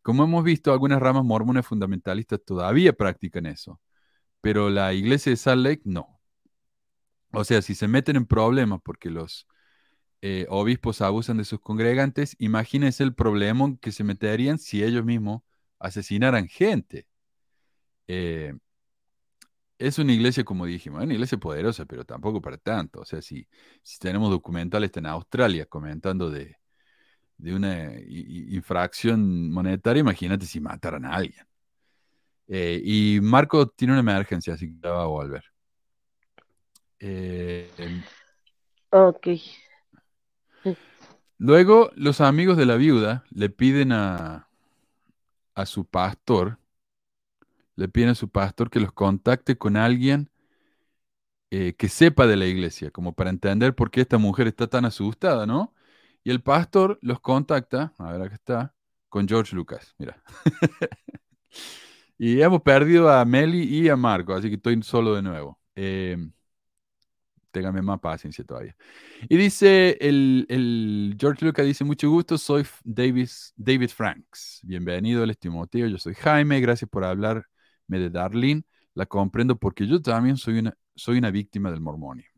[0.03, 3.81] Como hemos visto, algunas ramas mormonas fundamentalistas todavía practican eso,
[4.41, 6.21] pero la iglesia de Salt Lake no.
[7.31, 9.47] O sea, si se meten en problemas porque los
[10.21, 15.41] eh, obispos abusan de sus congregantes, imagínense el problema que se meterían si ellos mismos
[15.79, 17.07] asesinaran gente.
[18.07, 18.53] Eh,
[19.77, 23.01] es una iglesia, como dijimos, una iglesia poderosa, pero tampoco para tanto.
[23.01, 23.47] O sea, si,
[23.83, 26.57] si tenemos documentales en Australia comentando de,
[27.43, 31.45] de una infracción monetaria, imagínate si mataran a alguien.
[32.47, 35.43] Eh, y Marco tiene una emergencia, así que ya va a volver.
[36.99, 37.67] Eh,
[38.91, 39.27] Ok.
[41.37, 44.47] Luego, los amigos de la viuda le piden a,
[45.55, 46.59] a su pastor,
[47.75, 50.29] le piden a su pastor que los contacte con alguien
[51.51, 54.85] eh, que sepa de la iglesia, como para entender por qué esta mujer está tan
[54.85, 55.73] asustada, ¿no?
[56.23, 58.75] Y el pastor los contacta, a ver acá está,
[59.09, 60.21] con George Lucas, mira.
[62.17, 65.59] Y hemos perdido a Meli y a Marco, así que estoy solo de nuevo.
[65.75, 66.17] Eh,
[67.51, 68.75] téngame más paciencia todavía.
[69.29, 74.59] Y dice el, George Lucas dice, mucho gusto, soy Davis, David Franks.
[74.63, 77.45] Bienvenido, él es Timoteo, yo soy Jaime, gracias por hablarme
[77.89, 78.63] de Darlene.
[78.95, 82.32] La comprendo porque yo también soy una, soy una víctima del mormonismo.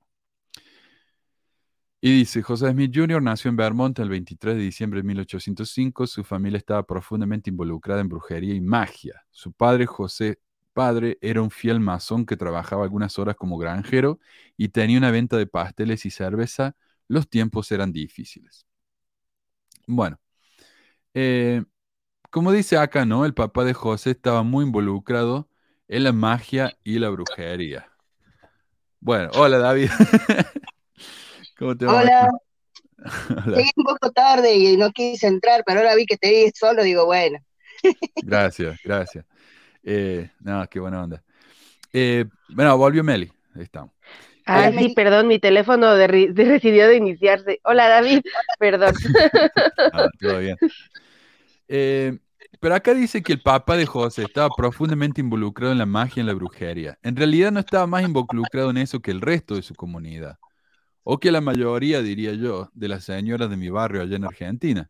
[2.05, 3.19] Y dice, José Smith Jr.
[3.19, 6.05] nació en Vermont el 23 de diciembre de 1805.
[6.05, 9.25] Su familia estaba profundamente involucrada en brujería y magia.
[9.31, 10.37] Su padre, José
[10.71, 14.19] Padre, era un fiel masón que trabajaba algunas horas como granjero
[14.55, 16.75] y tenía una venta de pasteles y cerveza.
[17.07, 18.67] Los tiempos eran difíciles.
[19.87, 20.19] Bueno,
[21.15, 21.63] eh,
[22.29, 23.25] como dice acá, ¿no?
[23.25, 25.49] El papá de José estaba muy involucrado
[25.87, 27.89] en la magia y la brujería.
[28.99, 29.89] Bueno, hola David.
[31.57, 32.01] ¿Cómo te va?
[32.01, 32.29] Hola.
[33.45, 36.83] Llegué un poco tarde y no quise entrar, pero ahora vi que te vi solo,
[36.83, 37.39] digo, bueno.
[38.23, 39.25] gracias, gracias.
[39.83, 41.23] Eh, no, qué buena onda.
[41.93, 43.31] Eh, bueno, volvió Meli.
[43.53, 43.93] Ahí estamos.
[44.45, 47.59] Ah, sí, perdón, mi teléfono decidió de iniciarse.
[47.63, 48.21] Hola, David,
[48.59, 48.93] perdón.
[49.91, 50.55] Ah, todo bien.
[51.67, 52.17] Eh,
[52.59, 56.21] pero acá dice que el papá de José estaba profundamente involucrado en la magia y
[56.21, 56.97] en la brujería.
[57.01, 60.37] En realidad no estaba más involucrado en eso que el resto de su comunidad.
[61.07, 64.87] O que la mayoría, diría yo, de las señoras de mi barrio allá en Argentina.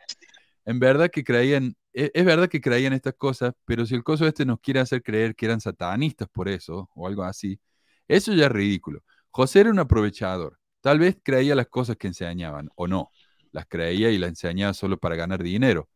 [0.66, 4.28] En verdad que creían, e, es, verdad que creían estas cosas, pero si el coso
[4.28, 7.60] este nos quiere hacer creer que eran satanistas por eso, o algo así,
[8.08, 9.04] eso ya es ridículo.
[9.32, 10.60] José era un aprovechador.
[10.82, 13.12] Tal vez creía las cosas que enseñaban, o no.
[13.52, 15.90] Las creía y las enseñaba solo para ganar dinero.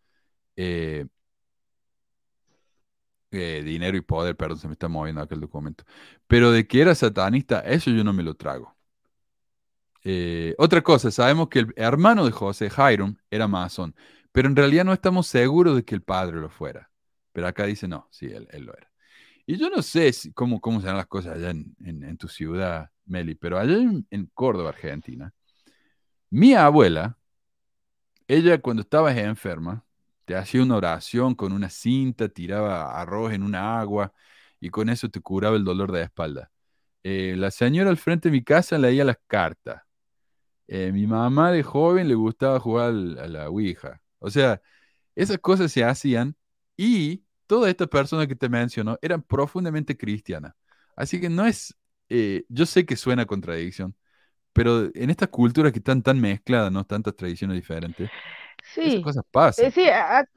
[0.55, 1.05] Eh,
[3.31, 5.83] eh, dinero y poder, perdón, se me está moviendo aquel documento.
[6.27, 8.78] Pero de que era satanista, eso yo no me lo trago.
[10.11, 13.93] Eh, otra cosa, sabemos que el hermano de José, Hiram, era masón,
[14.31, 16.89] pero en realidad no estamos seguros de que el padre lo fuera.
[17.31, 18.91] Pero acá dice, no, sí, él, lo era.
[19.45, 23.59] Y yo no sé cómo, cómo serán las cosas allá en, tu ciudad, Meli, pero
[23.59, 25.31] allá en, Córdoba, Argentina,
[26.31, 27.17] mi abuela,
[28.27, 29.85] ella cuando estaba enferma,
[30.25, 34.11] te hacía una oración con una cinta, tiraba arroz en una agua
[34.59, 36.51] y con eso te curaba el dolor de la espalda.
[37.03, 39.83] Eh, la señora al frente de mi casa leía las cartas.
[40.71, 43.99] Eh, mi mamá de joven le gustaba jugar a la Ouija.
[44.19, 44.61] O sea,
[45.15, 46.35] esas cosas se hacían
[46.77, 50.53] y todas estas personas que te menciono eran profundamente cristianas.
[50.95, 51.75] Así que no es,
[52.09, 53.95] eh, yo sé que suena contradicción,
[54.53, 56.85] pero en esta cultura que están tan mezcladas, ¿no?
[56.85, 58.09] Tantas tradiciones diferentes.
[58.63, 59.65] Sí, esas cosas pasan.
[59.65, 59.87] Eh, sí,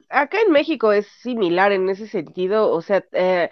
[0.09, 3.51] acá en México es similar en ese sentido, o sea, eh,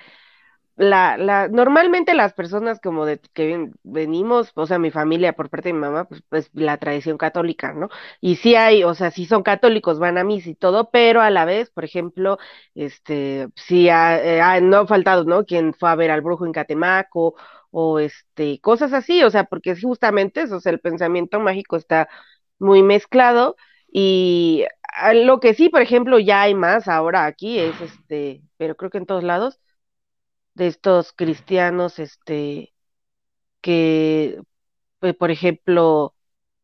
[0.75, 5.69] la, la, normalmente las personas como de que venimos, o sea, mi familia por parte
[5.69, 7.89] de mi mamá, pues, pues la tradición católica, ¿no?
[8.21, 11.29] Y sí hay, o sea, sí son católicos, van a misa y todo, pero a
[11.29, 12.37] la vez, por ejemplo,
[12.75, 15.45] este, sí ha, no ha faltado, ¿no?
[15.45, 17.35] Quien fue a ver al brujo en Catemaco,
[17.71, 22.09] o este, cosas así, o sea, porque justamente eso, o sea, el pensamiento mágico está
[22.59, 23.55] muy mezclado,
[23.91, 24.65] y
[25.13, 28.97] lo que sí, por ejemplo, ya hay más ahora aquí, es este, pero creo que
[28.99, 29.59] en todos lados,
[30.53, 32.73] de estos cristianos, este,
[33.61, 34.41] que,
[34.99, 36.15] pues, por ejemplo,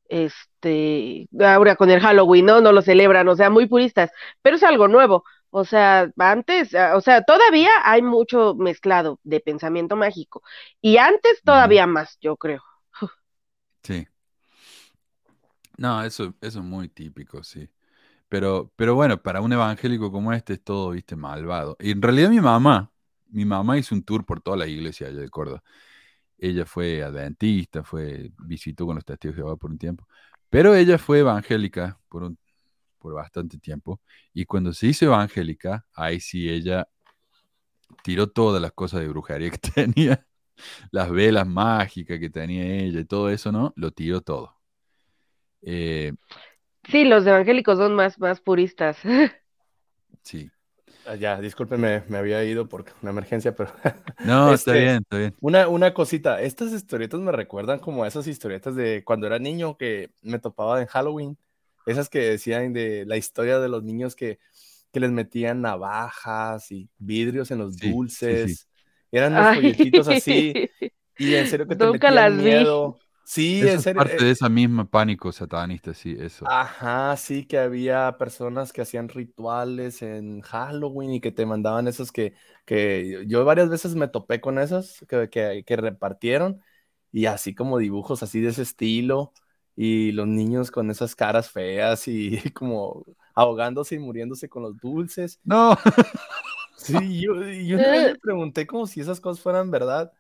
[0.10, 2.62] este, ahora con el Halloween, ¿no?
[2.62, 4.12] No lo celebran, o sea, muy puristas,
[4.42, 5.24] pero es algo nuevo.
[5.50, 10.44] O sea, antes, ah, o sea, todavía hay mucho mezclado de pensamiento mágico.
[10.82, 12.64] Y antes todavía más, yo creo.
[13.84, 14.08] Sí.
[15.78, 17.70] No, eso, eso es muy típico, sí.
[18.30, 21.78] Pero, pero bueno, para un evangélico como este es todo, viste, malvado.
[21.80, 22.92] Y en realidad mi mamá,
[23.30, 25.64] mi mamá hizo un tour por toda la iglesia allá de Córdoba.
[26.38, 30.08] Ella fue adventista, fue, visitó con los testigos de Jehová por un tiempo.
[30.50, 32.38] Pero ella fue evangélica por, un,
[33.00, 34.02] por bastante tiempo.
[34.34, 36.88] Y cuando se hizo evangélica, ahí sí ella
[38.04, 40.26] tiró todas las cosas de brujería que tenía,
[40.92, 43.74] las velas mágicas que tenía ella y todo eso, ¿no?
[43.76, 44.56] Lo tiró todo.
[45.62, 46.14] Eh,
[46.90, 48.98] sí, los evangélicos son más, más puristas.
[50.24, 50.52] Sí.
[51.10, 53.72] Ah, ya, discúlpeme, me había ido por una emergencia, pero...
[54.26, 55.36] No, está este, bien, está bien.
[55.40, 59.78] Una, una cosita, estas historietas me recuerdan como a esas historietas de cuando era niño
[59.78, 61.38] que me topaba en Halloween,
[61.86, 64.40] esas que decían de la historia de los niños que,
[64.92, 68.68] que les metían navajas y vidrios en los dulces,
[69.10, 70.54] eran los folletitos así,
[71.18, 73.00] y en serio que te metían miedo.
[73.30, 76.48] Sí, es parte eh de esa misma pánico satanista, sí, eso.
[76.48, 82.14] Ajá, sí, que había personas que hacían rituales en Halloween y que te mandaban esos
[82.14, 86.62] que, que yo varias veces me topé con esos que, que, repartieron
[87.12, 89.34] y así como dibujos así de ese estilo
[89.76, 93.04] y los niños con esas caras feas y como
[93.36, 95.42] ahogándose y muriéndose con los dulces.
[95.44, 95.76] No.
[96.78, 100.14] Sí, yo, yo me pregunté como si esas cosas fueran verdad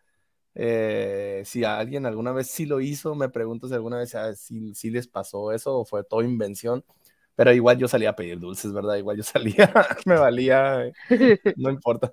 [0.60, 4.74] eh, si alguien alguna vez sí lo hizo, me pregunto si alguna vez ah, sí,
[4.89, 6.84] les pasó eso o fue todo invención.
[7.36, 8.95] Pero igual yo salía a pedir dulces, ¿verdad?
[8.95, 9.72] Igual yo salía,
[10.05, 10.91] me valía,
[11.58, 12.12] no importa.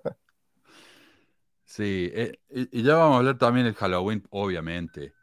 [1.64, 5.14] Sí, eh, y ya vamos a hablar también del Halloween, obviamente.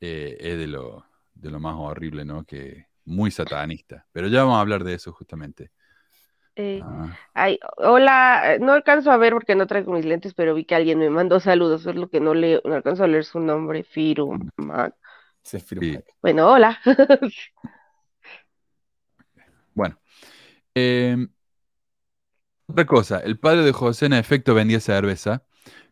[0.00, 1.04] Eh, es de lo,
[1.34, 2.44] de lo más horrible, ¿no?
[2.44, 4.06] Que muy satanista.
[4.12, 5.72] Pero ya vamos a hablar de eso justamente.
[6.54, 7.16] Eh, ah.
[7.32, 10.98] ay, hola, no alcanzo a ver porque no traigo mis lentes, pero vi que alguien
[10.98, 14.38] me mandó saludos, es lo que no le no alcanzo a leer su nombre, Firu
[16.20, 16.78] Bueno, hola.
[19.74, 19.98] bueno.
[20.74, 21.28] Em,
[22.66, 25.44] otra cosa, el padre de José en efecto vendía cerveza,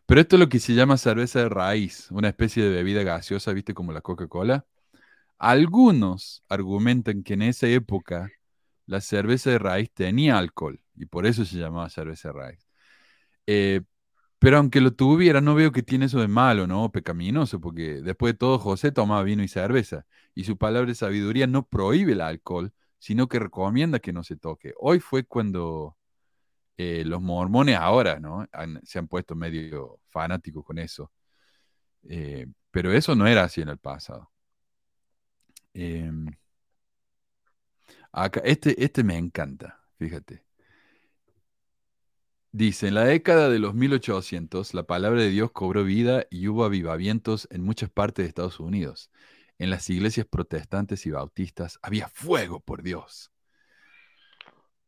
[0.05, 3.53] pero esto es lo que se llama cerveza de raíz, una especie de bebida gaseosa,
[3.53, 4.65] viste, como la Coca-Cola.
[5.37, 8.29] Algunos argumentan que en esa época
[8.85, 12.67] la cerveza de raíz tenía alcohol y por eso se llamaba cerveza de raíz.
[13.47, 13.81] Eh,
[14.39, 16.91] pero aunque lo tuviera, no veo que tiene eso de malo, ¿no?
[16.91, 20.05] Pecaminoso, porque después de todo José tomaba vino y cerveza
[20.35, 24.37] y su palabra de sabiduría no prohíbe el alcohol, sino que recomienda que no se
[24.37, 24.73] toque.
[24.79, 25.97] Hoy fue cuando
[26.77, 28.47] eh, los mormones ahora, ¿no?
[28.83, 31.11] se han puesto medio fanáticos con eso.
[32.09, 34.31] Eh, pero eso no era así en el pasado.
[35.73, 36.25] Em,
[38.11, 40.43] acá, este, este me encanta, fíjate.
[42.53, 46.65] Dice, en la década de los 1800, la palabra de Dios cobró vida y hubo
[46.65, 49.09] avivamientos en muchas partes de Estados Unidos.
[49.57, 53.31] En las iglesias protestantes y bautistas había fuego por Dios.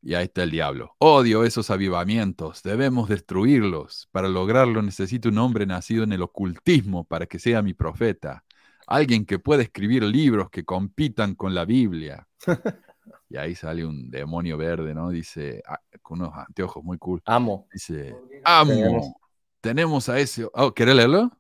[0.02, 0.96] Y ahí está el diablo.
[1.00, 2.64] Odio esos avivamientos.
[2.64, 4.10] Debemos destruirlos.
[4.12, 8.44] Para lograrlo necesito un hombre nacido en el ocultismo para que sea mi profeta.
[8.88, 12.28] Alguien que pueda escribir libros que compitan con la Biblia.
[13.34, 15.10] y ahí sale un demonio verde, ¿no?
[15.10, 17.22] Dice, ah, con unos anteojos muy cool.
[17.26, 17.68] Amo.
[17.74, 19.20] Dice, amo.
[19.60, 20.48] Tenemos, a ese...
[20.54, 21.32] Oh, ¿Querés leerlo?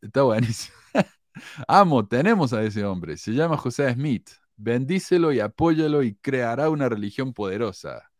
[0.00, 0.76] Está buenísimo.
[1.68, 3.16] amo, tenemos a ese hombre.
[3.16, 8.10] Se llama José Smith bendícelo y apóyalo y creará una religión poderosa.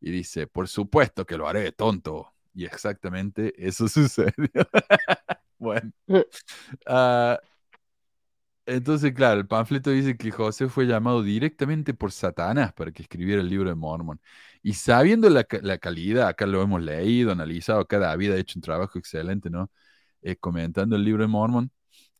[0.00, 2.34] Y dice, por supuesto que lo haré, tonto.
[2.54, 4.68] Y exactamente eso sucedió.
[5.58, 5.92] bueno.
[6.86, 7.38] Ah,
[8.68, 13.40] entonces, claro, el panfleto dice que José fue llamado directamente por Satanás para que escribiera
[13.40, 14.20] el libro de Mormon.
[14.62, 18.98] Y sabiendo la, calidad, acá lo hemos leído, analizado, acá David ha hecho un trabajo
[18.98, 19.70] excelente, ¿no?
[20.22, 21.70] Eh, comentando el libro de Mormon,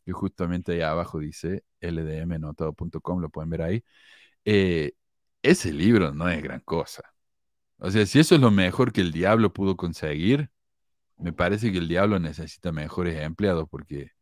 [0.04, 3.84] que justamente ahí abajo dice ldmnotado.com, lo pueden ver ahí.
[4.44, 4.92] Eh,
[5.42, 7.02] ese libro no es gran cosa.
[7.78, 10.50] O sea, si eso es lo mejor que el diablo pudo conseguir,
[11.18, 14.12] me parece que el diablo necesita mejores empleados porque,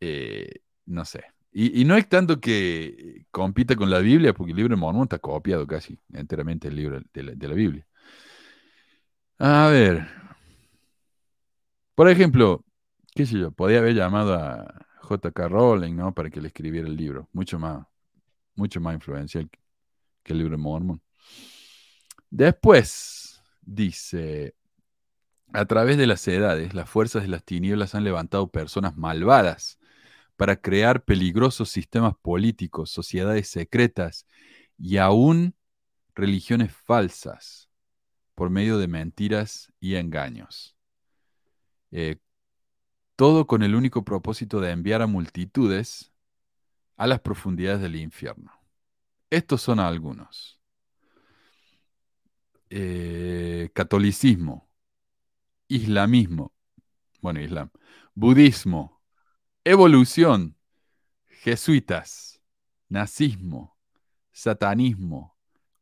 [0.00, 1.24] eh, no sé.
[1.52, 5.18] Y, no es tanto que compita con la Biblia, porque el libro de Mormón está
[5.18, 7.86] copiado casi enteramente el libro de la, de la Biblia.
[9.38, 10.06] A ver.
[11.94, 12.64] Por ejemplo,
[13.14, 15.48] qué sé yo, podía haber llamado a J.K.
[15.48, 16.14] Rowling, ¿no?
[16.14, 17.28] Para que le escribiera el libro.
[17.32, 17.86] Mucho más,
[18.54, 19.48] mucho más influencial
[20.22, 21.02] que el libro de Mormon.
[22.30, 24.54] Después, dice,
[25.52, 29.78] a través de las edades, las fuerzas de las tinieblas han levantado personas malvadas
[30.38, 34.24] para crear peligrosos sistemas políticos, sociedades secretas
[34.78, 35.56] y aún
[36.14, 37.68] religiones falsas
[38.36, 40.76] por medio de mentiras y engaños.
[41.90, 42.18] Eh,
[43.16, 46.12] todo con el único propósito de enviar a multitudes
[46.96, 48.52] a las profundidades del infierno.
[49.30, 50.60] Estos son algunos.
[52.70, 54.68] Eh, catolicismo,
[55.66, 56.52] islamismo,
[57.20, 57.70] bueno, islam,
[58.14, 58.97] budismo,
[59.64, 60.56] evolución,
[61.26, 62.40] jesuitas,
[62.88, 63.76] nazismo,
[64.32, 65.36] satanismo,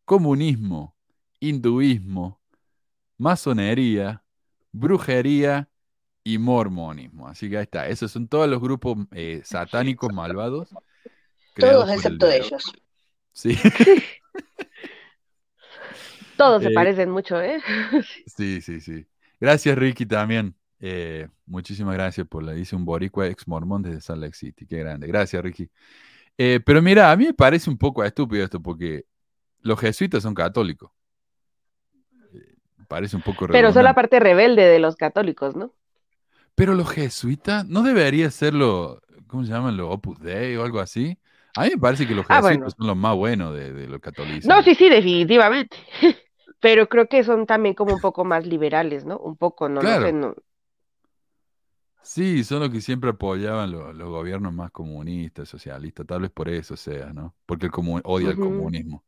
[0.04, 0.96] comunismo,
[1.40, 2.40] hinduismo,
[3.18, 4.22] masonería,
[4.72, 5.68] brujería
[6.24, 7.28] y mormonismo.
[7.28, 7.88] Así que ahí está.
[7.88, 10.74] Esos son todos los grupos eh, satánicos malvados.
[11.54, 12.72] Todos excepto ellos.
[13.32, 13.58] Sí.
[16.36, 17.62] Todos se eh, parecen mucho, ¿eh?
[18.26, 19.06] sí, sí, sí.
[19.40, 20.54] Gracias, Ricky, también.
[20.88, 24.66] Eh, muchísimas gracias por la dice un boricua ex mormón desde Salt Lake City.
[24.66, 25.08] Qué grande.
[25.08, 25.68] Gracias, Ricky.
[26.36, 29.04] pero mira, a mí me parece un poco estúpido esto porque
[29.62, 30.90] los jesuitas son católicos.
[32.86, 35.72] parece un poco Pero son la parte rebelde de los católicos, ¿no?
[36.54, 39.76] Pero los jesuitas, ¿no debería ser lo, ¿cómo se llaman?
[39.76, 41.18] Los Opus Dei o algo así.
[41.56, 44.00] A mí me parece que los ah, jesuitas son los más buenos de, de los
[44.00, 44.46] católicos.
[44.46, 45.76] No, sí, sí, definitivamente.
[46.60, 49.18] Pero creo que son también como un poco más liberales, ¿no?
[49.18, 49.80] Un poco, ¿no?
[49.80, 50.34] Claro.
[52.06, 56.76] Sí, son los que siempre apoyaban los, gobiernos más comunistas, socialistas, tal vez por eso
[56.76, 57.34] sea, ¿no?
[57.44, 57.72] Porque el
[58.04, 59.04] odia el comunismo.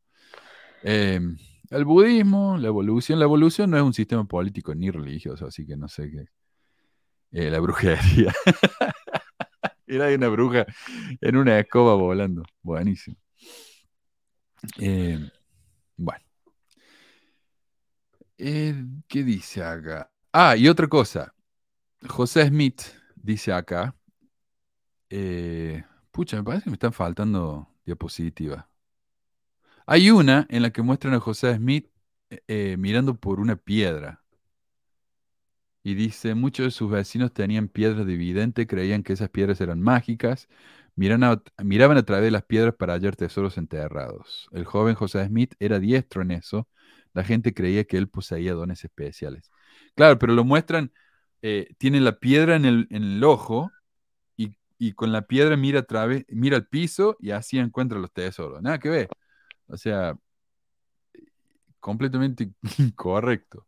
[0.83, 1.37] Em,
[1.69, 5.77] el budismo, la evolución, la evolución no es un sistema político ni religioso, así que
[5.77, 6.25] no sé qué,
[7.31, 8.35] eh, la brujería.
[9.87, 10.65] Era de una bruja
[11.21, 12.43] en una escoba volando.
[12.61, 13.15] Buenísimo.
[14.77, 15.17] Eh,
[15.95, 16.25] bueno.
[18.37, 18.75] Eh,
[19.07, 20.11] ¿Qué dice acá?
[20.33, 21.33] Ah, y otra cosa.
[22.07, 22.81] José Smith
[23.15, 23.95] dice acá,
[26.11, 28.65] Pucha, me parece que me están faltando diapositivas.
[29.85, 31.89] Hay una en la que muestran a José Smith
[32.29, 34.23] eh, eh, mirando por una piedra.
[35.81, 40.49] Y dice, muchos de sus vecinos tenían piedras de creían que esas piedras eran mágicas,
[40.95, 44.49] miraban a través de las piedras para hallar tesoros enterrados.
[44.51, 46.67] El joven José Smith era diestro en eso,
[47.13, 49.49] la gente creía que él poseía dones especiales.
[49.95, 50.91] Claro, pero lo muestran,
[51.41, 53.71] eh, tiene la piedra en el, ojo
[54.37, 58.61] y, con la piedra mira, través, mira al piso y así encuentra los tesoros.
[58.61, 59.09] Nada que ver.
[59.67, 60.15] O sea,
[61.79, 63.67] completamente incorrecto.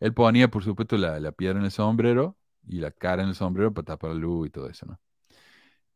[0.00, 2.36] Él ponía, por supuesto, la, piedra en el sombrero
[2.68, 5.00] y la cara en el sombrero para tapar la luz y todo eso, ¿no?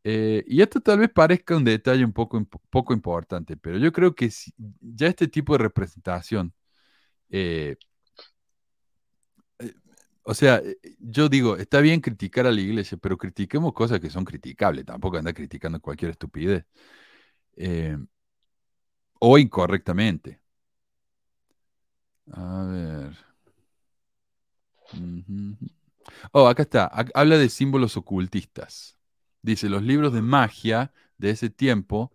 [0.03, 4.15] Eh, y esto tal vez parezca un detalle un poco, poco importante, pero yo creo
[4.15, 4.29] que
[4.79, 6.53] ya este tipo de representación,
[7.29, 7.77] eh,
[10.29, 10.61] o sea,
[10.99, 15.17] yo digo, está bien criticar a la iglesia, pero critiquemos cosas que son criticables, tampoco
[15.17, 16.65] anda criticando cualquier estupidez.
[19.19, 20.39] o incorrectamente.
[22.31, 23.17] A ver.
[26.31, 26.85] Oh, acá está.
[27.13, 28.97] Habla de símbolos ocultistas.
[29.41, 32.11] Dice, los libros de magia de ese tiempo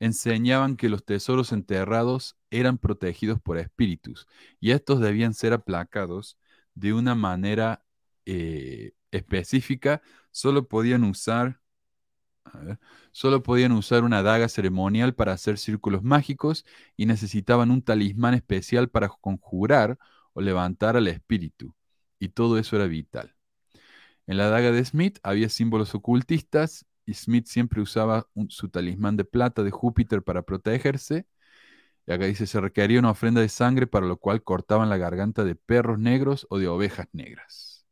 [0.00, 4.26] enseñaban que los tesoros enterrados eran protegidos por espíritus
[4.60, 6.38] y estos debían ser aplacados
[6.74, 7.84] de una manera
[8.26, 10.02] eh, específica.
[10.30, 11.60] Solo podían usar,
[13.12, 16.64] solo podían usar una daga ceremonial para hacer círculos mágicos
[16.96, 19.98] y necesitaban un talismán especial para conjurar
[20.32, 21.74] o levantar al espíritu
[22.18, 23.34] y todo eso era vital.
[24.26, 29.24] En la daga de Smith había símbolos ocultistas y Smith siempre usaba su talismán de
[29.24, 31.26] plata de Júpiter para protegerse.
[32.06, 35.44] Y acá dice, se requería una ofrenda de sangre para lo cual cortaban la garganta
[35.44, 37.86] de perros negros o de ovejas negras.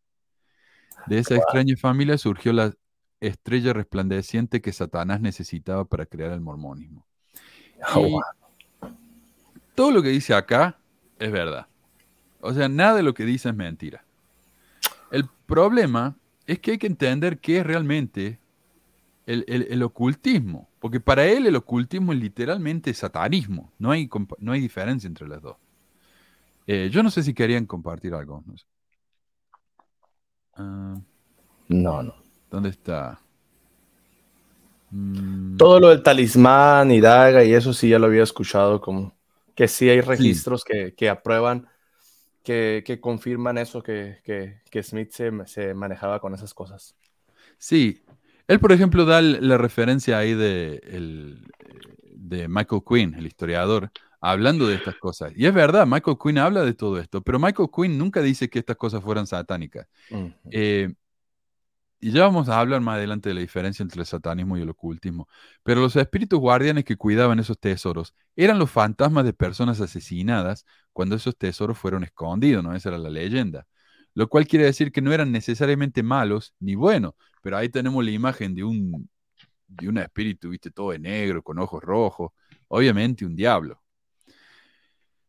[1.06, 2.74] De esa extraña familia surgió la
[3.20, 7.06] estrella resplandeciente que Satanás necesitaba para crear el mormonismo.
[7.94, 8.20] Oh,
[9.74, 10.78] todo lo que dice acá
[11.18, 11.66] es verdad.
[12.40, 14.04] O sea, nada de lo que dice es mentira.
[15.10, 18.38] El problema es que hay que entender qué es realmente
[19.30, 24.08] el, ocultismo, porque para él el ocultismo es literalmente satanismo, no hay,
[24.38, 25.56] no hay diferencia entre las dos.
[26.66, 28.42] Eh, yo no sé si querían compartir algo.
[28.46, 28.54] No,
[30.54, 31.00] ah.
[31.68, 32.14] no,
[32.50, 33.20] ¿Dónde está?
[34.90, 35.56] Mm.
[35.56, 39.14] Todo lo del talismán y daga y eso sí ya lo había escuchado, como
[39.54, 41.68] que sí hay registros Que, que aprueban
[42.42, 46.96] que, confirman eso, que, Smith se, manejaba con esas cosas.
[47.58, 48.02] Sí,
[48.50, 51.38] él por ejemplo da la referencia ahí de,
[52.16, 55.32] de Michael Quinn, el historiador, hablando de estas cosas.
[55.36, 58.58] Y es verdad, Michael Quinn habla de todo esto, pero Michael Quinn nunca dice que
[58.58, 59.86] estas cosas fueran satánicas.
[62.02, 64.70] Y ya vamos a hablar más adelante de la diferencia entre el satanismo y el
[64.70, 65.28] ocultismo.
[65.62, 71.14] Pero los espíritus guardianes que cuidaban esos tesoros eran los fantasmas de personas asesinadas cuando
[71.14, 72.74] esos tesoros fueron escondidos, ¿no?
[72.74, 73.66] Esa era la leyenda.
[74.14, 77.14] Lo cual quiere decir que no eran necesariamente malos ni buenos.
[77.42, 79.08] Pero ahí tenemos la imagen de un,
[79.68, 82.32] de un espíritu, viste, todo de negro, con ojos rojos.
[82.68, 83.80] Obviamente un diablo.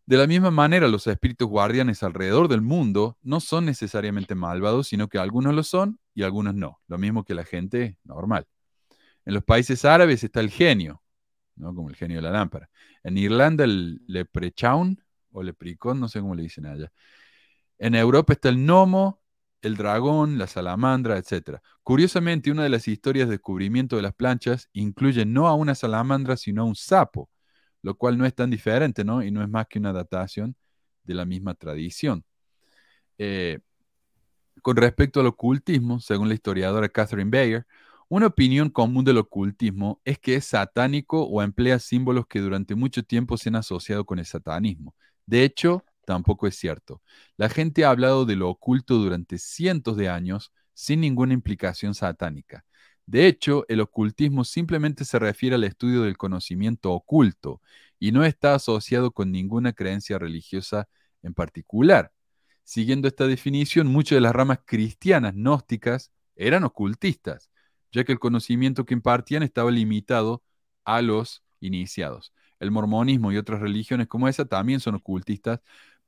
[0.05, 5.07] De la misma manera, los espíritus guardianes alrededor del mundo no son necesariamente malvados, sino
[5.07, 8.45] que algunos lo son y algunos no, lo mismo que la gente normal.
[9.25, 11.01] En los países árabes está el genio,
[11.55, 11.73] ¿no?
[11.73, 12.69] como el genio de la lámpara.
[13.03, 15.01] En Irlanda el leprechaun
[15.31, 16.91] o lepricón, no sé cómo le dicen allá.
[17.81, 19.23] En Europa está el gnomo,
[19.63, 21.59] el dragón, la salamandra, etc.
[21.81, 26.37] Curiosamente, una de las historias de descubrimiento de las planchas incluye no a una salamandra,
[26.37, 27.27] sino a un sapo,
[27.81, 29.23] lo cual no es tan diferente, ¿no?
[29.23, 30.55] Y no es más que una datación
[31.05, 32.23] de la misma tradición.
[33.17, 33.57] Eh,
[34.61, 37.65] con respecto al ocultismo, según la historiadora Catherine Bayer,
[38.09, 43.01] una opinión común del ocultismo es que es satánico o emplea símbolos que durante mucho
[43.01, 44.93] tiempo se han asociado con el satanismo.
[45.25, 47.01] De hecho, tampoco es cierto.
[47.37, 52.65] La gente ha hablado de lo oculto durante cientos de años sin ninguna implicación satánica.
[53.05, 57.61] De hecho, el ocultismo simplemente se refiere al estudio del conocimiento oculto
[57.97, 60.89] y no está asociado con ninguna creencia religiosa
[61.23, 62.11] en particular.
[62.65, 67.49] Siguiendo esta definición, muchas de las ramas cristianas gnósticas eran ocultistas,
[67.93, 70.43] ya que el conocimiento que impartían estaba limitado
[70.83, 72.33] a los iniciados.
[72.59, 75.61] El mormonismo y otras religiones como esa también son ocultistas,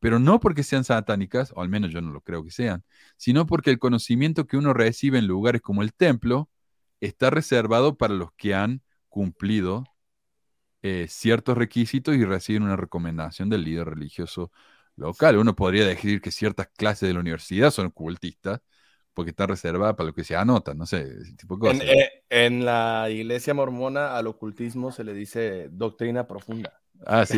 [0.03, 2.83] pero no porque sean satánicas, o al menos yo no lo creo que sean,
[3.15, 6.49] sino porque el conocimiento que uno recibe en lugares como el templo
[6.99, 9.85] está reservado para los que han cumplido
[10.81, 14.51] eh, ciertos requisitos y reciben una recomendación del líder religioso
[14.97, 15.37] local.
[15.37, 18.59] Uno podría decir que ciertas clases de la universidad son ocultistas,
[19.13, 21.81] porque está reservada para lo que se anota, no sé, ese tipo de cosas.
[21.81, 26.82] En, eh, en la iglesia mormona al ocultismo se le dice doctrina profunda.
[27.05, 27.37] Ah, sí.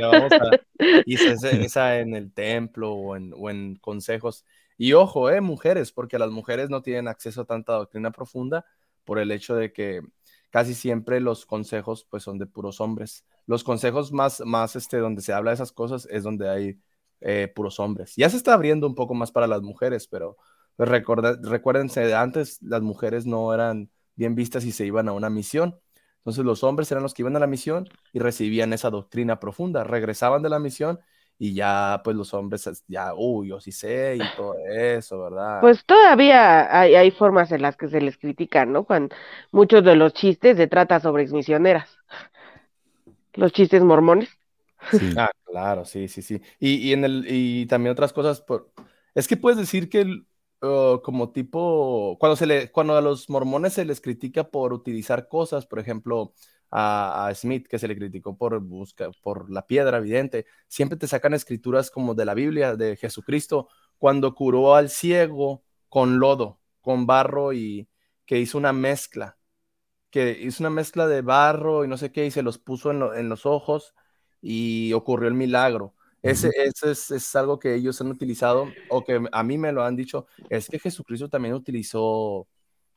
[0.00, 0.56] Vamos a-
[1.04, 4.44] y se- esa en el templo o en, o en consejos.
[4.78, 8.64] Y ojo, eh, mujeres, porque las mujeres no tienen acceso a tanta doctrina profunda
[9.04, 10.02] por el hecho de que
[10.50, 13.24] casi siempre los consejos pues son de puros hombres.
[13.46, 16.78] Los consejos más, más este, donde se habla de esas cosas es donde hay
[17.20, 18.14] eh, puros hombres.
[18.16, 20.36] Ya se está abriendo un poco más para las mujeres, pero
[20.76, 25.30] pues, recorda- recuérdense, antes las mujeres no eran bien vistas y se iban a una
[25.30, 25.78] misión.
[26.26, 29.84] Entonces los hombres eran los que iban a la misión y recibían esa doctrina profunda,
[29.84, 30.98] regresaban de la misión
[31.38, 35.60] y ya pues los hombres ya, uy, yo sí sé y todo eso, ¿verdad?
[35.60, 38.82] Pues todavía hay, hay formas en las que se les critica, ¿no?
[38.82, 39.14] Cuando
[39.52, 41.96] muchos de los chistes se trata sobre exmisioneras.
[43.34, 44.28] Los chistes mormones.
[44.90, 45.14] Sí.
[45.16, 46.42] Ah, claro, sí, sí, sí.
[46.58, 48.72] Y, y en el, y también otras cosas, por...
[49.14, 50.26] es que puedes decir que el,
[50.60, 55.66] como tipo, cuando se le, cuando a los mormones se les critica por utilizar cosas,
[55.66, 56.34] por ejemplo,
[56.70, 61.34] a, Smith, que se le criticó por buscar, por la piedra evidente, siempre te sacan
[61.34, 67.52] escrituras como de la Biblia, de Jesucristo, cuando curó al ciego con lodo, con barro
[67.52, 67.88] y
[68.24, 69.38] que hizo una mezcla,
[70.10, 73.00] que hizo una mezcla de barro y no sé qué, y se los puso en,
[73.00, 73.94] lo- en los ojos
[74.42, 75.95] y ocurrió el milagro.
[76.30, 79.84] Ese, ese es, es algo que ellos han utilizado o que a mí me lo
[79.84, 82.46] han dicho, es que Jesucristo también utilizó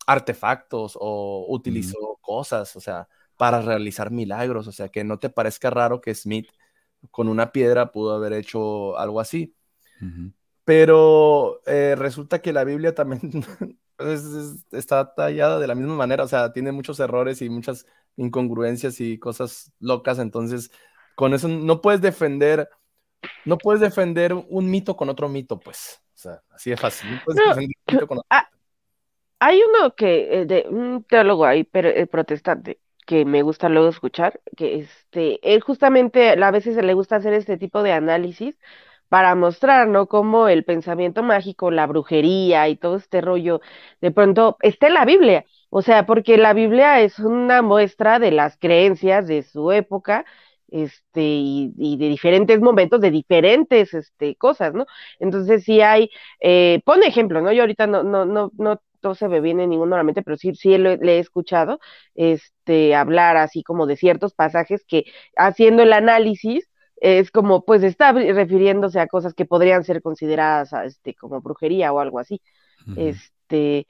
[0.07, 3.07] artefactos o utilizó cosas, o sea,
[3.37, 6.47] para realizar milagros, o sea, que no te parezca raro que Smith
[7.11, 9.55] con una piedra pudo haber hecho algo así.
[10.65, 13.21] Pero eh, resulta que la Biblia también
[13.99, 17.85] es- es- está tallada de la misma manera, o sea, tiene muchos errores y muchas
[18.17, 20.71] incongruencias y cosas locas, entonces
[21.15, 22.69] con eso no puedes defender,
[23.45, 27.19] no puedes defender un mito con otro mito, pues, o sea, así de fácil, no
[27.19, 28.49] puedes No, defender un mito con otro Ah,
[29.39, 33.89] hay uno que, eh, de un teólogo ahí, pero eh, protestante, que me gusta luego
[33.89, 38.57] escuchar, que este, él justamente a veces le gusta hacer este tipo de análisis
[39.09, 40.07] para mostrar, ¿no?
[40.07, 43.61] Cómo el pensamiento mágico, la brujería y todo este rollo,
[44.01, 45.45] de pronto está en la Biblia.
[45.71, 50.25] O sea, porque la Biblia es una muestra de las creencias de su época,
[50.71, 54.85] este, y, y de diferentes momentos, de diferentes, este, cosas, ¿no?
[55.19, 56.09] Entonces sí hay,
[56.39, 57.51] eh, pone ejemplo, ¿no?
[57.51, 60.37] Yo ahorita no, no, no, no, no se me viene ninguno a la mente, pero
[60.37, 61.79] sí, sí le he escuchado,
[62.15, 65.05] este, hablar así como de ciertos pasajes que
[65.35, 66.69] haciendo el análisis
[67.01, 71.99] es como, pues está refiriéndose a cosas que podrían ser consideradas, este, como brujería o
[71.99, 72.41] algo así.
[72.97, 73.87] Este,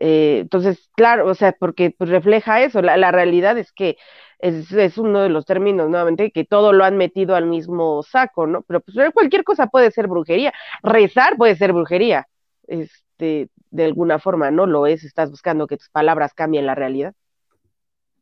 [0.00, 2.82] eh, entonces, claro, o sea, porque pues, refleja eso.
[2.82, 3.96] La, la realidad es que
[4.42, 8.46] es, es uno de los términos, nuevamente, que todo lo han metido al mismo saco,
[8.46, 8.62] ¿no?
[8.62, 10.52] Pero pues cualquier cosa puede ser brujería.
[10.82, 12.26] Rezar puede ser brujería.
[12.66, 14.66] Este, de alguna forma, ¿no?
[14.66, 17.14] Lo es, estás buscando que tus palabras cambien la realidad.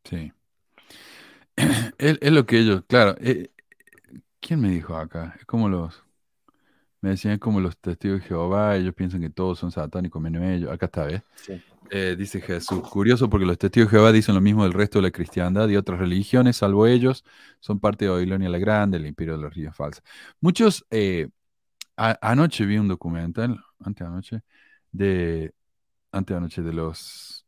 [0.04, 0.32] Sí.
[1.98, 3.16] Es, lo que ellos, claro.
[3.20, 3.50] eh,
[4.40, 5.34] ¿quién me dijo acá?
[5.38, 6.04] Es como los,
[7.00, 10.70] me decían como los testigos de Jehová, ellos piensan que todos son satánicos menos ellos.
[10.70, 11.22] Acá está, ¿ves?
[11.34, 11.62] Sí.
[11.90, 15.02] Eh, dice Jesús, curioso porque los testigos de Jehová dicen lo mismo del resto de
[15.04, 17.24] la cristiandad y otras religiones, salvo ellos,
[17.60, 20.04] son parte de Babilonia la Grande, el imperio de los ríos falsos.
[20.40, 21.28] Muchos, eh,
[21.96, 24.42] a- anoche vi un documental, antes anoche,
[24.92, 25.54] de,
[26.12, 27.46] antes anoche de los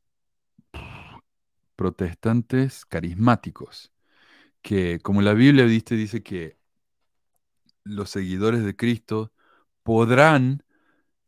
[1.77, 3.93] protestantes carismáticos,
[4.63, 5.97] que como la Biblia ¿viste?
[5.97, 6.59] dice que
[7.85, 9.33] los seguidores de Cristo
[9.83, 10.65] podrán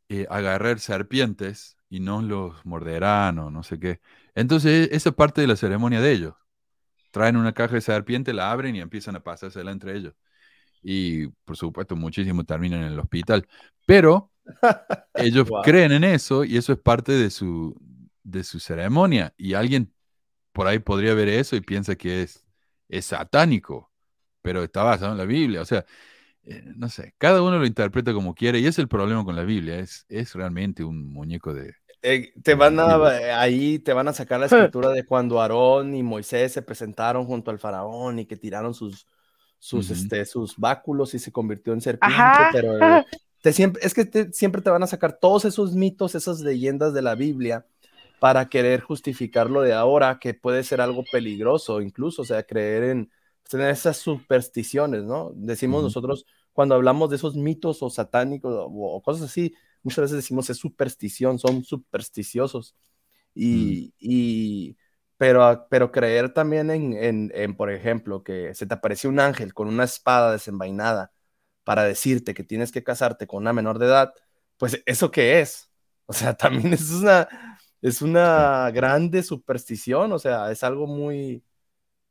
[0.09, 4.01] eh, agarrar serpientes y no los morderán o no sé qué.
[4.35, 6.35] Entonces, esa es parte de la ceremonia de ellos.
[7.11, 10.15] Traen una caja de serpiente, la abren y empiezan a pasársela entre ellos.
[10.83, 13.49] Y por supuesto, muchísimos terminan en el hospital.
[13.87, 14.33] Pero
[15.17, 15.61] ellos Wow.
[15.61, 17.77] creen en eso y eso es parte de su,
[18.23, 19.35] de su ceremonia.
[19.37, 19.93] Y alguien
[20.53, 22.45] por ahí podría ver eso y piensa que es,
[22.89, 23.93] es satánico,
[24.43, 25.63] pero está basado en la Biblia.
[25.63, 25.85] O sea,
[26.47, 29.45] eh, no sé, cada uno lo interpreta como quiere y es el problema con la
[29.45, 29.79] Biblia.
[29.79, 31.75] Es, es realmente un muñeco de...
[32.03, 32.97] Eh, te van a,
[33.41, 37.51] ahí te van a sacar la escritura de cuando Aarón y Moisés se presentaron junto
[37.51, 39.07] al faraón y que tiraron sus,
[39.59, 42.51] sus, este, sus báculos y se convirtió en serpiente, Ajá.
[42.53, 43.07] pero eh,
[43.41, 46.93] te siempre, es que te- siempre te van a sacar todos esos mitos, esas leyendas
[46.93, 47.65] de la Biblia
[48.21, 52.85] para querer justificar lo de ahora, que puede ser algo peligroso, incluso, o sea, creer
[52.85, 53.11] en
[53.49, 55.33] tener esas supersticiones, ¿no?
[55.37, 55.85] Decimos Ujú.
[55.85, 60.51] nosotros cuando hablamos de esos mitos o satánicos o, o cosas así, muchas veces decimos
[60.51, 62.77] es superstición, son supersticiosos.
[63.35, 64.77] Y, y
[65.17, 69.55] pero, pero creer también en, en, en, por ejemplo, que se te apareció un ángel
[69.55, 71.13] con una espada desenvainada
[71.65, 74.13] para decirte que tienes que casarte con una menor de edad,
[74.59, 75.71] pues ¿eso qué es?
[76.07, 77.29] O sea, también es una,
[77.83, 81.43] es una grande superstición, o sea, es algo muy,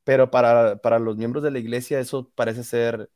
[0.03, 3.09] pero para, para los miembros de la iglesia eso parece ser,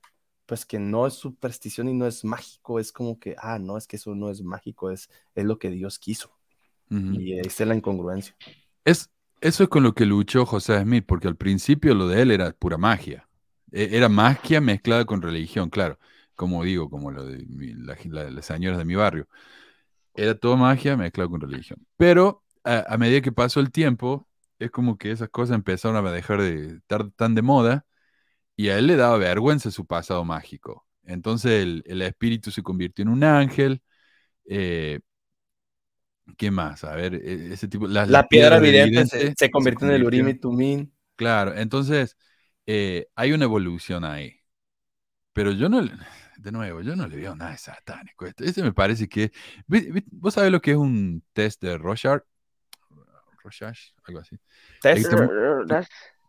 [0.45, 3.87] pues que no es superstición y no es mágico, es como que, ah, no, es
[3.87, 6.31] que eso no es mágico, es, es lo que Dios quiso.
[6.89, 8.33] Y está la incongruencia.
[8.85, 9.09] Es,
[9.41, 12.51] eso es con lo que luchó José Smith, porque al principio lo de él era
[12.53, 13.27] pura magia.
[13.73, 15.99] E, era magia mezclada con religión, claro.
[16.35, 17.45] Como digo, como lo de
[18.09, 19.27] las señoras de mi barrio.
[20.13, 21.85] Era todo magia mezclada con religión.
[21.97, 24.27] Pero a, medida que pasó el tiempo,
[24.59, 27.85] es como que esas cosas empezaron a dejar de estar tan de moda
[28.55, 30.87] y a él le daba vergüenza su pasado mágico.
[31.03, 33.81] Entonces el, espíritu se convirtió en un ángel.
[34.45, 34.99] Eh,
[36.37, 36.83] ¿Qué más?
[36.83, 37.87] A ver, e, ese tipo.
[37.87, 40.91] La, piedra, evidente, se, convirtió en el Urim y Tumim.
[41.15, 42.17] Claro, entonces
[42.65, 44.41] eh, hay una evolución ahí.
[45.33, 45.81] Pero yo no,
[46.37, 48.25] de nuevo, yo no le veo nada de satánico.
[48.25, 49.31] Este, me parece que.
[50.11, 52.23] ¿Vos sabés lo que es un test de Rorschach?
[54.05, 54.37] Algo así.
[54.81, 54.95] Te,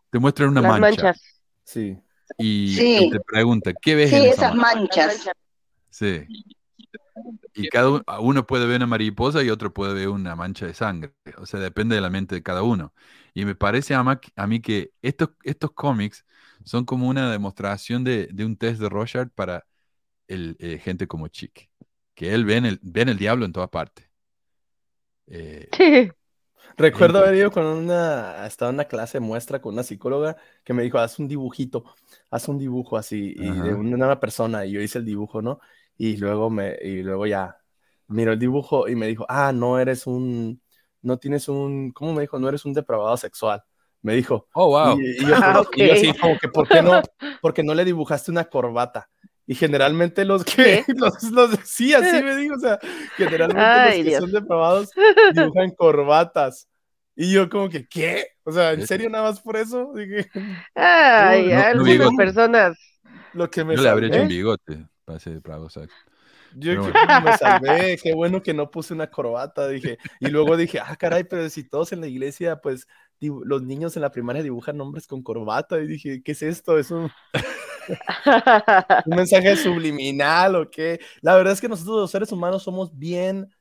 [0.09, 0.79] te, muestran una mancha.
[0.79, 1.21] Manchas.
[1.63, 1.97] Sí.
[2.37, 5.29] Y te pregunta, ¿qué ves sí, en esas manchas?
[5.89, 6.25] Sí.
[7.53, 11.13] Y cada uno, puede ver una mariposa y otro puede ver una mancha de sangre.
[11.37, 12.93] O sea, depende de la mente de cada uno.
[13.33, 14.03] Y me parece a,
[14.47, 16.25] mí que estos, estos cómics
[16.63, 19.65] son como una demostración de, un test de Rorschach para
[20.27, 21.69] el, eh, gente como Chick.
[22.15, 24.09] Que él ve el, ven el diablo en todas partes.
[25.27, 26.11] Eh,
[26.79, 30.81] Recuerdo haber ido con una, estaba en una clase muestra con una psicóloga que me
[30.81, 31.83] dijo, haz un dibujito,
[32.31, 35.59] haz un dibujo así, y de una persona, y yo hice el dibujo, ¿no?
[35.97, 37.57] Y luego me, y luego ya
[38.07, 40.61] miró el dibujo y me dijo, ah, no eres un,
[41.01, 42.39] no tienes un, ¿cómo me dijo?
[42.39, 43.61] No eres un depravado sexual.
[44.01, 44.47] Me dijo.
[44.53, 44.97] Oh, wow.
[44.97, 45.61] Y, yo, ah,
[45.91, 47.01] así, como que, ¿por qué no,
[47.41, 49.09] porque no le dibujaste una corbata?
[49.45, 52.79] Y generalmente los que, los, los, sí, así me dijo, o sea,
[53.17, 54.89] generalmente los que son depravados
[55.33, 56.68] dibujan corbatas.
[57.21, 58.27] Y yo como que, ¿qué?
[58.45, 59.91] O sea, ¿en serio nada más por eso?
[59.93, 60.29] Dije,
[60.73, 62.77] Ay, algunas personas.
[63.33, 65.83] Lo que me yo le habría hecho un bigote para ser depravado, o sea,
[66.55, 69.97] yo me salvé, qué bueno que no puse una corbata, dije.
[70.21, 72.87] Y luego dije, ah, caray, pero si todos en la iglesia, pues
[73.19, 75.77] los niños en la primaria dibujan nombres con corbata.
[75.81, 76.79] Y dije, ¿qué es esto?
[76.79, 77.11] ¿Es un,
[79.05, 81.01] un mensaje subliminal o qué?
[81.19, 83.53] La verdad es que nosotros los seres humanos somos bien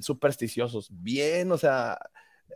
[0.00, 1.98] supersticiosos, bien, o sea,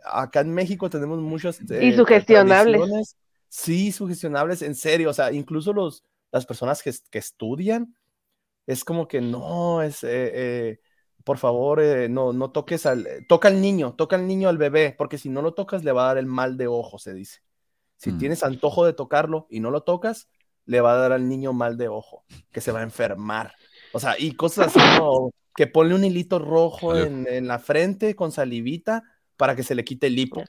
[0.03, 1.59] acá en México tenemos muchos...
[1.69, 3.15] Eh, y sugestionables.
[3.49, 7.95] Sí, sugestionables, en serio, o sea, incluso los, las personas que, que estudian
[8.65, 10.79] es como que no, es, eh, eh,
[11.23, 14.95] por favor, eh, no, no toques al, toca al niño, toca al niño al bebé,
[14.97, 17.41] porque si no lo tocas le va a dar el mal de ojo, se dice.
[17.97, 18.17] Si mm.
[18.17, 20.29] tienes antojo de tocarlo y no lo tocas,
[20.65, 23.53] le va a dar al niño mal de ojo, que se va a enfermar.
[23.93, 28.15] O sea, y cosas así como que ponle un hilito rojo en, en, la frente
[28.15, 29.03] con salivita
[29.41, 30.43] para que se le quite el hipo.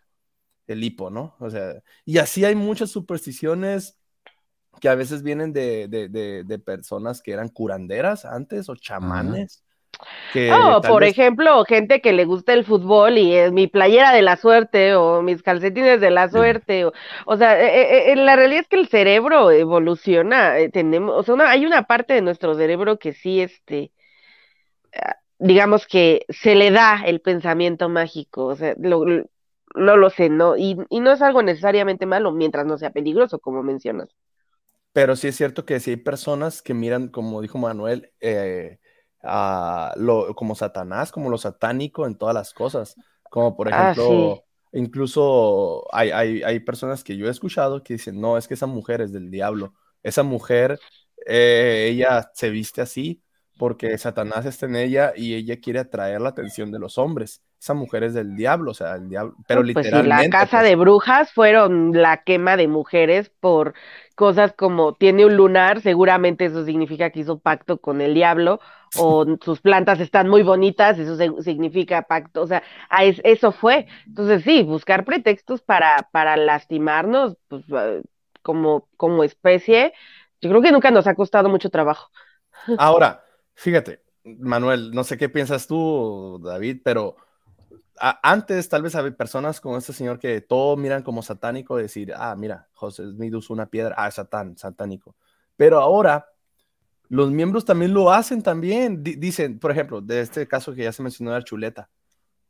[0.66, 1.35] El hipo, ¿no?
[1.40, 3.98] O sea, y así hay muchas supersticiones
[4.82, 6.10] que a veces vienen de, de,
[6.44, 9.64] de, personas que eran curanderas antes o chamanes.
[10.52, 14.36] oh, por ejemplo, gente que le gusta el fútbol y es mi playera de la
[14.36, 16.85] suerte o mis calcetines de la suerte.
[16.85, 16.93] O,
[17.24, 20.59] o sea, eh, eh, la realidad es que el cerebro evoluciona.
[20.59, 23.90] Eh, tenemos, o sea, hay una parte de nuestro cerebro que sí, este,
[24.94, 28.47] ah, digamos que se le da el pensamiento mágico.
[28.47, 29.05] O sea, lo,
[29.74, 30.56] no lo sé, ¿no?
[30.56, 34.09] Y, y no es algo necesariamente malo mientras no sea peligroso, como mencionas.
[34.93, 38.78] Pero sí es cierto que sí hay personas que miran, como dijo Manuel, eh,
[39.23, 42.94] a lo, como Satanás, como lo satánico en todas las cosas.
[43.31, 48.20] Como por ah, ejemplo, incluso hay, hay, hay, personas que yo he escuchado que dicen,
[48.20, 49.74] no, es que esa mujer es del diablo.
[50.02, 50.78] Esa mujer,
[51.27, 53.23] eh, ella se viste así
[53.62, 57.44] porque Satanás está en ella y ella quiere atraer la atención de los hombres.
[57.60, 60.09] Esa mujer es del diablo, o sea, el diablo, pero literalmente.
[60.09, 63.74] Pues la casa pues de brujas fueron la quema de mujeres por
[64.16, 68.59] cosas como tiene un lunar, seguramente eso significa que hizo pacto con el diablo,
[68.97, 72.64] o sus plantas están muy bonitas, eso significa pacto, o sea,
[73.22, 73.86] eso fue.
[74.09, 78.02] Entonces sí, buscar pretextos para, para lastimarnos, pues eh,
[78.43, 79.93] como, como especie,
[80.40, 82.10] yo creo que nunca nos ha costado mucho trabajo.
[82.76, 83.22] Ahora,
[83.54, 87.16] fíjate, Manuel, no sé qué piensas tú, David, pero
[87.98, 92.34] antes tal vez había personas como este señor que todo miran como satánico, decir, ah,
[92.36, 95.14] mira, José Smith usó una piedra, ah, satán, satánico.
[95.56, 96.26] Pero ahora
[97.08, 99.02] los miembros también lo hacen también.
[99.02, 101.90] dicen, por ejemplo, de este caso que ya se mencionó de Chuleta,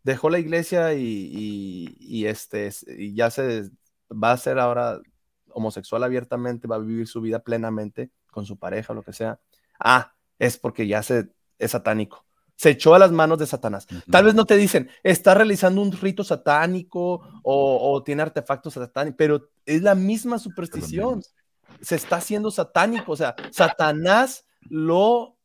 [0.05, 2.71] dejó la iglesia y, este,
[3.13, 3.71] ya se
[4.11, 5.01] va a ser ahora
[5.49, 9.41] homosexual abiertamente, va a vivir su vida plenamente con su pareja, lo que sea.
[9.81, 11.29] Ah, es porque ya se,
[11.59, 12.27] es satánico
[12.63, 13.89] se echó a las manos de Satanás.
[14.09, 19.49] Tal vez no te dicen, está realizando un rito satánico o, tiene artefactos satánicos, pero
[19.67, 21.23] es la misma superstición.
[21.81, 25.39] Se está haciendo satánico, o sea, Satanás lo,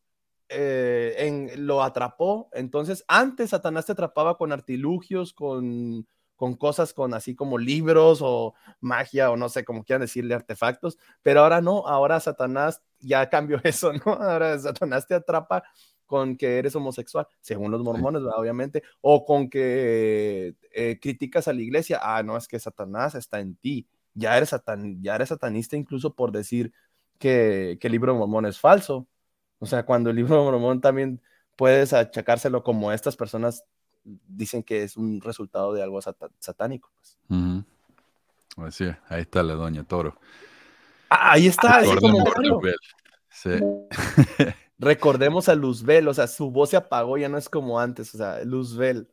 [0.48, 2.50] eh, en, lo atrapó.
[2.54, 6.06] Entonces, antes Satanás te atrapaba con artilugios, con,
[6.38, 10.98] con cosas con así como libros o magia o no sé, como quieran decirle artefactos,
[11.24, 14.14] pero ahora no, ahora Satanás ya cambió eso, ¿no?
[14.14, 15.64] Ahora Satanás te atrapa
[16.06, 21.62] con que eres homosexual, según los mormones, obviamente, o con que eh, criticas a la
[21.62, 25.76] iglesia, ah, no, es que Satanás está en ti, ya eres, satan ya eres satanista
[25.76, 26.72] incluso por decir
[27.20, 29.08] que, que, el libro de Mormón es falso.
[29.60, 31.22] O sea, cuando el libro de Mormón también
[31.56, 33.64] puedes achacárselo como estas personas
[34.28, 36.92] dicen que es un resultado de algo satánico.
[36.96, 37.18] Pues.
[38.58, 40.20] Así ahí está la doña Toro.
[41.10, 41.84] Ah, ahí está.
[43.30, 43.52] Sí.
[44.80, 48.18] Recordemos a Luzbel, o sea, su voz se apagó, ya no es como antes, o
[48.18, 49.08] sea, Luzbel.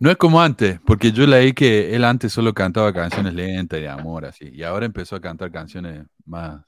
[0.00, 3.82] No es como antes, porque yo leí que él antes solo cantaba canciones lentas y
[3.82, 6.64] de amor, así, y ahora empezó a cantar canciones más,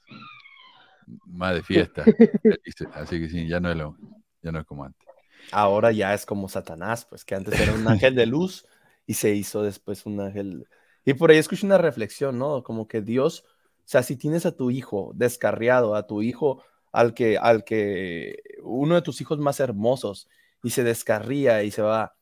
[1.25, 2.03] más de fiesta.
[2.93, 3.97] así que sí, ya no es lo,
[4.41, 5.06] ya no es como antes.
[5.51, 8.65] Ahora ya es como Satanás, pues que antes era un ángel de luz
[9.05, 10.67] y se hizo después un ángel.
[11.05, 12.63] Y por ahí escuché una reflexión, ¿no?
[12.63, 17.13] Como que Dios, o sea, si tienes a tu hijo descarriado, a tu hijo al
[17.13, 20.27] que, al que uno de tus hijos más hermosos
[20.63, 22.15] y se descarría y se va,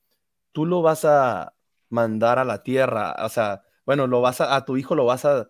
[0.52, 1.54] tú lo vas a
[1.90, 5.26] mandar a la tierra, o sea, bueno, lo vas a, a tu hijo lo vas
[5.26, 5.48] a,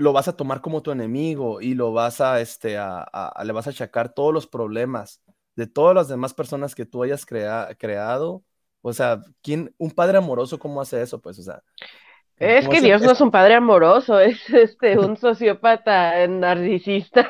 [0.00, 3.66] lo vas a tomar como tu enemigo y lo vas a, este, a, le vas
[3.66, 5.20] a achacar todos los problemas
[5.56, 8.42] de todas las demás personas que tú hayas creado.
[8.80, 11.20] O sea, ¿quién, un padre amoroso, ¿cómo hace eso?
[11.20, 11.62] Pues, o sea,
[12.38, 17.28] es que Dios no es un padre amoroso, es este un sociópata narcisista.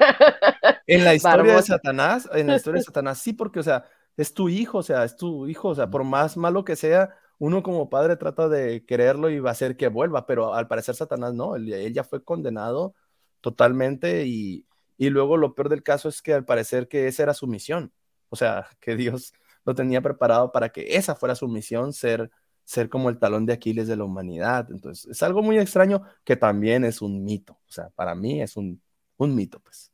[0.86, 3.84] En la historia de Satanás, en la historia de Satanás, sí, porque, o sea,
[4.16, 7.16] es tu hijo, o sea, es tu hijo, o sea, por más malo que sea,
[7.40, 10.94] uno como padre trata de quererlo y va a hacer que vuelva, pero al parecer
[10.94, 12.94] Satanás no, él, ya fue condenado
[13.40, 14.66] totalmente y,
[14.98, 17.92] y luego lo peor del caso es que al parecer que esa era su misión,
[18.28, 19.32] o sea, que Dios
[19.64, 22.30] lo tenía preparado para que esa fuera su misión, ser
[22.64, 24.68] ser como el talón de Aquiles de la humanidad.
[24.70, 27.54] Entonces, es algo muy extraño que también es un mito.
[27.66, 28.80] O sea, para mí es un,
[29.16, 29.90] un mito, pues.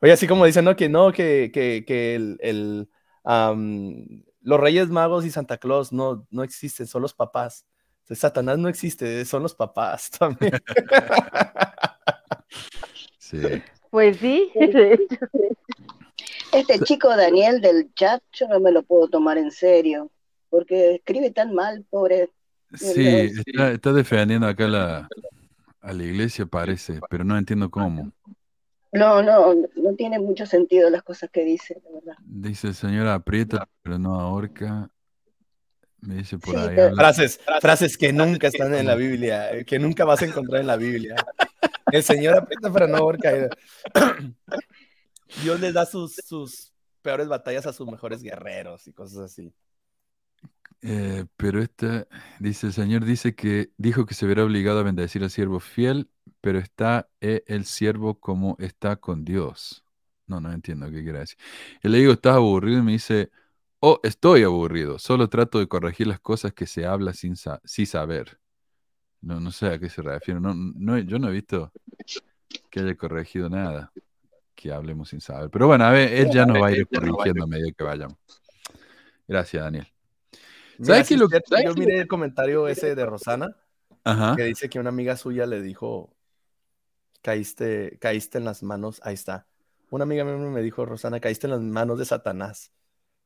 [0.00, 0.74] Oye, así como dicen, ¿no?
[0.74, 2.88] Que no, que, que, que el, el
[4.40, 7.66] los Reyes Magos y Santa Claus no, no existen, son los papás.
[8.10, 10.52] Satanás no existe, son los papás también.
[13.18, 13.40] Sí.
[13.90, 14.50] Pues sí.
[16.52, 20.10] Este chico Daniel del chat, yo no me lo puedo tomar en serio
[20.50, 22.30] porque escribe tan mal, pobre.
[22.74, 25.08] Sí, está, defendiendo acá la,
[25.80, 28.12] a la iglesia, parece, pero no entiendo cómo.
[28.92, 32.16] No, no, no tiene mucho sentido las cosas que dice, la verdad.
[32.24, 34.90] Dice el señor aprieta, pero no ahorca.
[36.00, 36.76] Me dice por ahí.
[36.94, 40.76] Frases, frases que nunca están en la Biblia, que nunca vas a encontrar en la
[40.76, 41.14] Biblia.
[41.92, 43.48] El señor aprieta, pero no ahorca.
[45.42, 46.72] Dios les da sus, sus
[47.02, 49.52] peores batallas a sus mejores guerreros y cosas así.
[50.82, 52.06] Eh, pero esta,
[52.38, 56.10] dice el Señor, dice que dijo que se verá obligado a bendecir al siervo fiel,
[56.40, 59.84] pero está eh, el siervo como está con Dios.
[60.26, 61.38] No, no entiendo qué quiere decir.
[61.82, 62.78] Y le digo, ¿estás aburrido?
[62.78, 63.30] Y me dice,
[63.80, 68.38] oh, estoy aburrido, solo trato de corregir las cosas que se habla sin, sin saber.
[69.20, 70.40] No, no sé a qué se refiere.
[70.40, 71.72] No, no, yo no he visto
[72.70, 73.92] que haya corregido nada
[74.54, 75.50] que hablemos sin saber.
[75.50, 78.18] Pero bueno, a ver, él ya nos va a ir corrigiendo a medida que vayamos.
[79.26, 79.99] Gracias, Daniel.
[80.82, 83.56] ¿Sabes qué lo que Yo miré el comentario ese de Rosana,
[84.36, 86.14] que dice que una amiga suya le dijo,
[87.22, 89.46] caíste, caíste en las manos, ahí está.
[89.90, 92.72] Una amiga mía me dijo, Rosana, caíste en las manos de Satanás.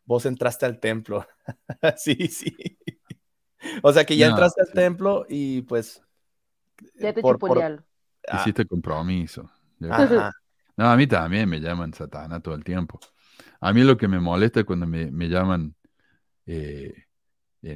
[0.06, 1.26] Vos entraste al templo.
[1.97, 2.78] sí, sí.
[3.82, 6.02] O sea que ya entraste al templo y pues.
[6.97, 8.40] Ya te por, ah.
[8.40, 9.51] Hiciste compromiso.
[9.78, 12.98] No, a mí también me llaman Satanás todo el tiempo.
[13.60, 15.74] A mí lo que me molesta es cuando me, me llaman
[16.47, 17.03] eh,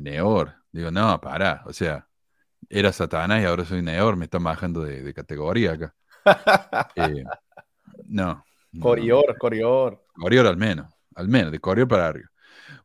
[0.01, 0.55] Neor.
[0.71, 2.07] Digo, no, para, o sea,
[2.69, 5.95] era Satanás y ahora soy Neor, me están bajando de, categoría acá.
[6.97, 7.25] Eh,
[8.07, 8.45] no.
[8.81, 10.05] Corior, Corior.
[10.13, 12.29] Corior al menos, al menos, de Corior para arriba.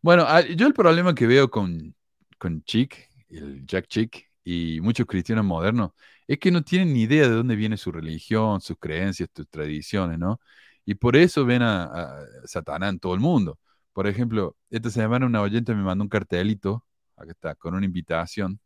[0.02, 1.94] Bueno, ah, yo el problema que veo con,
[2.38, 5.92] con Chick, el Jack Chick y muchos cristianos modernos,
[6.26, 10.18] es que no tienen ni idea de dónde viene su religión, sus creencias, sus tradiciones,
[10.18, 10.40] ¿no?
[10.86, 13.60] Y por eso ven a, a Satanás en todo el mundo.
[13.92, 16.86] Por ejemplo, esta semana una oyente me mandó un cartelito
[17.16, 18.60] acá está, con una invitación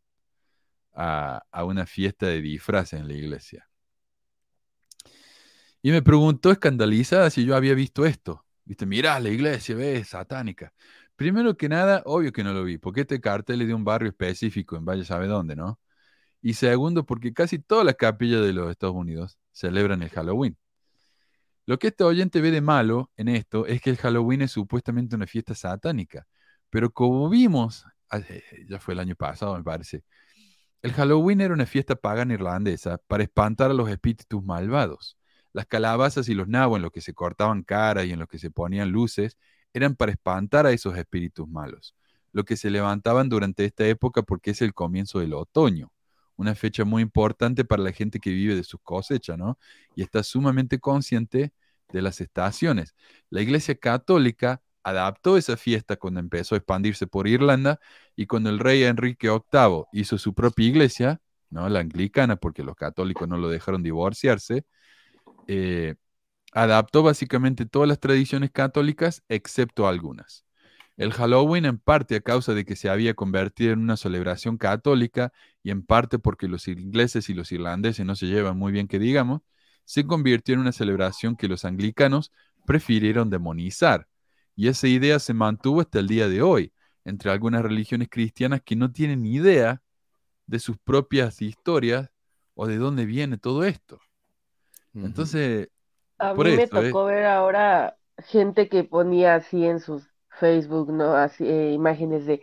[0.94, 3.68] a, una fiesta de disfraces en la iglesia.
[5.80, 8.44] Y me preguntó escandalizada si yo había visto esto.
[8.64, 10.72] Viste, mirá la iglesia, ves, satánica.
[11.16, 14.10] Primero que nada, obvio que no lo vi, porque este cartel es de un barrio
[14.10, 15.80] específico en Valle sabe dónde, ¿no?
[16.42, 20.56] Y segundo, porque casi todas las capillas de los Estados Unidos celebran el Halloween.
[21.66, 25.16] Lo que este oyente ve de malo en esto es que el Halloween es supuestamente
[25.16, 26.26] una fiesta satánica.
[26.70, 27.84] Pero como vimos,
[28.68, 30.04] ya fue el año pasado, me parece,
[30.82, 35.18] el Halloween era una fiesta pagana irlandesa para espantar a los espíritus malvados.
[35.52, 38.38] Las calabazas y los nabos en los que se cortaban caras y en los que
[38.38, 39.36] se ponían luces
[39.72, 41.96] eran para espantar a esos espíritus malos,
[42.32, 45.92] lo que se levantaban durante esta época porque es el comienzo del otoño,
[46.36, 49.58] una fecha muy importante para la gente que vive de sus cosechas, ¿no?
[49.96, 51.52] Y está sumamente consciente
[51.92, 52.94] de las estaciones.
[53.30, 57.80] La Iglesia Católica adaptó esa fiesta cuando empezó a expandirse por Irlanda
[58.16, 61.20] y cuando el rey Enrique VIII hizo su propia iglesia,
[61.50, 61.68] ¿no?
[61.68, 64.64] la anglicana, porque los católicos no lo dejaron divorciarse,
[65.46, 65.94] eh,
[66.52, 70.44] adaptó básicamente todas las tradiciones católicas excepto algunas.
[70.96, 75.32] El Halloween en parte a causa de que se había convertido en una celebración católica
[75.62, 78.98] y en parte porque los ingleses y los irlandeses no se llevan muy bien que
[78.98, 79.42] digamos,
[79.84, 82.32] se convirtió en una celebración que los anglicanos
[82.66, 84.08] prefirieron demonizar
[84.58, 86.72] y esa idea se mantuvo hasta el día de hoy
[87.04, 89.80] entre algunas religiones cristianas que no tienen ni idea
[90.48, 92.10] de sus propias historias
[92.56, 94.00] o de dónde viene todo esto.
[94.94, 95.68] Entonces,
[96.18, 100.02] a mí me tocó ver ahora gente que ponía así en sus
[100.40, 101.14] Facebook, ¿no?
[101.14, 102.42] Así, eh, imágenes de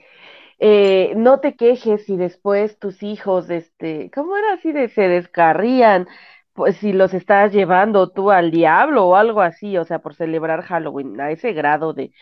[0.60, 6.08] eh, no te quejes si después tus hijos, este, ¿cómo era así de se descarrían?
[6.56, 10.61] Pues si los estás llevando tú al diablo o algo así, o sea, por celebrar
[10.61, 12.14] Halloween, a ese grado de,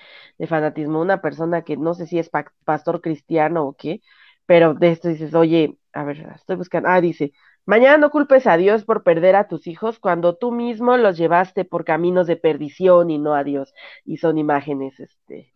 [0.48, 2.32] fanatismo, una persona que no sé si es
[2.66, 4.02] pastor cristiano o qué,
[4.48, 7.32] pero de esto dices, oye, a ver, estoy buscando, ah, dice,
[7.66, 11.64] mañana no culpes a Dios por perder a tus hijos cuando tú mismo los llevaste
[11.64, 13.72] por caminos de perdición y no a Dios,
[14.04, 15.54] y son imágenes, este,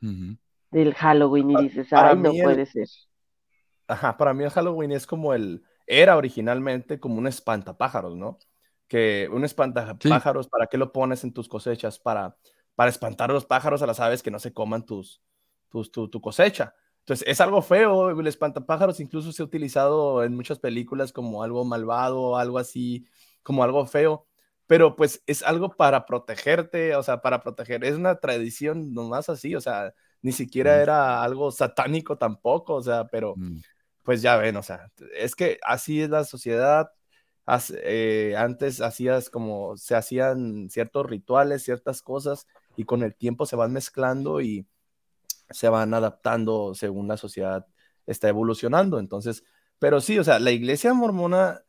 [0.69, 2.87] del Halloween, y dices, ay, no puede ser.
[3.87, 8.37] Ajá, para mí el Halloween es como el, era originalmente como un espantapájaros, ¿no?
[8.87, 11.99] Que un espantapájaros, ¿para qué lo pones en tus cosechas?
[11.99, 12.37] Para,
[12.75, 15.21] para espantar a los pájaros, a las aves que no se coman tus,
[15.69, 16.73] tus tu, cosecha.
[16.99, 21.63] Entonces, es algo feo, el espantapájaros incluso se ha utilizado en muchas películas como algo
[21.63, 23.05] malvado, algo así,
[23.43, 24.27] como algo feo,
[24.67, 29.55] pero pues es algo para protegerte, o sea, para proteger, es una tradición nomás así,
[29.55, 33.59] o sea, ni siquiera era algo satánico tampoco, o sea, pero mm.
[34.03, 36.91] pues ya ven, o sea, es que así es la sociedad,
[37.83, 43.55] eh, antes hacías como se hacían ciertos rituales, ciertas cosas, y con el tiempo se
[43.55, 44.67] van mezclando y
[45.49, 47.65] se van adaptando según la sociedad
[48.05, 48.99] está evolucionando.
[48.99, 49.43] Entonces,
[49.79, 51.63] pero sí, o sea, la iglesia mormona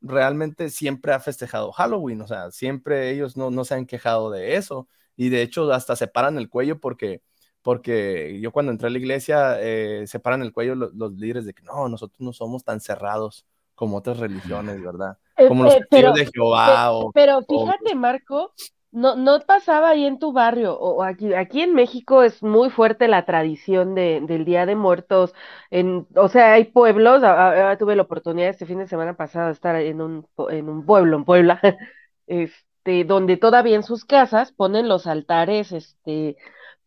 [0.00, 4.56] realmente siempre ha festejado Halloween, o sea, siempre ellos no, no se han quejado de
[4.56, 7.22] eso, y de hecho hasta se paran el cuello porque
[7.62, 11.46] porque yo cuando entré a la iglesia eh, se paran el cuello los, los, líderes
[11.46, 15.18] de que no, nosotros no somos tan cerrados como otras religiones, ¿verdad?
[15.36, 17.10] Eh, como los eh, pero, de Jehová.
[17.12, 18.52] pero fíjate, Marco,
[18.94, 23.08] no, no pasaba ahí en tu barrio, o aquí, aquí en México es muy fuerte
[23.08, 25.34] la tradición de, del Día de Muertos.
[25.70, 27.20] En, o sea, hay pueblos,
[27.78, 31.16] tuve la oportunidad este fin de semana pasado de estar en un, en un pueblo,
[31.16, 31.60] en Puebla,
[32.28, 36.36] este, donde todavía en sus casas ponen los altares, este,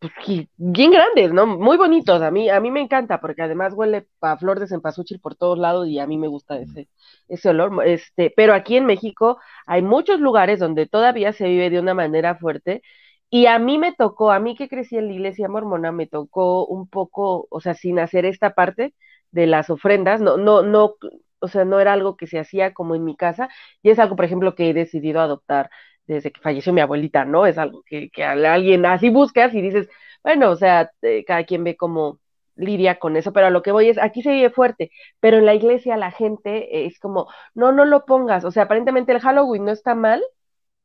[0.00, 0.12] pues,
[0.56, 1.46] bien grandes, ¿no?
[1.46, 2.22] Muy bonitos.
[2.22, 5.58] A mí, a mí me encanta porque además huele a flor de cempasúchil por todos
[5.58, 6.88] lados y a mí me gusta ese,
[7.28, 7.84] ese olor.
[7.86, 12.36] Este, pero aquí en México hay muchos lugares donde todavía se vive de una manera
[12.36, 12.82] fuerte
[13.30, 16.64] y a mí me tocó, a mí que crecí en la iglesia mormona, me tocó
[16.66, 18.94] un poco, o sea, sin hacer esta parte
[19.32, 20.94] de las ofrendas, no, no, no,
[21.40, 23.48] o sea, no era algo que se hacía como en mi casa
[23.82, 25.70] y es algo, por ejemplo, que he decidido adoptar
[26.08, 27.46] desde que falleció mi abuelita, ¿no?
[27.46, 29.88] Es algo que, que alguien así buscas y dices,
[30.24, 32.20] bueno, o sea, eh, cada quien ve cómo
[32.56, 34.90] lidia con eso, pero a lo que voy es, aquí se vive fuerte,
[35.20, 39.12] pero en la iglesia la gente es como, no, no lo pongas, o sea, aparentemente
[39.12, 40.22] el Halloween no está mal,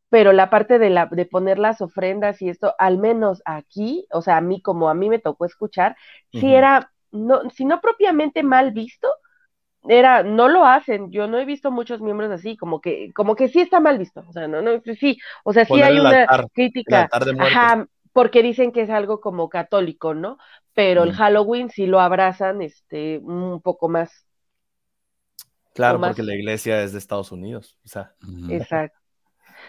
[0.10, 4.22] pero la parte de, la, de poner las ofrendas y esto, al menos aquí, o
[4.22, 5.95] sea, a mí como a mí me tocó escuchar,
[6.32, 9.10] si era, no, si no propiamente mal visto,
[9.88, 13.49] era, no lo hacen, yo no he visto muchos miembros así, como que, como que
[13.49, 17.10] sí está mal visto, o sea, no, no, sí, o sea, sí hay una crítica,
[18.14, 20.38] porque dicen que es algo como católico, ¿no?
[20.73, 21.14] Pero el.
[21.14, 24.26] Halloween sí lo abrazan, este, un poco más.
[25.73, 28.14] Claro, porque la iglesia es de Estados Unidos, o sea.
[28.49, 28.97] Exacto.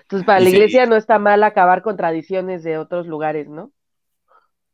[0.02, 3.72] Entonces, para la iglesia no está mal acabar con tradiciones de otros lugares, ¿no?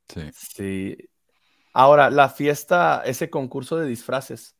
[0.08, 0.22] Sí.
[0.32, 0.96] Sí.
[1.72, 4.56] Ahora, la fiesta, ese concurso de disfraces,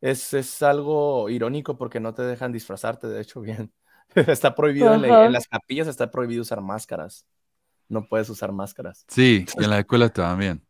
[0.00, 3.72] es, algo irónico porque no te dejan disfrazarte, de hecho, bien.
[4.14, 7.26] está prohibido en, las capillas, está prohibido usar máscaras.
[7.88, 9.04] no puedes usar máscaras.
[9.08, 10.62] Sí, y en las escuelas también.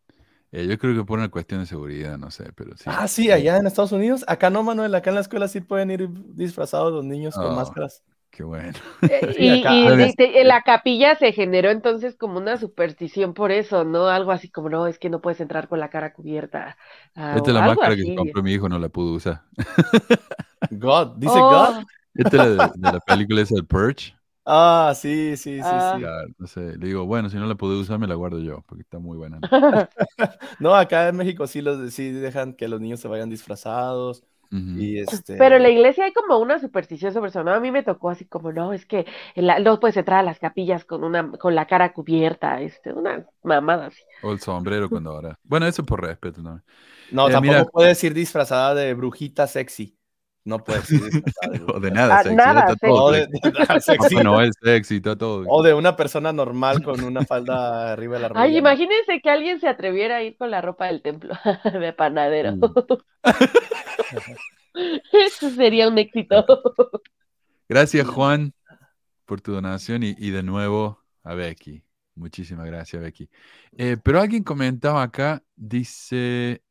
[0.53, 2.85] Eh, yo creo que por una cuestión de seguridad, no sé, pero sí.
[2.87, 4.25] Ah, sí, allá en Estados Unidos.
[4.27, 8.03] Acá no, Manuel, acá en la escuela sí pueden ir disfrazados los niños con máscaras.
[8.31, 8.73] Qué bueno.
[9.07, 14.09] Eh, y, acá- y la capilla se generó entonces como una superstición por eso, ¿no?
[14.09, 16.77] Algo así como, no, es que no puedes entrar con la cara cubierta.
[17.17, 18.07] ah, Esta es la máscara que así.
[18.07, 19.43] se compró mi hijo, no la pudo usar.
[20.71, 21.87] God, dice Oh, God.
[22.15, 24.15] Esta es la de, de la película esa, El Purge.
[24.45, 26.01] Ah, sí, sí, sí, Ah.
[26.01, 26.01] sí.
[26.01, 28.63] Claro, no sé, le digo, bueno, si no la pude usar, me la guardo yo,
[28.67, 29.39] porque está muy buena.
[29.41, 29.51] ¿no?
[30.59, 34.99] No, acá en México sí los sí dejan que los niños se vayan disfrazados Y
[34.99, 35.37] este.
[35.37, 37.53] Pero en la iglesia hay como una superstición sobre eso, ¿no?
[37.53, 39.07] A mí me tocó así como, no, es que
[39.37, 43.25] la- no puedes entrar a las capillas con una, con la cara cubierta, este, una
[43.45, 44.03] mamada así.
[44.23, 45.39] O el sombrero cuando ahora.
[45.45, 46.63] Bueno, eso por respeto, ¿no?
[47.13, 49.97] No, Eh, tampoco mira- puedes ir disfrazada de brujita sexy.
[50.43, 52.35] No puedes ir disfrazada de O de nada sexy.
[52.35, 53.29] nada está todo O de,
[53.81, 54.95] sexy.
[54.95, 55.45] de- está todo.
[55.47, 58.43] O de una persona normal con una falda arriba de la rodilla.
[58.45, 61.35] Ay, imagínense que alguien se atreviera a ir con la ropa del templo
[61.81, 62.55] de panadero.
[62.55, 62.99] Uh.
[65.13, 66.45] Eso sería un éxito.
[67.69, 68.53] Gracias, Juan,
[69.25, 71.85] por tu donación y, de nuevo a Becky.
[72.15, 73.31] Muchísimas gracias, Becky.
[73.77, 76.63] Eh, pero alguien comentaba acá, dice,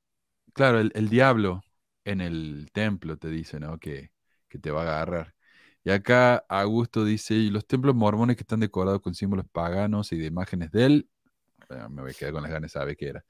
[0.54, 1.64] claro, el, diablo
[2.04, 3.80] en el templo te dice, ¿no?
[3.80, 4.12] Que,
[4.48, 5.36] que te va a agarrar.
[5.84, 10.18] Y acá Augusto dice, y los templos mormones que están decorados con símbolos paganos y
[10.18, 11.10] de imágenes de él,
[11.70, 13.26] bueno, me voy a quedar con las ganas de saber qué era.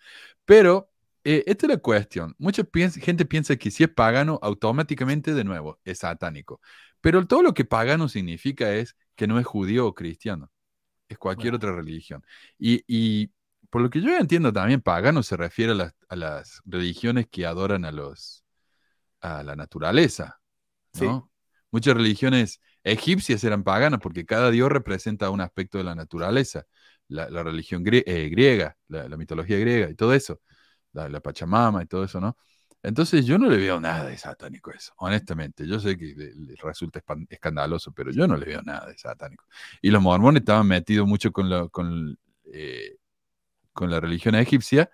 [0.45, 0.89] Pero
[1.23, 2.35] eh, esta es la cuestión.
[2.37, 2.63] Mucha
[3.01, 6.61] gente piensa que si es pagano, automáticamente de nuevo es satánico.
[7.01, 10.51] Pero todo lo que pagano significa es que no es judío o cristiano.
[11.09, 12.23] Es cualquier otra religión.
[12.59, 13.31] Y, y
[13.69, 17.45] por lo que yo entiendo también, pagano se refiere a las, a las religiones que
[17.45, 18.43] adoran a los
[19.21, 20.39] a la naturaleza.
[20.93, 21.31] ¿no?
[21.71, 26.65] Muchas religiones egipcias eran paganas porque cada dios representa un aspecto de la naturaleza.
[27.07, 30.41] La, la religión grie- eh, griega, la, la mitología griega y todo eso.
[30.93, 32.37] La, Pachamama y todo eso, ¿no?
[32.81, 35.67] Entonces yo no le veo nada de satánico eso, honestamente.
[35.67, 36.15] Yo sé que
[36.63, 39.45] resulta escandaloso, pero yo no le veo nada de satánico.
[39.81, 42.17] Y los mormones estaban metidos mucho con la, con,
[42.53, 42.97] eh,
[43.73, 44.89] con la religión egipcia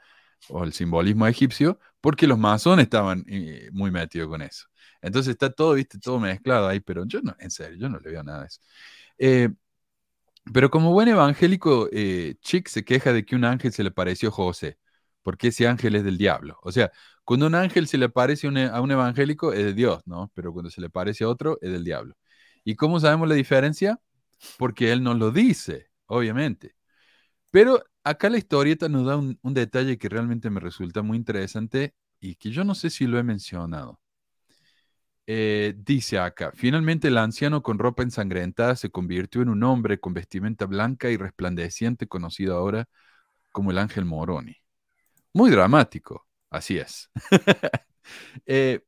[0.50, 4.68] o el simbolismo egipcio, porque los masones estaban eh, muy metidos con eso.
[5.02, 8.12] Entonces está todo, viste, todo mezclado ahí, pero yo no, en serio, yo no le
[8.12, 8.62] veo nada de eso.
[9.20, 9.50] Eh,
[10.54, 11.90] pero como buen evangélico,
[12.42, 14.78] Chick se queja de que un ángel se le pareció a José,
[15.26, 16.60] porque ese ángel es del diablo.
[16.64, 16.94] O sea,
[17.26, 20.32] cuando un ángel se le parece un- a un evangélico es de Dios, ¿no?
[20.36, 22.16] Pero cuando se le parece a otro es del diablo.
[22.66, 24.00] ¿Y cómo sabemos la diferencia?
[24.58, 26.76] Porque él nos lo dice, obviamente.
[27.52, 31.96] Pero acá la historieta nos da un, un detalle que realmente me resulta muy interesante
[32.20, 34.00] y que yo no sé si lo he mencionado.
[35.28, 40.14] Eh, dice acá, finalmente el anciano con ropa ensangrentada se convirtió en un hombre con
[40.14, 42.86] vestimenta blanca y resplandeciente conocido ahora
[43.52, 44.58] como el ángel Moroni.
[45.36, 47.10] Muy dramático, así es.
[48.46, 48.82] Eh,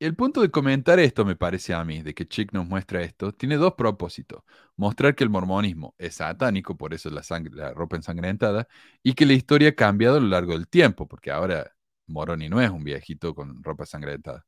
[0.00, 3.32] el punto de comentar esto, me parece a mí, de que Chick nos muestra esto,
[3.32, 4.42] tiene dos propósitos.
[4.76, 8.68] Mostrar que el mormonismo es satánico, por eso la, sangre, la ropa ensangrentada,
[9.02, 11.72] y que la historia ha cambiado a lo largo del tiempo, porque ahora
[12.06, 14.46] Moroni no es un viejito con ropa ensangrentada.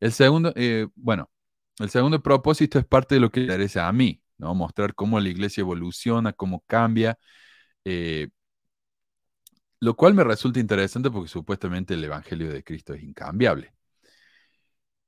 [0.00, 1.30] El segundo, eh, bueno,
[1.80, 4.54] el segundo propósito es parte de lo que me interesa a mí, ¿no?
[4.54, 7.18] Mostrar cómo la iglesia evoluciona, cómo cambia,
[7.84, 8.28] eh,
[9.84, 13.72] lo cual me resulta interesante porque supuestamente el Evangelio de Cristo es incambiable.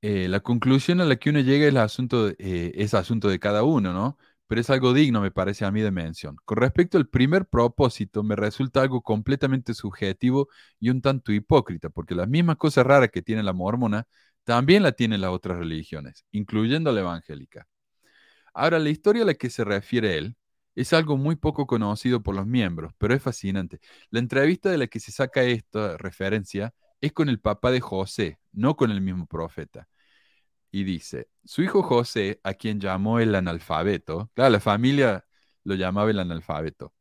[0.01, 3.39] Eh, la conclusión a la que uno llega es, asunto, de- eh, es asunto de
[3.39, 4.17] cada uno, ¿no?
[4.47, 6.37] Pero es algo digno, me parece a mí, de mención.
[6.45, 10.47] Con respecto al primer propósito, me resulta algo completamente subjetivo
[10.79, 14.07] y un tanto hipócrita, porque las mismas cosas raras que tiene la mormona
[14.43, 17.67] también la tienen las otras religiones, incluyendo la evangélica.
[18.53, 20.35] Ahora, la historia a la que se refiere él
[20.81, 23.79] es algo muy poco conocido por los miembros, pero es fascinante.
[24.11, 28.39] La entrevista de la que se saca esta referencia es con el papá de José,
[28.51, 29.87] no con el mismo profeta.
[30.71, 35.25] Y dice, su hijo José, a quien llamó el analfabeto, claro, la familia
[35.63, 36.93] lo llamaba el analfabeto,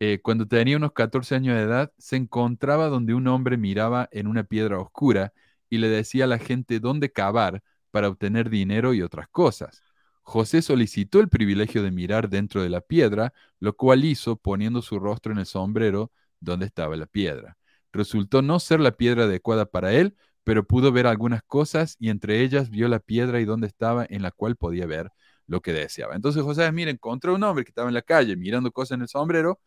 [0.00, 4.28] eh, cuando tenía unos 14 años de edad, se encontraba donde un hombre miraba en
[4.28, 5.32] una piedra oscura
[5.68, 9.82] y le decía a la gente dónde cavar para obtener dinero y otras cosas.
[10.28, 14.98] José solicitó el privilegio de mirar dentro de la piedra, lo cual hizo poniendo su
[14.98, 17.56] rostro en el sombrero donde estaba la piedra.
[17.94, 22.42] Resultó no ser la piedra adecuada para él, pero pudo ver algunas cosas y entre
[22.42, 25.10] ellas vio la piedra y dónde estaba en la cual podía ver
[25.46, 26.14] lo que deseaba.
[26.14, 29.08] Entonces José, mira, encontró un hombre que estaba en la calle mirando cosas en el
[29.08, 29.60] sombrero,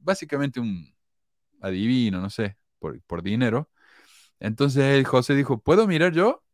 [0.00, 0.94] básicamente un
[1.62, 3.70] adivino, no sé, por, por dinero.
[4.40, 6.44] Entonces José dijo, ¿puedo mirar yo?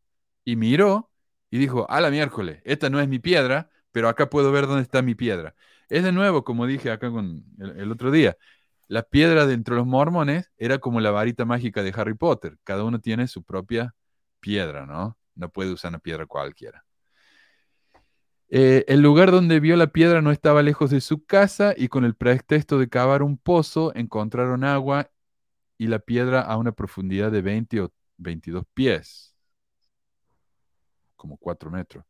[0.45, 1.08] Y miró
[1.49, 4.83] y dijo, a la miércoles, esta no es mi piedra, pero acá puedo ver dónde
[4.83, 5.55] está mi piedra.
[5.89, 8.37] Es de nuevo, como dije acá con el, otro día,
[8.87, 12.57] la piedra dentro de los mormones era como la varita mágica de Harry Potter.
[12.63, 13.95] Cada uno tiene su propia
[14.39, 15.17] piedra, ¿no?
[15.35, 16.85] No puede usar una piedra cualquiera.
[18.51, 22.03] Eh, el lugar donde vio la piedra no estaba lejos de su casa y con
[22.03, 25.11] el pretexto de cavar un pozo encontraron agua
[25.77, 29.28] y la piedra a una profundidad de 20 o 22 pies,
[31.19, 32.05] como 4 metros.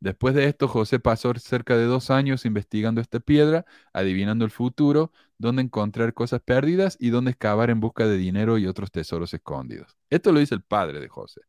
[0.00, 5.12] Después de esto, José pasó cerca de dos años investigando esta piedra, adivinando el futuro,
[5.38, 9.96] dónde encontrar cosas perdidas y dónde excavar en busca de dinero y otros tesoros escondidos.
[10.10, 11.42] Esto lo dice el padre de José.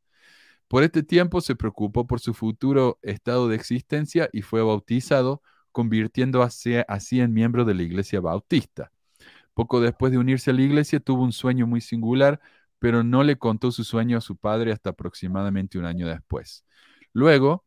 [0.68, 6.44] Por este tiempo se preocupó por su futuro estado de existencia y fue bautizado, convirtiendo
[6.44, 8.92] así, así en miembro de la iglesia bautista.
[9.54, 12.42] Poco después de unirse a la iglesia tuvo un sueño muy singular,
[12.80, 16.66] pero no le contó su sueño a su padre hasta aproximadamente un año después.
[17.16, 17.64] Luego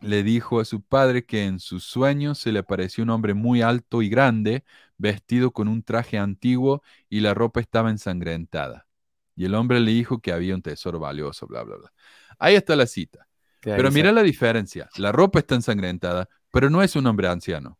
[0.00, 3.62] le dijo a su padre que en sus sueños se le apareció un hombre muy
[3.62, 4.64] alto y grande,
[4.98, 8.88] vestido con un traje antiguo y la ropa estaba ensangrentada.
[9.36, 11.92] Y el hombre le dijo que había un tesoro valioso, bla, bla, bla.
[12.40, 13.28] Ahí está la cita.
[13.60, 14.88] Pero mira la diferencia.
[14.96, 17.78] La ropa está ensangrentada, pero no es un hombre anciano.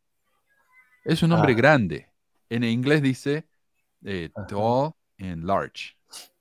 [1.05, 1.57] Es un hombre ah.
[1.57, 2.13] grande.
[2.49, 3.49] En inglés dice
[4.05, 5.97] eh, tall and large.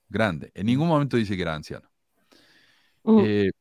[0.08, 0.52] Grande.
[0.54, 1.90] En ningún momento dice que era anciano.
[3.04, 3.20] Mm.
[3.26, 3.52] Eh,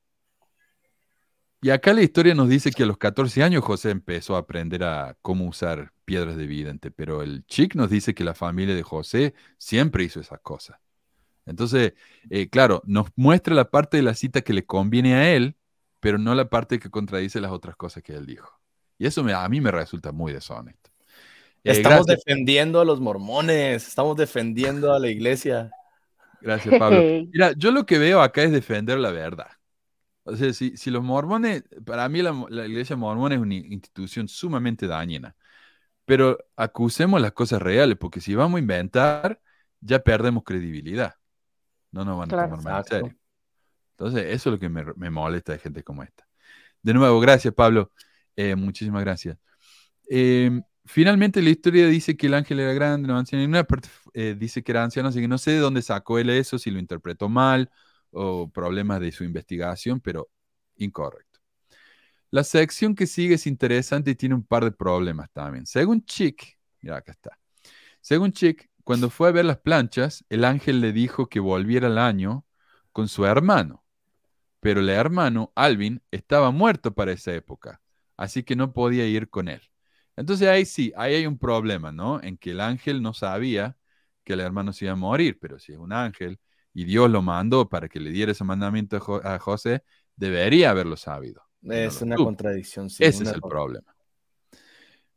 [1.65, 4.85] y acá la historia nos dice que a los 14 años José empezó a aprender
[4.85, 8.83] a cómo usar piedras de vidente, pero el chic nos dice que la familia de
[8.83, 10.77] José siempre hizo esas cosas.
[11.47, 11.95] Entonces,
[12.29, 15.57] eh, claro, nos muestra la parte de la cita que le conviene a él,
[16.01, 18.61] pero no la parte que contradice las otras cosas que él dijo.
[18.99, 20.91] Y eso a mí me resulta muy deshonesto.
[21.65, 25.71] Eh, estamos defendiendo a los mormones, estamos defendiendo a la iglesia.
[26.43, 27.01] Gracias, Pablo.
[27.33, 29.49] Mira, yo lo que veo acá es defender la verdad.
[30.25, 34.87] O sea, si, los mormones, para mí la, la, iglesia mormona es una institución sumamente
[34.87, 35.37] dañina,
[36.07, 39.41] pero acusemos las cosas reales, porque si vamos a inventar,
[39.81, 41.15] ya perdemos credibilidad.
[41.93, 43.17] No nos van a tomar más en serio.
[43.91, 46.27] Entonces, eso es lo que me, molesta de gente como esta.
[46.83, 47.93] De nuevo, gracias, Pablo.
[48.35, 49.37] Eh, muchísimas gracias.
[50.09, 53.45] Em, finalmente, la historia dice que el ángel era grande, no anciano.
[53.45, 56.19] En una parte eh, dice que era anciano, así que no sé de dónde sacó
[56.19, 57.71] él eso, si lo interpretó mal
[58.15, 60.31] o problemas de su investigación, pero
[60.77, 61.41] incorrecto.
[62.31, 65.67] La sección que sigue es interesante y tiene un par de problemas también.
[65.67, 67.39] Según Chick, mira acá está.
[68.01, 71.99] Según Chick, cuando fue a ver las planchas, el ángel le dijo que volviera al
[71.99, 72.45] año
[72.93, 73.85] con su hermano.
[74.61, 77.81] Pero el hermano, Alvin, estaba muerto para esa época,
[78.17, 79.63] así que no podía ir con él.
[80.17, 82.23] Entonces ahí sí, ahí hay un problema, ¿no?
[82.23, 83.77] En que el ángel no sabía
[84.25, 86.39] que el hermano se iba a morir, pero si es un ángel
[86.75, 89.85] y Dios lo mandó para que le diera ese mandamiento a José,
[90.17, 91.43] debería haberlo sabido.
[91.63, 92.91] Es una contradicción.
[92.91, 93.95] Sí, ese es el problema.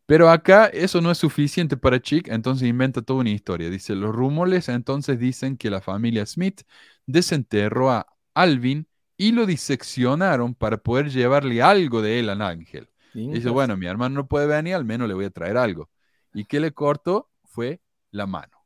[0.05, 3.69] Pero acá eso no es suficiente para Chick, entonces inventa toda una historia.
[3.69, 6.61] Dice, los rumores entonces dicen que la familia Smith
[7.05, 12.87] desenterró a Alvin y lo diseccionaron para poder llevarle algo de él al ángel.
[13.13, 15.89] dice, bueno, mi hermano no puede venir, al menos le voy a traer algo.
[16.33, 17.29] ¿Y qué le cortó?
[17.43, 17.81] Fue
[18.11, 18.63] la mano.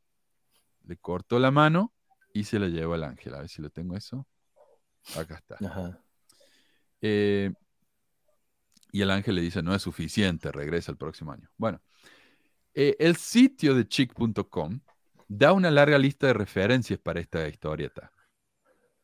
[0.84, 1.94] Le cortó la mano
[2.34, 3.36] y se la llevó al ángel.
[3.36, 4.28] A ver si lo tengo eso.
[5.16, 6.02] Acá está.
[7.02, 7.52] Eh,
[8.92, 11.50] y el ángel le dice, no es suficiente, regresa el próximo año.
[11.58, 11.82] Bueno,
[12.74, 14.80] eh, el sitio de chick.com
[15.28, 18.12] da una larga lista de referencias para esta historieta.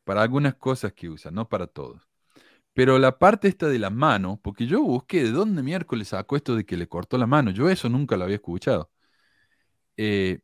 [0.03, 2.07] Para algunas cosas que usa, no para todos.
[2.73, 6.55] Pero la parte esta de la mano, porque yo busqué de dónde miércoles sacó esto
[6.55, 7.51] de que le cortó la mano.
[7.51, 8.91] Yo eso nunca lo había escuchado.
[9.97, 10.39] Eh,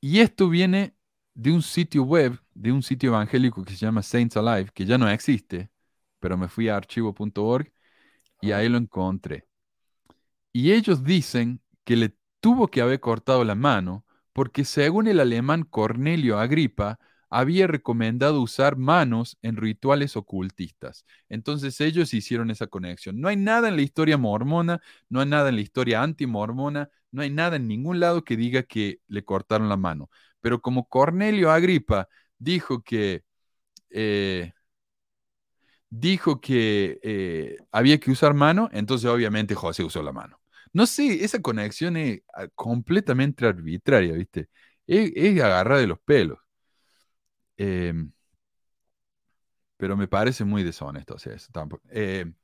[0.00, 0.96] y esto viene
[1.34, 4.98] de un sitio web, de un sitio evangélico que se llama Saints Alive, que ya
[4.98, 5.70] no existe,
[6.20, 7.72] pero me fui a archivo.org
[8.40, 9.46] y ahí lo encontré.
[10.52, 15.64] Y ellos dicen que le tuvo que haber cortado la mano porque según el alemán
[15.64, 16.98] Cornelio Agripa,
[17.34, 21.06] había recomendado usar manos en rituales ocultistas.
[21.30, 23.20] Entonces ellos hicieron esa conexión.
[23.20, 27.22] No hay nada en la historia mormona, no hay nada en la historia antimormona, no
[27.22, 30.10] hay nada en ningún lado que diga que le cortaron la mano.
[30.42, 32.08] Pero como Cornelio Agripa
[32.38, 33.24] dijo que
[33.90, 34.52] eh,
[35.90, 40.40] dijo que eh, había que usar mano, entonces obviamente José usó la mano.
[40.72, 44.48] No sé, esa conexión es ah, completamente arbitraria, ¿viste?
[44.86, 46.38] Es, es agarrar de los pelos.
[47.58, 48.12] Em,
[49.76, 51.82] pero me parece muy deshonesto, o sea, eso tampoco.
[51.90, 52.34] Em,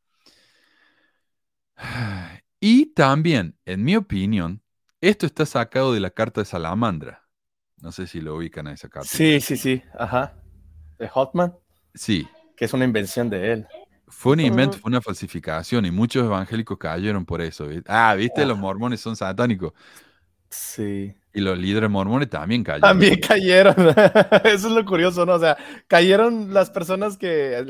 [2.61, 4.63] y también, en mi opinión,
[5.01, 7.28] esto está sacado de la carta de Salamandra.
[7.81, 9.09] No sé si lo ubican a esa carta.
[9.09, 10.35] Sí, sí, sí, ajá.
[10.99, 11.55] ¿De Hotman?
[11.95, 12.27] Sí,
[12.57, 13.67] que es una invención de él.
[14.09, 17.69] Fue un invento, fue una falsificación y muchos evangélicos cayeron por eso.
[17.87, 19.73] Ah, viste, los mormones son satánicos.
[20.51, 21.15] Sí.
[21.35, 22.89] Y los líderes mormones también cayeron.
[22.89, 23.75] También cayeron.
[24.45, 25.35] Eso es lo curioso, ¿no?
[25.35, 25.57] O sea,
[25.87, 27.65] cayeron las personas que,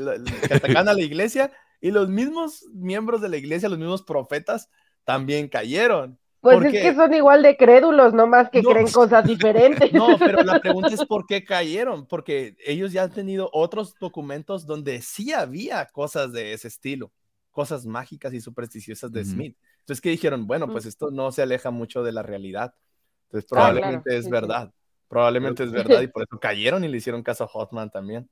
[0.47, 4.69] que atacan a la iglesia y los mismos miembros de la iglesia, los mismos profetas,
[5.03, 6.17] también cayeron.
[6.41, 9.91] Pues es que son igual de crédulos, no más que creen cosas diferentes.
[9.91, 14.65] No, pero la pregunta es por qué cayeron, porque ellos ya han tenido otros documentos
[14.65, 17.11] donde sí había cosas de ese estilo,
[17.51, 19.57] cosas mágicas y supersticiosas de Smith.
[19.79, 20.47] Entonces, ¿qué dijeron?
[20.47, 22.73] Bueno, pues esto no se aleja mucho de la realidad.
[23.25, 24.71] Entonces, ah, probablemente es verdad.
[25.09, 28.29] Probablemente es verdad y por eso cayeron y le hicieron caso a Hotman también.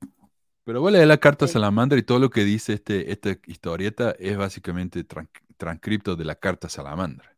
[0.64, 5.04] Pero vuelve la carta Salamandra y todo lo que dice este, esta historieta es básicamente
[5.56, 7.37] transcripto de la carta Salamandra.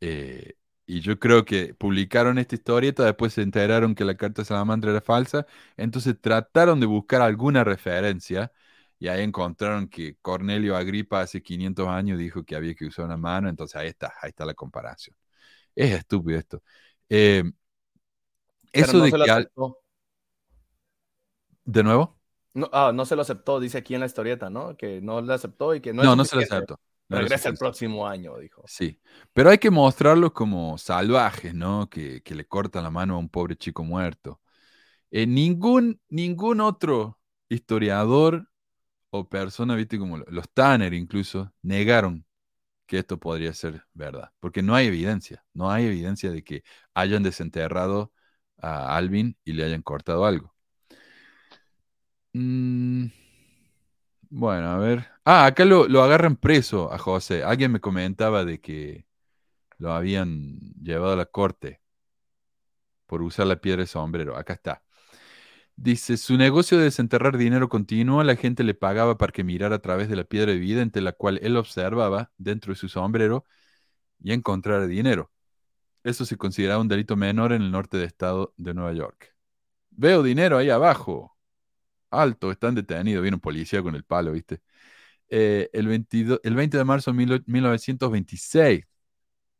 [0.00, 0.54] Eh,
[0.86, 4.90] y yo creo que publicaron esta historieta, después se enteraron que la carta de Salamandra
[4.90, 5.46] era falsa,
[5.76, 8.50] entonces trataron de buscar alguna referencia
[8.98, 13.16] y ahí encontraron que Cornelio Agripa hace 500 años dijo que había que usar una
[13.16, 15.14] mano, entonces ahí está, ahí está la comparación.
[15.74, 16.62] Es estúpido esto.
[17.08, 17.44] Eh,
[18.72, 19.48] eso de que...
[21.64, 22.18] ¿De nuevo?
[22.54, 24.76] No, ah, no se lo aceptó, dice aquí en la historieta, ¿no?
[24.76, 26.02] Que no lo aceptó y que no...
[26.02, 26.80] No, no se lo aceptó.
[27.08, 28.62] Regresa el próximo año, dijo.
[28.66, 29.00] Sí,
[29.32, 31.88] pero hay que mostrarlos como salvajes, ¿no?
[31.88, 34.40] Que, le cortan la mano a un pobre chico muerto.
[35.10, 37.18] Eh, ningún, ningún otro
[37.48, 38.50] historiador
[39.10, 42.26] o persona, viste, como los Tanner incluso, negaron
[42.86, 46.64] que esto podría ser verdad, porque no hay evidencia, no hay evidencia de que
[46.94, 48.12] hayan desenterrado
[48.58, 50.54] a Alvin y le hayan cortado algo.
[52.32, 53.06] Mm,
[54.30, 55.06] bueno, a ver.
[55.24, 57.44] Ah, acá lo, agarran preso a José.
[57.44, 59.06] Alguien me comentaba de que
[59.78, 61.80] lo habían llevado a la corte
[63.06, 64.36] por usar la piedra de sombrero.
[64.36, 64.82] Acá está.
[65.76, 69.78] Dice, su negocio de desenterrar dinero continuo, la gente le pagaba para que mirara a
[69.80, 73.44] través de la piedra evidente, la cual él observaba dentro de su sombrero
[74.20, 75.30] y encontrara dinero.
[76.04, 79.34] Eso se consideraba un delito menor en el norte del estado de Nueva York.
[79.90, 81.37] Veo dinero ahí abajo
[82.10, 84.60] alto, están detenidos, viene un policía con el palo, ¿viste?
[85.28, 88.84] Eh, el, 22, el 20 de marzo de 1926,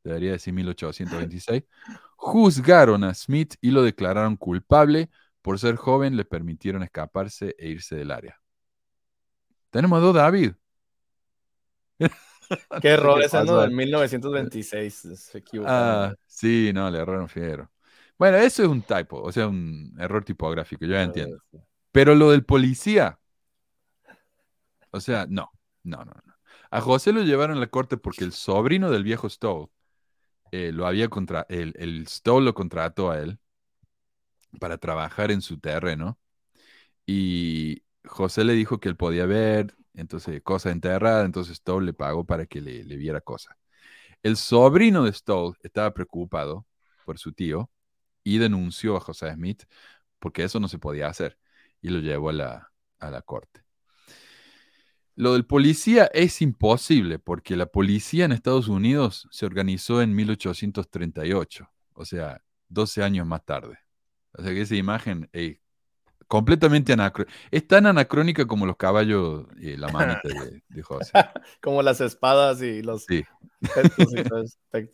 [0.03, 1.65] debería decir 1826,
[2.16, 5.11] juzgaron a Smith y lo declararon culpable.
[5.43, 8.39] Por ser joven, le permitieron escaparse e irse del área.
[9.70, 10.53] Tenemos a dos David.
[11.99, 12.09] Qué
[12.89, 14.95] error ese no en 1926.
[15.15, 17.70] Se ah, sí, no, le erraron fiero.
[18.19, 21.39] Bueno, eso es un typo, o sea, un error tipográfico, yo ya entiendo.
[21.99, 23.19] Pero lo del policía,
[24.93, 25.51] o sea, no,
[25.83, 26.35] no, no, no.
[26.70, 29.69] A José lo llevaron a la corte porque el sobrino del viejo Stowe
[30.53, 33.41] eh, lo había contra el, el Stowe lo contrató a él
[34.61, 36.20] para trabajar en su terreno
[37.07, 42.25] y José le dijo que él podía ver, entonces cosa enterrada, entonces Stowe le pagó
[42.25, 43.59] para que le, le viera cosa.
[44.23, 46.65] El sobrino de Stowe estaba preocupado
[47.05, 47.70] por su tío
[48.25, 49.65] y denunció a José Smith
[50.20, 51.39] porque eso no se podía hacer
[51.80, 53.62] y lo llevó a la, a la corte.
[55.18, 61.68] Lo del policía es imposible porque la policía en Estados Unidos se organizó en 1838,
[61.94, 63.78] o sea, 12 años más tarde.
[64.32, 65.59] O sea que esa imagen es
[66.28, 67.36] completamente anacrónica.
[67.50, 70.20] Es tan anacrónica como los caballos y la manita
[70.68, 71.10] de, José.
[71.60, 73.05] como las espadas y los...
[73.05, 73.24] Sí.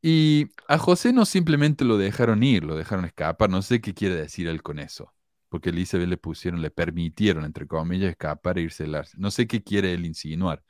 [0.00, 3.50] y a José no simplemente lo dejaron ir, lo dejaron escapar.
[3.50, 5.12] No sé qué quiere decir él con eso
[5.52, 8.86] porque Elizabeth le pusieron, le permitieron, entre comillas, escapar e irse.
[9.18, 10.64] No sé qué quiere él insinuar,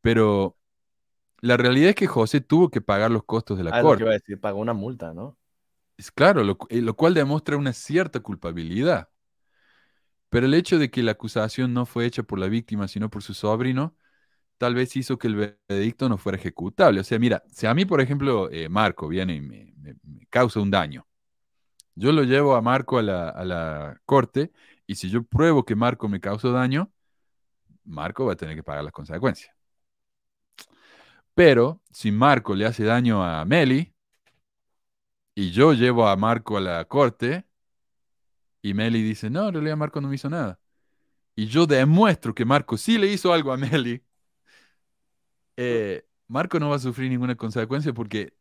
[0.00, 0.58] pero
[1.40, 4.02] la realidad es que José tuvo que pagar los costos de la ah, corte.
[4.02, 5.38] Lo que a decir, pagó una multa, ¿no?
[5.96, 9.10] Es claro, eh, lo, cual demuestra una cierta culpabilidad.
[10.28, 13.22] Pero el hecho de que la acusación no fue hecha por la víctima, sino por
[13.22, 13.96] su sobrino,
[14.58, 16.98] tal vez hizo que el veredicto no fuera ejecutable.
[16.98, 19.72] O sea, mira, si a mí, por ejemplo, eh, Marco viene y me,
[20.30, 21.05] causa un daño,
[21.96, 24.52] yo lo llevo a Marco a la, corte
[24.86, 26.92] y si yo pruebo que Marco me causó daño,
[27.84, 29.54] Marco va a tener que pagar las consecuencias.
[31.34, 33.94] Pero si Marco le hace daño a Meli
[35.34, 37.44] y yo llevo a Marco a la corte
[38.62, 40.60] y Meli dice, no, en realidad Marco no me hizo nada.
[41.36, 44.02] Y yo demuestro que Marco sí le hizo algo a Meli,
[45.56, 48.35] eh, Marco no va a sufrir ninguna consecuencia porque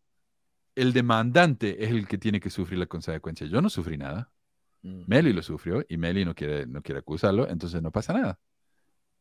[0.76, 3.48] el demandante es el que tiene que sufrir la consecuencia.
[3.48, 4.32] Yo no sufrí nada.
[4.82, 5.04] Mm.
[5.08, 8.40] Meli lo sufrió y Meli no quiere, no quiere acusarlo, entonces no pasa nada.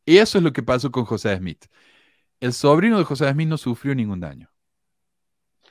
[0.05, 1.65] Y eso es lo que pasó con José Smith.
[2.39, 4.51] El sobrino de José Smith no sufrió ningún daño.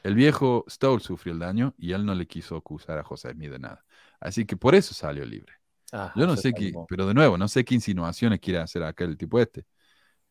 [0.03, 3.51] El viejo Stoll sufrió el daño y él no le quiso acusar a José Smith
[3.51, 3.85] de nada.
[4.21, 5.55] Así que por eso salió libre.
[5.93, 9.05] Ah, Yo no sé qué, pero de nuevo, no sé qué insinuaciones quiere hacer acá
[9.05, 9.65] el tipo este.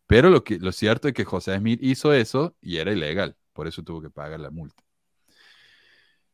[0.05, 3.67] Pero lo, que, lo cierto es que José Smith hizo eso y era ilegal, por
[3.67, 4.83] eso tuvo que pagar la multa.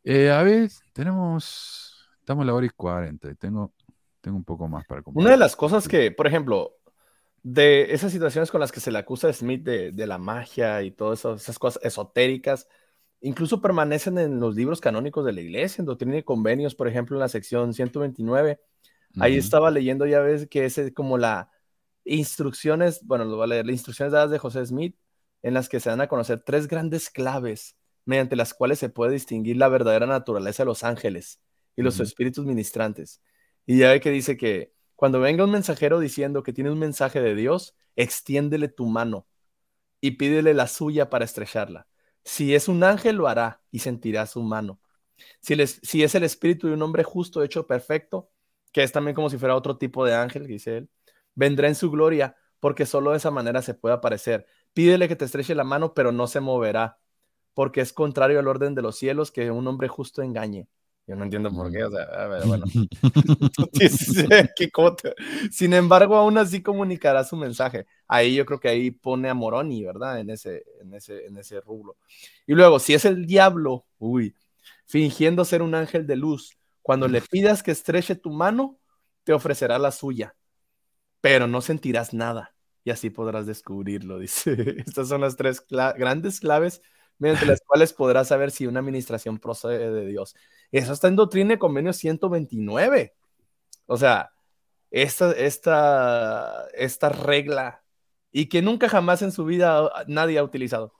[0.03, 3.73] Eh, a ver, tenemos, estamos a la hora y 40 y tengo,
[4.21, 6.77] tengo un poco más para Una de las cosas que, por ejemplo,
[7.43, 10.81] de esas situaciones con las que se le acusa a Smith de, de la magia
[10.83, 12.67] y todas esas, cosas esotéricas,
[13.21, 17.15] incluso permanecen en los libros canónicos de la iglesia, en Doctrina y Convenios, por ejemplo,
[17.15, 18.59] en la sección 129.
[19.19, 21.49] Ahí estaba leyendo, ya ves que es como la
[22.05, 24.95] instrucciones, bueno, lo voy a leer, las instrucciones dadas de José Smith,
[25.41, 27.75] en las que se dan a conocer tres grandes claves
[28.09, 31.41] mediante las cuales se puede distinguir la verdadera naturaleza de los ángeles
[31.75, 33.21] y los espíritus ministrantes.
[33.67, 37.21] Y ya ve que dice que cuando venga un mensajero diciendo que tiene un mensaje
[37.21, 39.27] de Dios, extiéndele tu mano
[40.01, 41.87] y pídele la suya para estrecharla.
[42.23, 44.79] Si es un ángel, lo hará y sentirá su mano.
[45.41, 48.31] Si, les- si es el espíritu de un hombre justo, hecho perfecto,
[48.71, 50.89] que es también como si fuera otro tipo de ángel, dice él,
[51.35, 54.45] vendrá en su gloria, porque solo de esa manera se puede aparecer.
[54.73, 56.98] Pídele que te estreche la mano, pero no se moverá,
[57.59, 60.65] porque es contrario al orden de los cielos que un hombre justo engañe.
[61.05, 62.65] Yo no entiendo por qué, o sea, a ver, bueno.
[63.73, 65.13] Sí, sí, sí, qué cota.
[65.51, 67.85] Sin embargo, aún así comunicará su mensaje.
[68.07, 70.21] Ahí yo creo que ahí pone a Moroni, ¿verdad?
[70.21, 71.97] En ese, en ese, en ese rubro.
[72.47, 74.33] Y luego, si es el diablo, uy,
[74.85, 78.79] fingiendo ser un ángel de luz, cuando le pidas que estreche tu mano,
[79.25, 80.33] te ofrecerá la suya,
[81.19, 82.55] pero no sentirás nada.
[82.85, 84.77] Y así podrás descubrirlo, dice.
[84.87, 86.81] Estas son las tres cla- grandes claves
[87.19, 90.35] mediante las cuales podrás saber si una administración procede de Dios.
[90.71, 93.13] Eso está en Doctrina y Convenio 129.
[93.85, 94.31] O sea,
[94.91, 97.83] esta, esta, esta regla
[98.31, 100.93] y que nunca jamás en su vida nadie ha utilizado.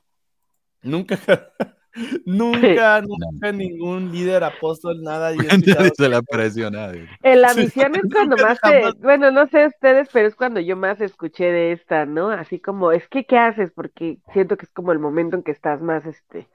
[0.81, 1.19] Nunca,
[2.25, 5.31] nunca, nunca ningún líder, apóstol, nada.
[5.97, 7.09] se le apreció a nadie.
[7.21, 10.59] En la Sí, misión es cuando más te, bueno, no sé ustedes, pero es cuando
[10.61, 12.29] yo más escuché de esta, ¿no?
[12.29, 13.71] Así como, es que, ¿qué haces?
[13.73, 16.47] Porque siento que es como el momento en que estás más, este,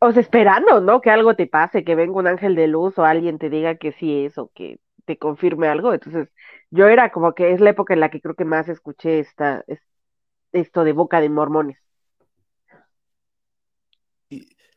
[0.00, 1.00] o sea, esperando, ¿no?
[1.02, 3.92] Que algo te pase, que venga un ángel de luz o alguien te diga que
[3.92, 5.92] sí es o que te confirme algo.
[5.94, 6.30] Entonces,
[6.70, 9.64] yo era como que es la época en la que creo que más escuché esta,
[9.68, 9.82] es-
[10.52, 11.78] esto de boca de mormones.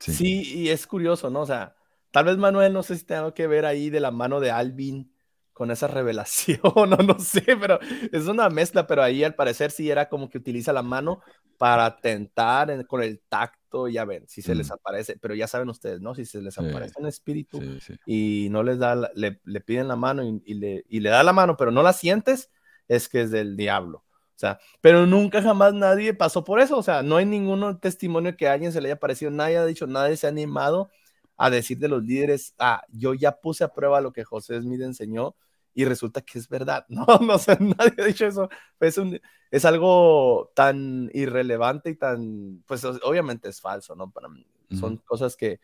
[0.02, 0.14] Sí.
[0.14, 0.54] Sí.
[0.64, 1.42] y es curioso, ¿no?
[1.42, 1.76] O sea,
[2.12, 5.14] tal vez Manuel, no sé si tengo que ver ahí de la mano de Alvin
[5.54, 7.80] con esa revelación, o no sé, pero
[8.12, 11.22] es una mezcla, pero ahí al parecer sí era como que utiliza la mano
[11.58, 14.58] para tentar en- con el tacto, ya ven, si se Mm.
[14.58, 16.16] les aparece, pero ya saben ustedes, ¿no?
[16.16, 16.66] Si se les Sí.
[16.68, 17.94] aparece un espíritu Sí, sí.
[18.08, 21.22] y no les da, le, le piden la mano y, y le, y le da
[21.24, 22.50] la mano, pero no la sientes,
[22.88, 24.04] es que es del diablo.
[24.42, 26.76] Sea, pero nunca jamás nadie pasó por eso.
[26.78, 29.66] O sea, no hay ningún testimonio que a alguien se le haya parecido, nadie ha
[29.68, 30.90] dicho, nadie se ha animado
[31.38, 34.82] a decir de los líderes, ah, yo ya puse a prueba lo que José Smith
[34.82, 35.36] enseñó
[35.76, 36.86] y resulta que es verdad.
[36.90, 38.50] No, no sé, nadie ha dicho eso.
[38.80, 39.20] Es, un,
[39.52, 44.10] es algo tan irrelevante y tan, pues obviamente es falso, ¿no?
[44.12, 44.46] Para mí.
[44.80, 45.60] Son cosas que,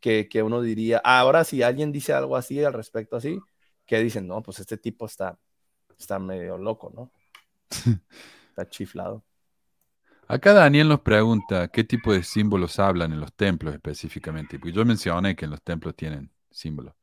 [0.00, 3.40] que, que uno diría, "Ah, ahora si alguien dice algo así al respecto así,
[3.86, 5.38] que dicen, no, pues este tipo está,
[5.98, 7.10] está medio loco, ¿no?
[7.70, 9.24] Está chiflado.
[10.28, 14.58] Acá Daniel nos pregunta qué tipo de símbolos hablan en los templos específicamente.
[14.58, 16.94] Porque yo mencioné que en los templos tienen símbolos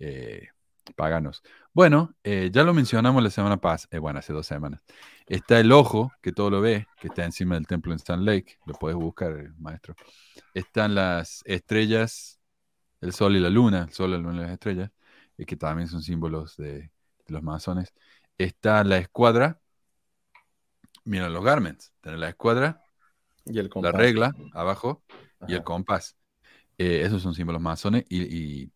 [0.00, 0.48] eh,
[0.92, 1.42] paganos.
[1.72, 4.82] Bueno, eh, ya lo mencionamos la semana pasada, bueno, hace dos semanas.
[5.26, 8.58] Está el ojo, que todo lo ve, que está encima del templo en Sand Lake.
[8.66, 9.94] Lo puedes buscar, eh, maestro.
[10.52, 12.40] Están las estrellas,
[13.00, 14.90] el sol y la luna, el sol, la luna y las estrellas,
[15.38, 16.90] eh, que también son símbolos de
[17.28, 17.92] los masones.
[18.38, 19.60] Está la escuadra.
[21.04, 21.92] Mira los garments.
[22.00, 22.82] Tener la escuadra,
[23.46, 25.02] Y el la regla abajo
[25.46, 26.16] y el compás.
[26.78, 28.04] Eh, esos son símbolos masones.
[28.08, 28.22] Y,
[28.62, 28.72] y,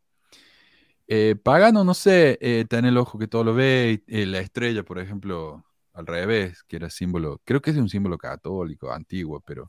[1.06, 4.02] eh, pagano, no sé, eh, tener el ojo que todo lo ve.
[4.06, 5.64] y, eh, la estrella, por ejemplo,
[5.94, 9.66] al revés, que era símbolo, creo que es un símbolo católico, antiguo, pero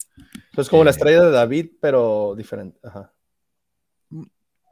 [0.57, 2.79] Es como la estrella de David, pero diferente.
[2.83, 3.13] Ajá.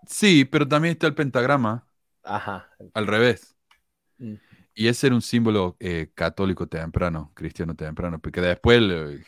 [0.08, 1.88] sí, pero también está el pentagrama
[2.24, 2.70] Ajá.
[2.94, 3.56] al revés.
[4.20, 4.36] Mm.
[4.80, 9.26] Y ese era un símbolo eh, católico temprano, cristiano temprano, porque después le-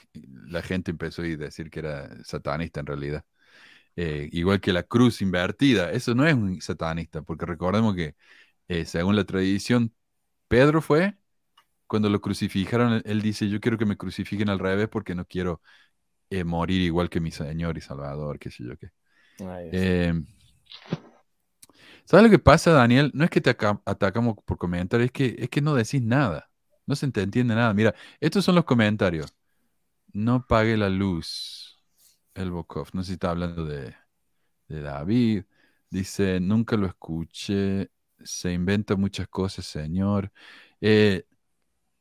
[0.48, 3.26] la gente empezó a decir que era satanista en realidad.
[3.96, 8.16] Eh, igual que la cruz invertida, eso no es un satanista, porque recordemos que
[8.70, 9.94] eh, según la tradición,
[10.50, 11.18] Pedro fue,
[11.88, 15.62] cuando lo crucificaron, él, dice, yo quiero que me crucifiquen al revés porque no quiero
[16.46, 18.90] morir igual que mi Señor y Salvador, qué sé yo qué.
[22.10, 23.12] ¿Sabes lo que pasa, Daniel?
[23.14, 26.50] No es que te aca- atacamos por comentarios, es que, es que no decís nada.
[26.88, 27.72] No se te entiende nada.
[27.76, 29.32] Mira, estos son los comentarios.
[30.12, 31.80] No pague la luz.
[32.34, 32.88] El Bokov.
[32.94, 33.94] No sé si está hablando de,
[34.70, 35.44] de David.
[35.92, 37.92] Dice, nunca lo escuché.
[38.24, 40.32] se inventa muchas cosas, señor.
[40.82, 41.28] Eh,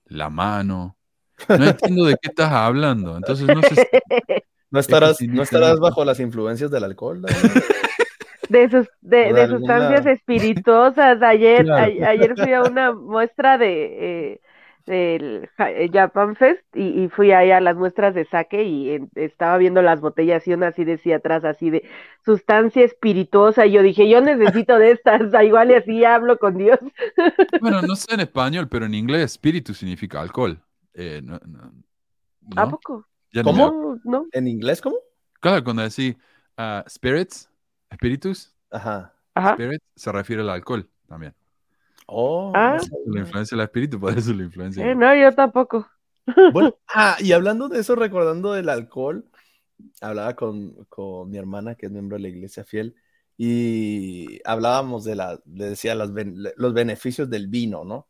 [0.06, 0.96] la mano.
[1.50, 3.14] No entiendo de qué estás hablando.
[3.14, 3.74] Entonces no sé.
[3.74, 3.82] Si,
[4.70, 7.20] ¿No estarás, ¿no estarás bajo las influencias del alcohol?
[8.48, 11.22] De, sus, de, de sustancias espirituosas.
[11.22, 14.40] Ayer, ayer fui a una muestra de, eh,
[14.88, 19.82] del eh, Japan Fest y, fui ahí a las muestras de saque y estaba viendo
[19.82, 21.88] las botellas y una así decía atrás, así de
[22.24, 23.66] sustancia espirituosa.
[23.66, 26.78] Y yo dije, yo necesito de estas, igual y así hablo con Dios.
[27.60, 30.58] Bueno, no sé en español, pero en inglés espíritu significa alcohol.
[30.94, 31.20] Eh,
[32.56, 33.06] ¿A poco?
[33.42, 33.98] ¿Cómo?
[34.04, 34.26] ¿No?
[34.32, 34.96] ¿En inglés cómo?
[35.40, 36.16] Claro, cuando decís
[36.56, 37.50] uh, spirits,
[37.90, 39.14] espíritus, Ajá.
[39.34, 41.34] Spirit se refiere al alcohol también.
[42.06, 42.78] Oh, ah.
[43.06, 44.86] la influencia del espíritu puede ser la influencia.
[44.86, 45.86] Eh, no, yo tampoco.
[46.52, 49.24] Bueno, ah, y hablando de eso, recordando del alcohol,
[50.00, 52.94] hablaba con, con, mi hermana, que es miembro de la iglesia fiel,
[53.36, 56.10] y hablábamos de la, le decía los,
[56.56, 58.08] los beneficios del vino, ¿no?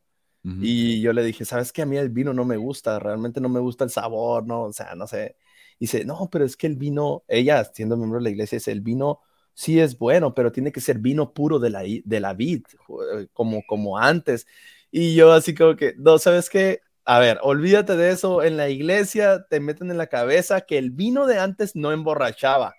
[0.62, 1.82] Y yo le dije, ¿sabes qué?
[1.82, 4.62] A mí el vino no me gusta, realmente no me gusta el sabor, ¿no?
[4.62, 5.36] O sea, no sé.
[5.78, 8.72] Y dice, no, pero es que el vino, ella siendo miembro de la iglesia, dice,
[8.72, 9.20] el vino
[9.58, 12.62] sí es bueno, pero tiene que ser vino puro de la, de la vid,
[13.12, 14.46] eh, como, como antes.
[14.92, 16.80] Y yo así como que, no, ¿sabes qué?
[17.04, 18.44] A ver, olvídate de eso.
[18.44, 22.76] En la iglesia te meten en la cabeza que el vino de antes no emborrachaba,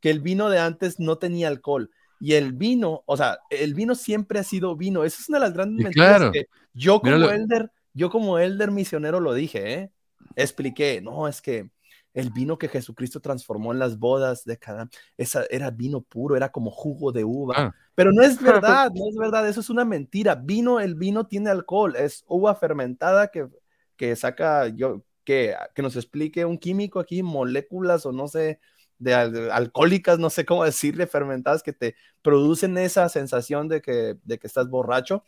[0.00, 1.90] que el vino de antes no tenía alcohol.
[2.18, 5.04] Y el vino, o sea, el vino siempre ha sido vino.
[5.04, 9.20] Esa es una de las grandes mentiras que yo como elder, yo como elder misionero
[9.20, 9.90] lo dije, ¿eh?
[10.36, 11.68] Expliqué, no, es que
[12.14, 14.88] el vino que Jesucristo transformó en las bodas de cada,
[15.18, 17.54] esa era vino puro, era como jugo de uva.
[17.56, 17.74] Ah.
[17.94, 20.36] Pero no es verdad, no es verdad, eso es una mentira.
[20.36, 23.48] Vino, el vino tiene alcohol, es uva fermentada que,
[23.96, 28.60] que saca, yo, que, que nos explique un químico aquí, moléculas o no sé,
[28.98, 29.14] de,
[29.52, 34.46] alcohólicas, no sé cómo decirle, fermentadas que te producen esa sensación de que, de que
[34.46, 35.24] estás borracho.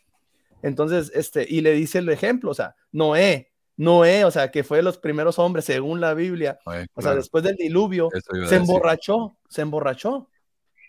[0.61, 4.77] Entonces, este, y le dice el ejemplo, o sea, Noé, Noé, o sea, que fue
[4.77, 6.59] de los primeros hombres según la Biblia,
[6.93, 8.09] o sea, después del diluvio,
[8.47, 10.29] se emborrachó, se emborrachó,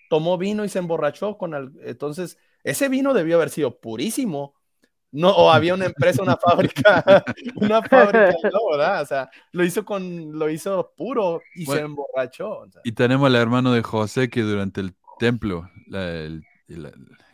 [0.09, 4.55] tomó vino y se emborrachó con el, entonces, ese vino debió haber sido purísimo,
[5.11, 7.25] no, o había una empresa, una fábrica,
[7.57, 9.03] una fábrica, no, ¿verdad?
[9.03, 12.65] O sea, lo hizo con, lo hizo puro y se emborrachó.
[12.85, 15.69] Y tenemos al hermano de José que durante el templo,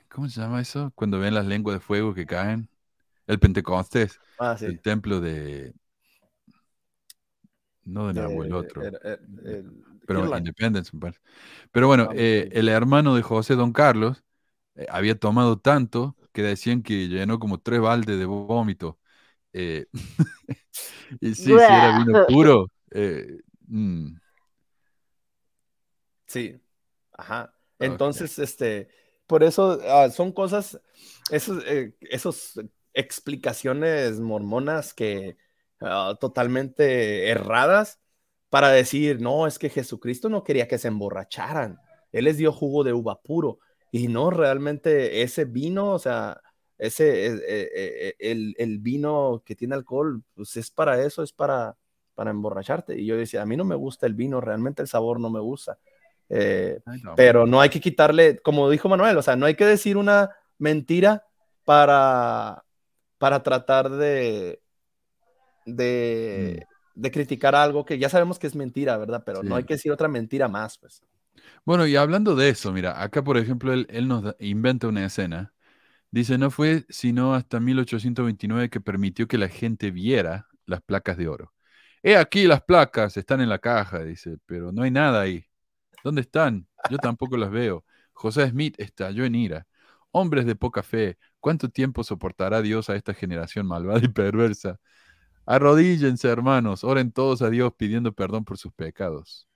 [0.08, 0.92] ¿cómo se llama eso?
[0.96, 2.68] Cuando ven las lenguas de fuego que caen,
[3.26, 4.18] el Pentecostés.
[4.38, 5.72] Ah, el templo de.
[7.84, 8.82] No de Nahuel, el otro.
[10.06, 10.90] pero Independence,
[11.70, 14.24] Pero bueno, ah, eh, el hermano de José Don Carlos
[14.74, 18.98] eh, había tomado tanto que decían que llenó como tres baldes de vómito.
[19.52, 19.86] Eh,
[21.20, 22.70] y sí, sí, era vino puro.
[23.66, 24.16] Mm.
[26.26, 26.60] Sí,
[27.12, 27.54] ajá.
[27.78, 28.88] Entonces, este,
[29.26, 30.80] por eso ah, son cosas,
[31.30, 31.62] esos,
[32.00, 32.58] esos
[32.94, 35.36] explicaciones mormonas que
[35.80, 38.00] ah, totalmente erradas
[38.48, 41.78] para decir, no, es que Jesucristo no quería que se emborracharan,
[42.12, 43.58] Él les dio jugo de uva puro
[43.90, 46.40] y no realmente ese vino, o sea,
[46.78, 51.76] ese, eh, eh, eh, el, vino que tiene alcohol, pues es para eso, es para,
[52.14, 52.98] para emborracharte.
[52.98, 55.38] Y yo decía, a mí no me gusta el vino, realmente el sabor no me
[55.38, 55.78] gusta.
[57.16, 60.30] Pero no hay que quitarle, como dijo Manuel, o sea, no hay que decir una
[60.58, 61.24] mentira
[61.64, 62.63] para,
[63.24, 64.60] para tratar de,
[65.64, 67.00] de, mm.
[67.00, 69.22] de, criticar algo que ya sabemos que es mentira, ¿verdad?
[69.24, 71.02] Pero no hay que decir otra mentira más, pues.
[71.64, 75.54] Bueno, y hablando de eso, mira, acá por ejemplo él, él nos inventa una escena.
[76.10, 81.26] Dice, no fue sino hasta 1829 que permitió que la gente viera las placas de
[81.26, 81.54] oro.
[82.02, 85.46] He aquí las placas, están en la caja, dice, pero no hay nada ahí.
[86.04, 86.68] ¿Dónde están?
[86.90, 87.86] Yo tampoco las veo.
[88.12, 89.66] José Smith estalló en ira.
[90.10, 94.80] Hombres de poca fe, ¿cuánto tiempo soportará Dios a esta generación malvada y perversa?
[95.44, 99.46] Arrodíllense, hermanos, oren todos a Dios pidiendo perdón por sus pecados.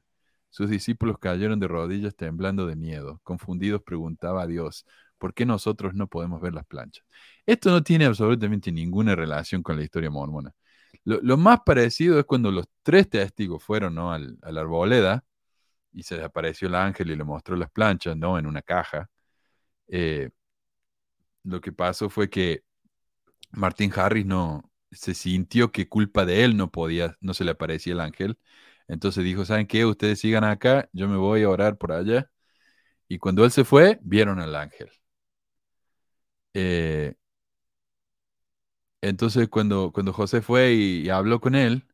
[0.50, 3.20] Sus discípulos cayeron de rodillas temblando de miedo.
[3.24, 4.84] Confundidos preguntaba a Dios,
[5.16, 7.06] ¿por qué nosotros no podemos ver las planchas?
[7.46, 10.52] Esto no tiene absolutamente ninguna relación con la historia mormona.
[11.04, 14.12] Lo, más parecido es cuando los tres testigos fueron ¿no?
[14.12, 15.24] a la arboleda
[15.94, 18.38] y se apareció el ángel y le mostró las planchas ¿no?
[18.38, 19.08] en una caja.
[19.88, 20.28] Eh,
[21.48, 22.64] lo que pasó fue que
[23.52, 27.94] Martin Harris no se sintió que culpa de él no podía, no se le aparecía
[27.94, 28.38] el ángel.
[28.88, 29.86] Entonces dijo, ¿saben qué?
[29.86, 32.30] Ustedes sigan acá, yo me voy a orar por allá.
[33.08, 34.90] Y cuando él se fue, vieron al ángel.
[36.54, 37.14] Eh,
[39.00, 41.84] entonces cuando, cuando José fue y, habló con él,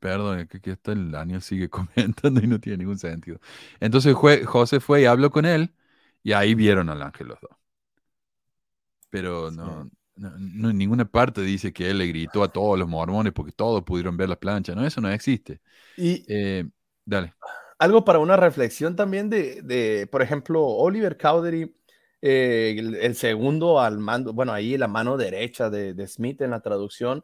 [0.00, 3.40] perdón, que aquí está el Daniel sigue comentando y no tiene ningún sentido.
[3.80, 5.72] Entonces José fue y habló con él
[6.22, 7.50] Y ahí vieron al ángel los dos.
[9.10, 13.32] Pero no, no, en ninguna parte dice que él le gritó a todos los mormones
[13.32, 14.76] porque todos pudieron ver las planchas.
[14.76, 15.60] No, eso no existe.
[15.96, 16.64] Y Eh,
[17.04, 17.34] dale.
[17.78, 21.74] algo para una reflexión también de, de, por ejemplo, Oliver Cowdery,
[22.20, 26.50] eh, el, el segundo al mando, bueno, ahí la mano derecha de, de Smith en
[26.50, 27.22] la traducción,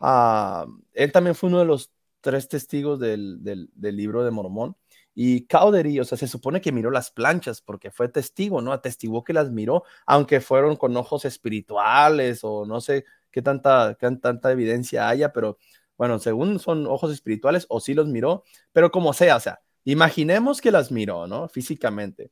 [0.00, 4.76] ah, él también fue uno de los tres testigos del, del, del libro de Mormón.
[5.20, 8.72] Y Cowdery, o sea, se supone que miró las planchas porque fue testigo, ¿no?
[8.72, 14.08] Atestiguó que las miró, aunque fueron con ojos espirituales o no sé qué tanta, qué
[14.22, 15.58] tanta evidencia haya, pero
[15.96, 20.60] bueno, según son ojos espirituales o sí los miró, pero como sea, o sea, imaginemos
[20.60, 21.48] que las miró, ¿no?
[21.48, 22.30] Físicamente.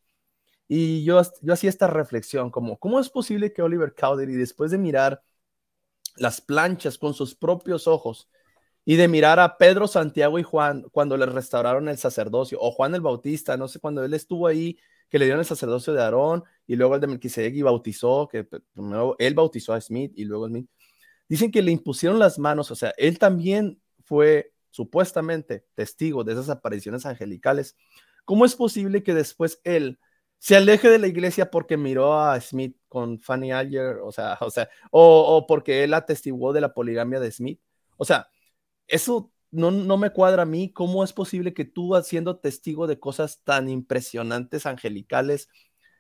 [0.69, 4.79] Y yo, yo hacía esta reflexión, como, ¿cómo es posible que Oliver Cowdery, después de
[4.79, 5.25] mirar
[6.17, 8.29] las planchas con sus propios ojos,
[8.89, 12.95] y de mirar a Pedro, Santiago y Juan cuando le restauraron el sacerdocio, o Juan
[12.95, 14.79] el Bautista, no sé, cuando él estuvo ahí,
[15.11, 19.17] que le dieron el sacerdocio de Aarón, y luego el de Melquisedec bautizó, que primero
[19.19, 20.71] él bautizó a Smith y luego Smith.
[21.29, 26.49] Dicen que le impusieron las manos, o sea, él también fue supuestamente testigo de esas
[26.49, 27.77] apariciones angelicales.
[28.25, 29.99] ¿Cómo es posible que después él
[30.39, 34.51] se aleje de la iglesia porque miró a Smith con Fanny Alger, o sea, o
[34.51, 37.61] sea, o, o porque él atestiguó de la poligamia de Smith?
[37.97, 38.29] O sea,
[38.87, 40.73] eso no, no, me cuadra a mí.
[40.73, 45.49] ¿Cómo es posible que tú, siendo testigo de cosas tan impresionantes, angelicales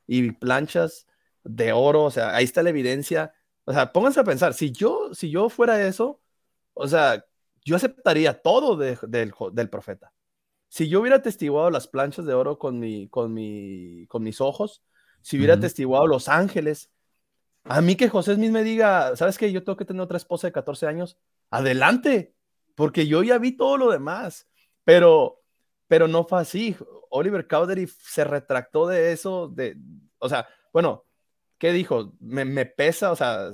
[0.07, 1.07] y planchas
[1.45, 3.35] de oro, o sea, ahí está la evidencia?
[3.65, 6.21] O sea, pónganse a pensar, si yo, si yo fuera eso,
[6.75, 7.25] o sea,
[7.65, 10.13] yo aceptaría todo de, de, del profeta.
[10.69, 14.85] Si yo hubiera testiguado las planchas de oro con, mi, con, mi, con mis ojos,
[15.23, 15.63] si hubiera uh -huh.
[15.63, 16.91] testiguado los ángeles,
[17.65, 19.51] a mí que José Smith me diga, ¿sabes qué?
[19.51, 21.19] Yo tengo que tener otra esposa de 14 años.
[21.51, 22.36] Adelante,
[22.77, 24.47] porque yo ya vi todo lo demás,
[24.85, 25.43] pero,
[25.89, 26.77] pero no fue así.
[27.11, 29.77] Oliver Cowdery se retractó de eso, de,
[30.19, 31.05] o sea, bueno,
[31.59, 32.13] ¿qué dijo?
[32.21, 33.51] Me, me, pesa, o sea,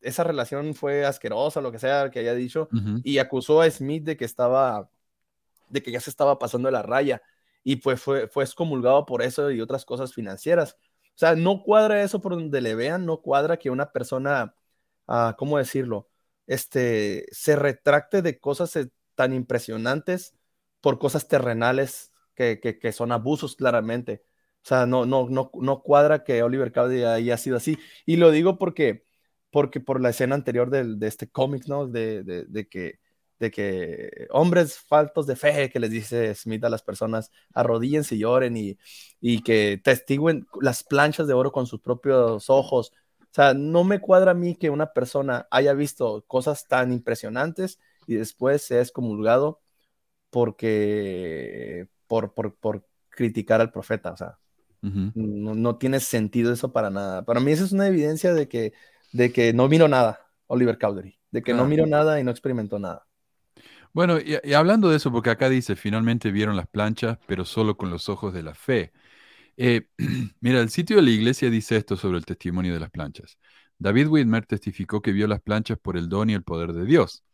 [0.00, 3.00] esa relación fue asquerosa, lo que sea que haya dicho, uh -huh.
[3.04, 4.90] y acusó a Smith de que estaba,
[5.68, 7.22] de que ya se estaba pasando la raya,
[7.62, 10.76] y pues fue, fue excomulgado por eso y otras cosas financieras.
[11.14, 14.54] O sea, no cuadra eso por donde le vean, no cuadra que una persona,
[15.08, 16.08] uh, ¿cómo decirlo?
[16.46, 20.34] Este, se retracte de cosas eh, tan impresionantes
[20.80, 24.22] por cosas terrenales que, que, son abusos claramente.
[24.62, 27.78] O sea, no, no, no, no cuadra que Oliver Cowdery haya sido así.
[28.04, 29.04] Y lo digo porque,
[29.50, 31.86] porque por la escena anterior de, de este cómic, ¿no?
[31.86, 33.00] De, de, que,
[33.38, 38.18] de que hombres faltos de fe, que les dice Smith a las personas, arrodíllense y
[38.18, 38.78] lloren y,
[39.20, 42.92] y que testiguen las planchas de oro con sus propios ojos,
[43.36, 48.14] sea, no me cuadra a mí que una persona haya visto cosas tan impresionantes y
[48.14, 49.60] después sea excomulgado
[50.30, 54.12] porque por, por, por criticar al profeta.
[54.12, 54.38] O sea,
[54.82, 55.12] uh -huh.
[55.14, 57.24] no, no, tiene sentido eso para nada.
[57.24, 58.72] Para mí eso es una evidencia de que,
[59.12, 61.56] de que no vino nada Oliver Cowdery, de que ah.
[61.56, 63.06] no miró nada y no experimentó nada.
[63.92, 67.76] Bueno, y, y, hablando de eso, porque acá dice, finalmente vieron las planchas, pero solo
[67.76, 68.92] con los ojos de la fe.
[69.56, 69.88] Eh,
[70.40, 73.38] mira, el sitio de la iglesia dice esto sobre el testimonio de las planchas.
[73.78, 77.24] David Whitmer testificó que vio las planchas por el don y el poder de Dios.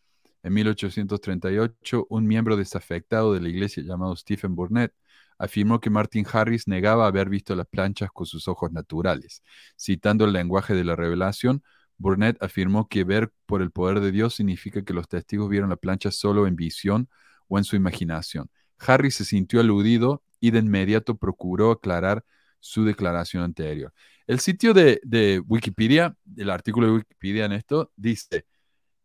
[0.43, 4.93] En 1838, un miembro desafectado de la iglesia llamado Stephen Burnett
[5.39, 9.43] afirmó que Martin Harris negaba haber visto las planchas con sus ojos naturales.
[9.77, 11.63] Citando el lenguaje de la revelación,
[11.97, 15.77] Burnett afirmó que ver por el poder de Dios significa que los testigos vieron la
[15.77, 17.09] plancha solo en visión
[17.49, 18.51] o en su imaginación.
[18.87, 22.25] Harris se sintió aludido y de inmediato procuró aclarar
[22.61, 23.93] su declaración anterior.
[24.27, 28.47] El sitio de, de Wikipedia, el artículo de Wikipedia en esto, dice,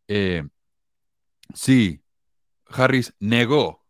[0.08, 0.44] eh,
[1.54, 2.02] sí,
[2.68, 3.86] Harris negó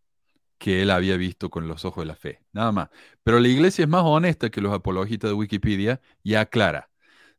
[0.57, 2.89] que él había visto con los ojos de la fe, nada más.
[3.23, 6.89] Pero la iglesia es más honesta que los apologistas de Wikipedia y aclara.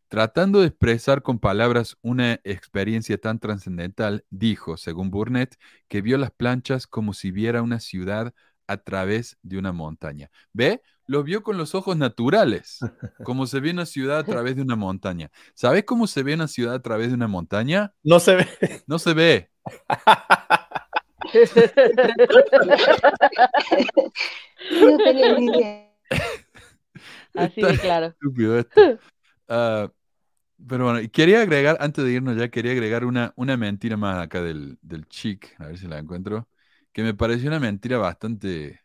[0.09, 5.57] Tratando de expresar con palabras una experiencia tan trascendental, dijo, según Burnett,
[5.87, 8.33] que vio las planchas como si viera una ciudad
[8.67, 10.31] a través de una montaña.
[10.55, 10.81] ¿Ve?
[11.07, 12.79] Lo vio con los ojos naturales,
[13.25, 15.31] como se ve una ciudad a través de una montaña.
[15.55, 17.93] ¿Sabes cómo se ve una ciudad a través de una montaña?
[18.03, 18.49] No se ve.
[18.87, 19.51] No se ve.
[24.81, 25.93] no tenía ni idea.
[27.35, 28.07] Así de claro.
[28.07, 28.99] Estúpido esto.
[29.49, 29.89] Uh,
[30.67, 34.43] pero bueno, quería agregar, antes de irnos ya, quería agregar una, una mentira más acá
[34.43, 36.49] del, del chic, a ver si la encuentro
[36.93, 38.81] que me pareció una mentira bastante,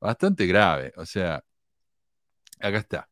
[0.00, 0.92] bastante grave.
[0.96, 1.44] O sea,
[2.60, 3.10] acá está.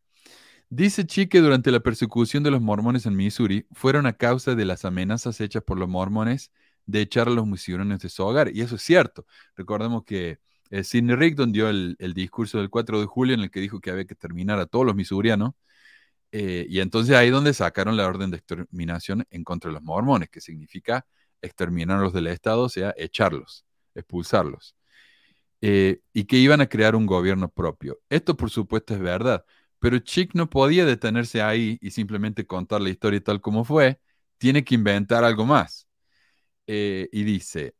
[0.71, 4.65] Dice Chi que durante la persecución de los mormones en Missouri fueron a causa de
[4.67, 6.53] las amenazas hechas por los mormones
[6.87, 8.51] de echar a los misioneros de su hogar.
[8.55, 9.27] Y eso es cierto.
[9.57, 10.41] Recordemos que
[10.71, 13.91] Eh, Sidney Rigdon dio el, discurso del 4 de julio en el que dijo que
[13.91, 15.53] había que terminar a todos los missourianos.
[16.33, 20.31] Eh, y entonces ahí donde sacaron la orden de exterminación en contra de los mormones,
[20.31, 21.07] que significa
[21.43, 23.65] exterminarlos del Estado, o sea, echarlos,
[23.95, 24.77] expulsarlos.
[25.61, 28.01] Eh, y que iban a crear un gobierno propio.
[28.11, 29.45] Esto, por supuesto, es verdad,
[29.79, 34.01] pero Chick no podía detenerse ahí y simplemente contar la historia tal como fue,
[34.39, 35.87] tiene que inventar algo más.
[36.67, 37.75] y dice,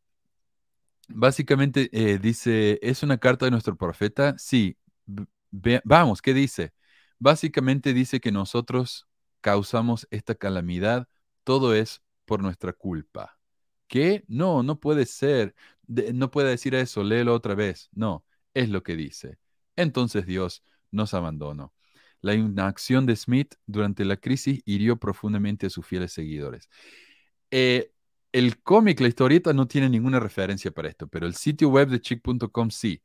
[1.09, 4.35] Básicamente eh, dice, ¿es una carta de nuestro profeta?
[4.37, 4.77] Sí.
[5.83, 6.73] vamos, ¿qué dice?
[7.23, 9.07] Básicamente dice que nosotros
[9.39, 11.07] causamos esta calamidad,
[11.45, 13.39] todo es por nuestra culpa.
[13.87, 14.25] ¿Qué?
[14.27, 15.55] No, no puede ser.
[15.87, 17.87] no puede decir eso, léelo otra vez.
[17.93, 19.37] No, es lo que dice.
[19.77, 21.73] Entonces Dios nos abandonó.
[22.19, 26.69] La inacción de Smith durante la crisis hirió profundamente a sus fieles seguidores.
[27.51, 27.93] Eh,
[28.33, 32.01] el cómic, la historieta, no tiene ninguna referencia para esto, pero el sitio web de
[32.01, 33.01] chick.com sí.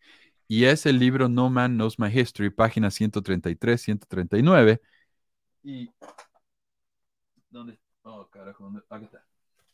[0.49, 4.81] Y es el libro No Man Knows My History, página 133, 139.
[5.63, 5.91] Y.
[7.51, 7.79] ¿Dónde?
[8.03, 8.81] Oh, carajo, ¿dónde?
[8.89, 9.25] Acá está.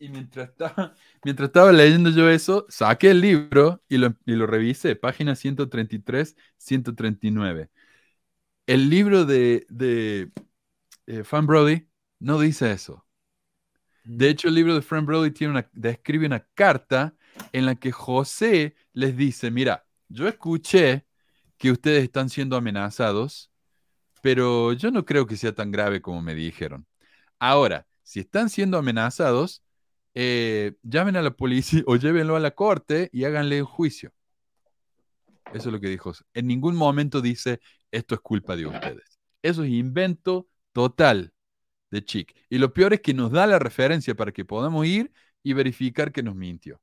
[0.00, 0.94] Y mientras estaba,
[1.24, 6.36] mientras estaba leyendo yo eso, saqué el libro y lo, y lo revisé, página 133,
[6.56, 7.70] 139.
[8.66, 10.32] El libro de, de
[11.06, 11.88] eh, Fan Brody
[12.18, 13.06] no dice eso.
[14.04, 17.14] De hecho, el libro de Frank Brody tiene una, describe una carta
[17.52, 21.06] en la que José les dice, mira, yo escuché
[21.58, 23.50] que ustedes están siendo amenazados,
[24.22, 26.86] pero yo no creo que sea tan grave como me dijeron.
[27.38, 29.62] Ahora, si están siendo amenazados,
[30.14, 34.12] eh, llamen a la policía o llévenlo a la corte y háganle un juicio.
[35.52, 36.12] Eso es lo que dijo.
[36.32, 37.60] En ningún momento dice,
[37.90, 39.18] esto es culpa de ustedes.
[39.42, 41.32] Eso es invento total
[41.90, 42.34] de Chick.
[42.48, 45.12] Y lo peor es que nos da la referencia para que podamos ir
[45.42, 46.80] y verificar que nos mintió.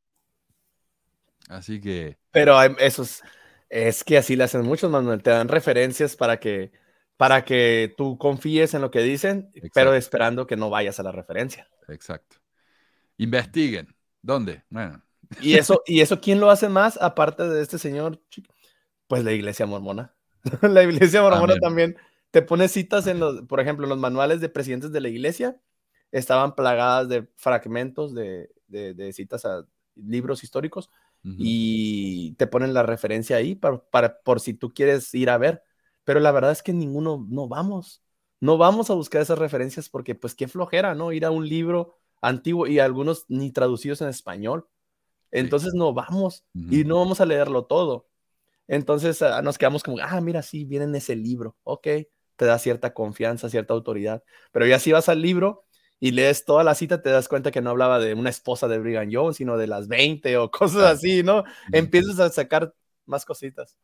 [1.51, 2.17] Así que.
[2.31, 3.05] Pero eso
[3.69, 5.21] es, que así le hacen muchos, Manuel.
[5.21, 6.71] Te dan referencias para que,
[7.17, 11.11] para que tú confíes en lo que dicen, pero esperando que no vayas a la
[11.11, 11.69] referencia.
[11.89, 12.37] Exacto.
[13.17, 13.93] Investiguen.
[14.21, 14.63] ¿Dónde?
[14.69, 15.03] Bueno.
[15.41, 18.21] ¿Y eso, ¿Y eso quién lo hace más aparte de este señor?
[19.07, 20.13] Pues la iglesia mormona.
[20.61, 21.97] la iglesia mormona también
[22.31, 25.61] te pones citas en los, por ejemplo, los manuales de presidentes de la iglesia,
[26.11, 28.49] estaban plagadas de fragmentos de,
[29.13, 29.65] citas a
[29.95, 30.89] libros históricos
[31.23, 35.63] y te ponen la referencia ahí para, por si tú quieres ir a ver.
[36.03, 38.03] Pero la verdad es que ninguno, no vamos,
[38.39, 41.11] no vamos a buscar esas referencias porque pues qué flojera, ¿no?
[41.11, 44.67] Ir a un libro antiguo y algunos ni traducidos en español.
[45.31, 48.09] Entonces no vamos y no vamos a leerlo todo.
[48.67, 51.87] Entonces ah, nos quedamos como, ah, mira, sí, viene en ese libro, ok
[52.41, 54.23] te da cierta confianza, cierta autoridad.
[54.51, 55.63] Pero ya si vas al libro
[56.03, 58.79] y lees toda la cita, te das cuenta que no hablaba de una esposa de
[58.79, 61.43] Brigham Young, sino de las 20 o cosas así, ¿no?
[61.71, 62.73] Empiezas a sacar
[63.05, 63.77] más cositas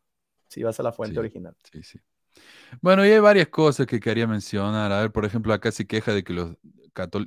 [0.48, 1.56] si vas a la fuente original.
[1.72, 2.00] Sí, sí.
[2.82, 4.92] Bueno, y hay varias cosas que quería mencionar.
[4.92, 6.56] A ver, por ejemplo, acá se queja de que los,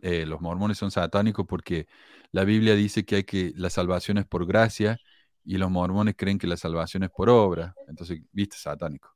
[0.03, 1.87] eh, los mormones son satánicos porque
[2.33, 4.99] la Biblia dice que hay que la salvación es por gracia
[5.45, 7.77] y los mormones creen que la salvación es por obra.
[7.87, 9.15] Entonces, viste, satánico.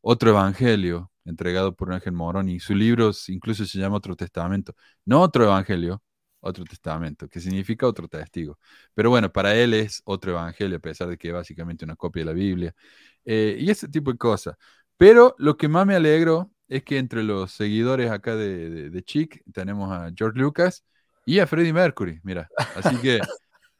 [0.00, 2.60] Otro evangelio, entregado por un ángel Moroni.
[2.60, 4.74] Su libro incluso se llama Otro Testamento.
[5.04, 6.02] No otro evangelio,
[6.40, 8.58] otro testamento, que significa otro testigo.
[8.94, 12.22] Pero bueno, para él es otro evangelio, a pesar de que es básicamente una copia
[12.22, 12.74] de la Biblia.
[13.24, 14.56] Eh, y ese tipo de cosas.
[14.96, 19.42] Pero lo que más me alegro es que entre los seguidores acá de, de, Chick
[19.52, 20.84] tenemos a George Lucas
[21.26, 22.48] y a Freddie Mercury, mira.
[22.76, 23.20] Así que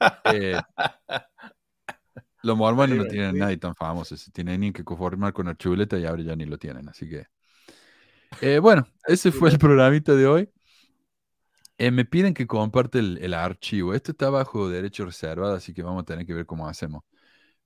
[0.25, 0.61] eh,
[2.43, 4.17] los mormones no tienen nadie tan famoso.
[4.33, 6.89] Tienen que conformar con Archuleta y ahora ya ni lo tienen.
[6.89, 7.27] Así que
[8.41, 10.49] eh, bueno, ese fue el programita de hoy.
[11.79, 13.95] Eh, me piden que comparte el, archivo.
[13.95, 17.03] Este está bajo derecho reservado, así que vamos a tener que ver cómo hacemos.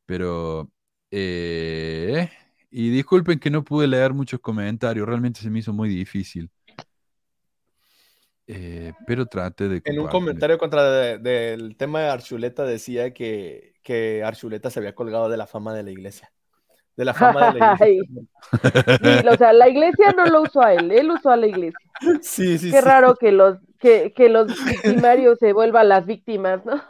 [0.07, 0.71] Pero,
[1.11, 2.31] eh,
[2.71, 6.51] y disculpen que no pude leer muchos comentarios, realmente se me hizo muy difícil.
[9.07, 9.83] Pero trate de...
[9.85, 15.29] En un comentario contra del tema de Archuleta decía que, que Archuleta se había colgado
[15.29, 16.31] de la fama de la iglesia
[16.97, 19.31] de la fama de la iglesia.
[19.31, 21.79] o sea, la iglesia no lo usó a él, él usó a la iglesia.
[22.23, 26.83] Sí, sí, Qué raro que los, que, que los victimarios se vuelvan las víctimas, ¿no?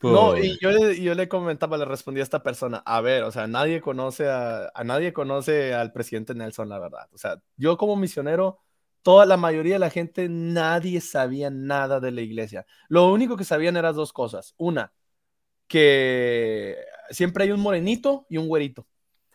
[0.00, 3.46] No, y yo, yo, le comentaba, le respondí a esta persona, a ver, o sea,
[3.46, 7.08] nadie conoce a, a nadie conoce al presidente Nelson, la verdad.
[7.12, 8.58] O sea, yo como misionero,
[9.02, 12.66] toda la mayoría de la gente, nadie sabía nada de la iglesia.
[12.88, 14.54] Lo único que sabían eran dos cosas.
[14.58, 14.92] Una,
[15.66, 16.76] que
[17.10, 18.86] siempre hay un morenito y un güerito.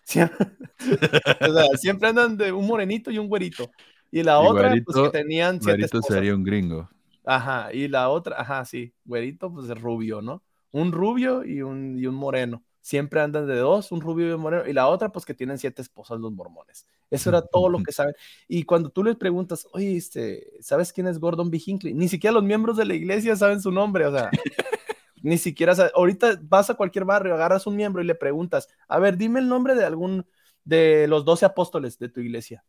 [1.77, 3.71] Siempre, andan de un morenito y un güerito.
[4.11, 6.89] Y la otra, pues que tenían siete sería un gringo.
[7.25, 10.43] Ajá, y la otra, ajá, sí, güerito, pues rubio, ¿no?
[10.71, 12.63] Un rubio y un, y un moreno.
[12.83, 15.57] Siempre andan de dos, un rubio y un moreno, y la otra, pues que tienen
[15.57, 16.85] siete esposas los mormones.
[17.09, 18.13] Eso era todo lo que saben.
[18.45, 21.61] Y cuando tú les preguntas, oye, este, ¿sabes quién es Gordon B.
[21.65, 21.93] Hinckley?
[21.93, 24.29] Ni siquiera los miembros de la iglesia saben su nombre, o sea,
[25.23, 29.15] ni siquiera, ahorita vas a cualquier barrio, agarras un miembro y le preguntas, a ver,
[29.15, 30.25] dime el nombre de algún
[30.65, 32.65] de los doce apóstoles de tu iglesia.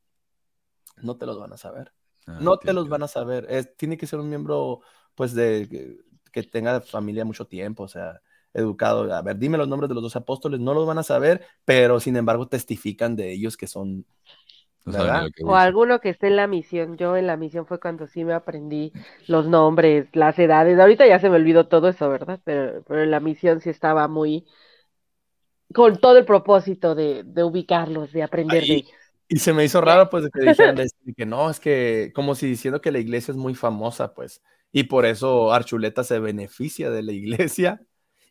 [1.02, 1.92] No te los van a saber.
[2.28, 3.74] Ah, no te los van a saber.
[3.76, 4.80] tiene que ser un miembro,
[5.16, 5.98] pues, de
[6.30, 8.20] que tenga familia mucho tiempo, o sea,
[8.54, 9.12] educado.
[9.12, 12.00] A ver, dime los nombres de los dos apóstoles, no los van a saber, pero
[12.00, 14.06] sin embargo testifican de ellos que son.
[15.44, 16.96] o alguno que esté en la misión.
[16.96, 18.92] Yo en la misión fue cuando sí me aprendí
[19.26, 20.78] los nombres, las edades.
[20.78, 22.40] Ahorita ya se me olvidó todo eso, ¿verdad?
[22.44, 24.46] Pero, pero en la misión sí estaba muy
[25.72, 28.90] con todo el propósito de, ubicarlos, de aprender de ellos.
[29.26, 30.76] Y se me hizo raro, pues, que dijeran
[31.16, 34.84] que no, es que, como si diciendo que la iglesia es muy famosa, pues, y
[34.84, 37.80] por eso Archuleta se beneficia de la iglesia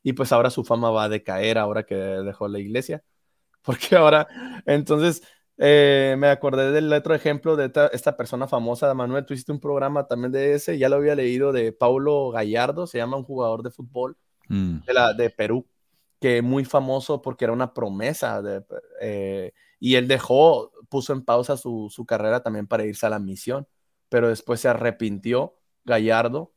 [0.03, 3.03] y pues ahora su fama va a decaer ahora que dejó la iglesia.
[3.63, 4.27] Porque ahora,
[4.65, 5.23] entonces,
[5.57, 10.05] eh, me acordé del otro ejemplo de esta, persona famosa, Manuel, tú hiciste un programa
[10.07, 13.71] también de ese, ya lo había leído, de Paulo Gallardo, se llama un jugador de
[13.71, 14.17] fútbol
[14.49, 14.79] mm.
[14.85, 15.65] de, la, de Perú,
[16.19, 18.65] que muy famoso porque era una promesa, de,
[18.99, 23.19] eh, y él dejó, puso en pausa su, su carrera también para irse a la
[23.19, 23.67] misión,
[24.09, 25.55] pero después se arrepintió
[25.85, 26.52] Gallardo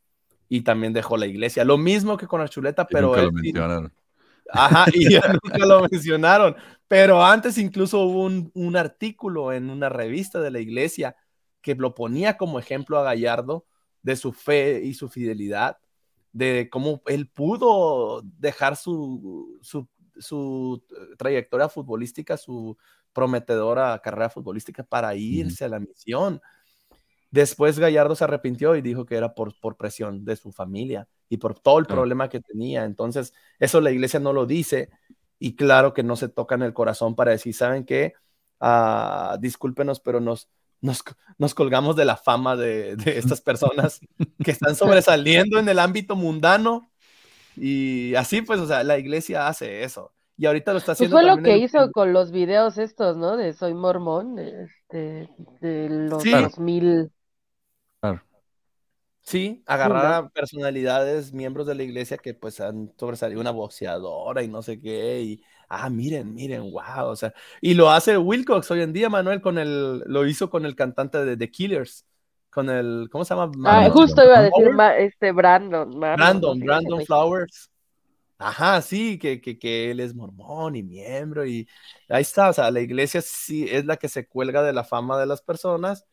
[0.49, 1.65] y también dejó la iglesia.
[1.65, 3.09] Lo mismo que con Archuleta, pero...
[3.09, 3.93] Nunca lo mencionaron.
[4.51, 6.57] Ajá, y ya nunca lo mencionaron.
[6.89, 11.17] Pero antes incluso hubo un, artículo en una revista de la iglesia
[11.61, 13.67] que lo ponía como ejemplo a Gallardo
[14.03, 15.79] de su fe y su fidelidad,
[16.33, 20.85] de cómo él pudo dejar su, su, su
[21.19, 22.77] trayectoria futbolística, su
[23.13, 26.41] prometedora carrera futbolística para irse a la misión.
[27.31, 31.39] Después Gallardo se arrepintió y dijo que era por, por presión de su familia y
[31.39, 32.85] por todo el problema que tenía.
[32.85, 34.91] Entonces, eso la iglesia no lo dice
[35.39, 38.15] y claro que no se toca en el corazón para decir, ¿saben qué?
[38.61, 40.49] Uh, discúlpenos, pero nos,
[40.81, 41.03] nos,
[41.37, 44.01] nos, colgamos de la fama de, de estas personas
[44.43, 46.91] que están sobresaliendo en el ámbito mundano.
[47.57, 50.13] Y así, pues, o sea, la iglesia hace eso.
[50.39, 51.17] Y ahorita lo está pues haciendo.
[51.17, 53.37] fue lo que hizo con los videos estos, ¿no?
[53.37, 55.31] De Soy Mormón, este,
[55.61, 57.11] de los 2000.
[59.27, 64.47] Sí, agarrar a personalidades, miembros de la iglesia que pues han sobresalido una boxeadora y
[64.47, 68.83] no sé qué, y ah, miren, miren, wow, o sea, y lo hace Wilcox hoy
[68.83, 72.07] en día, Manuel, con el, lo hizo con el cantante de The Killers,
[72.51, 73.51] con el, ¿cómo se llama?
[73.65, 75.91] Ah, justo iba a decir este Brandon.
[75.99, 77.69] Brandon, Brandon Flowers.
[78.39, 81.67] Ajá, sí, que, que, que, él es mormón y miembro, y
[82.09, 85.19] ahí está, o sea, la iglesia sí es la que se cuelga de la fama
[85.19, 86.07] de las personas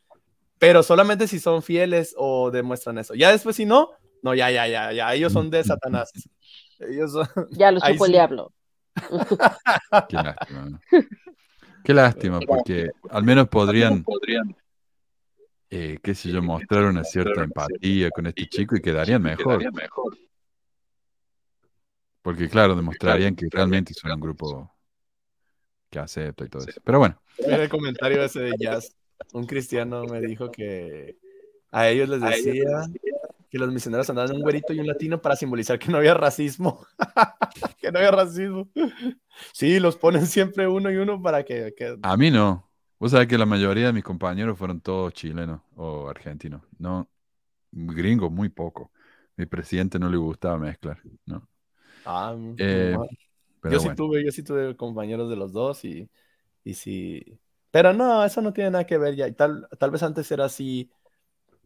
[0.63, 3.13] pero solamente si son fieles o demuestran eso.
[3.15, 3.89] Ya después, si no,
[4.21, 6.09] no, ya, ya, ya, ya, ellos son de Satanás.
[6.79, 7.27] Ellos son...
[7.51, 8.53] Ya lo supo el diablo.
[10.07, 10.79] Qué lástima.
[11.83, 14.55] Qué lástima, porque al menos podrían, podrían
[15.69, 19.61] eh, qué sé yo, mostrar una cierta empatía con este chico y quedarían mejor.
[22.21, 24.73] Porque claro, demostrarían que realmente son un grupo
[25.89, 26.79] que acepta y todo eso.
[26.85, 27.21] Pero bueno.
[27.37, 28.95] el comentario ese de Jazz
[29.33, 31.17] un cristiano me dijo que
[31.71, 32.85] a ellos les decía
[33.49, 36.85] que los misioneros andaban un güerito y un latino para simbolizar que no había racismo.
[37.79, 38.67] que no había racismo.
[39.51, 41.73] Sí, los ponen siempre uno y uno para que...
[42.01, 42.67] A mí no.
[42.99, 46.63] Vos sabés que la mayoría de mis compañeros fueron todos chilenos o argentinos.
[46.77, 47.09] No,
[47.71, 48.91] gringos, muy poco.
[49.35, 51.47] Mi presidente no le gustaba mezclar, ¿no?
[52.05, 52.95] Ah, eh,
[53.69, 56.09] yo sí tuve, yo sí tuve compañeros de los dos y,
[56.63, 57.39] y sí,
[57.73, 59.33] pero no, eso no tiene nada que ver ya.
[59.33, 60.91] Tal, tal vez antes era así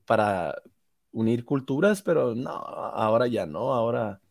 [0.06, 0.56] para
[1.12, 3.74] unir culturas, pero no, ahora ya no.
[3.74, 4.22] Ahora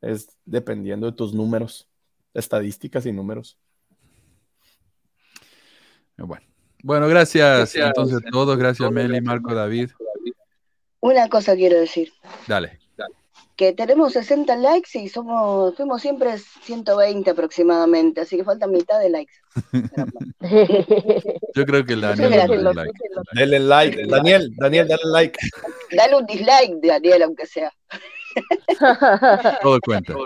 [0.00, 1.86] es dependiendo de tus números,
[2.32, 3.58] estadísticas y números.
[6.16, 6.46] Bueno,
[6.82, 8.56] bueno gracias, entonces a todos.
[8.56, 9.90] Gracias, Meli, Marco, David.
[11.00, 12.10] Una cosa quiero decir.
[12.48, 12.81] Dale
[13.62, 19.08] que tenemos 60 likes y somos, fuimos siempre 120 aproximadamente, así que falta mitad de
[19.08, 19.34] likes.
[21.54, 22.64] Yo creo que Daniel.
[22.74, 22.92] like.
[23.34, 25.38] Dale like, Daniel, Daniel, dale like.
[25.92, 27.72] Dale un dislike, Daniel, aunque sea.
[29.62, 30.16] Todo cuenta.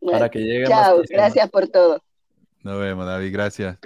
[0.00, 2.02] Para que llegue Chao, gracias por todo.
[2.62, 3.76] Nos vemos, David, gracias.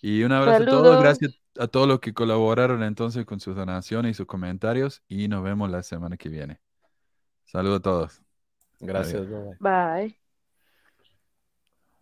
[0.00, 4.12] Y un abrazo a todos, gracias a todos los que colaboraron entonces con sus donaciones
[4.12, 6.60] y sus comentarios y nos vemos la semana que viene.
[7.46, 8.22] Saludos a todos.
[8.80, 9.24] Gracias.
[9.60, 10.16] Bye.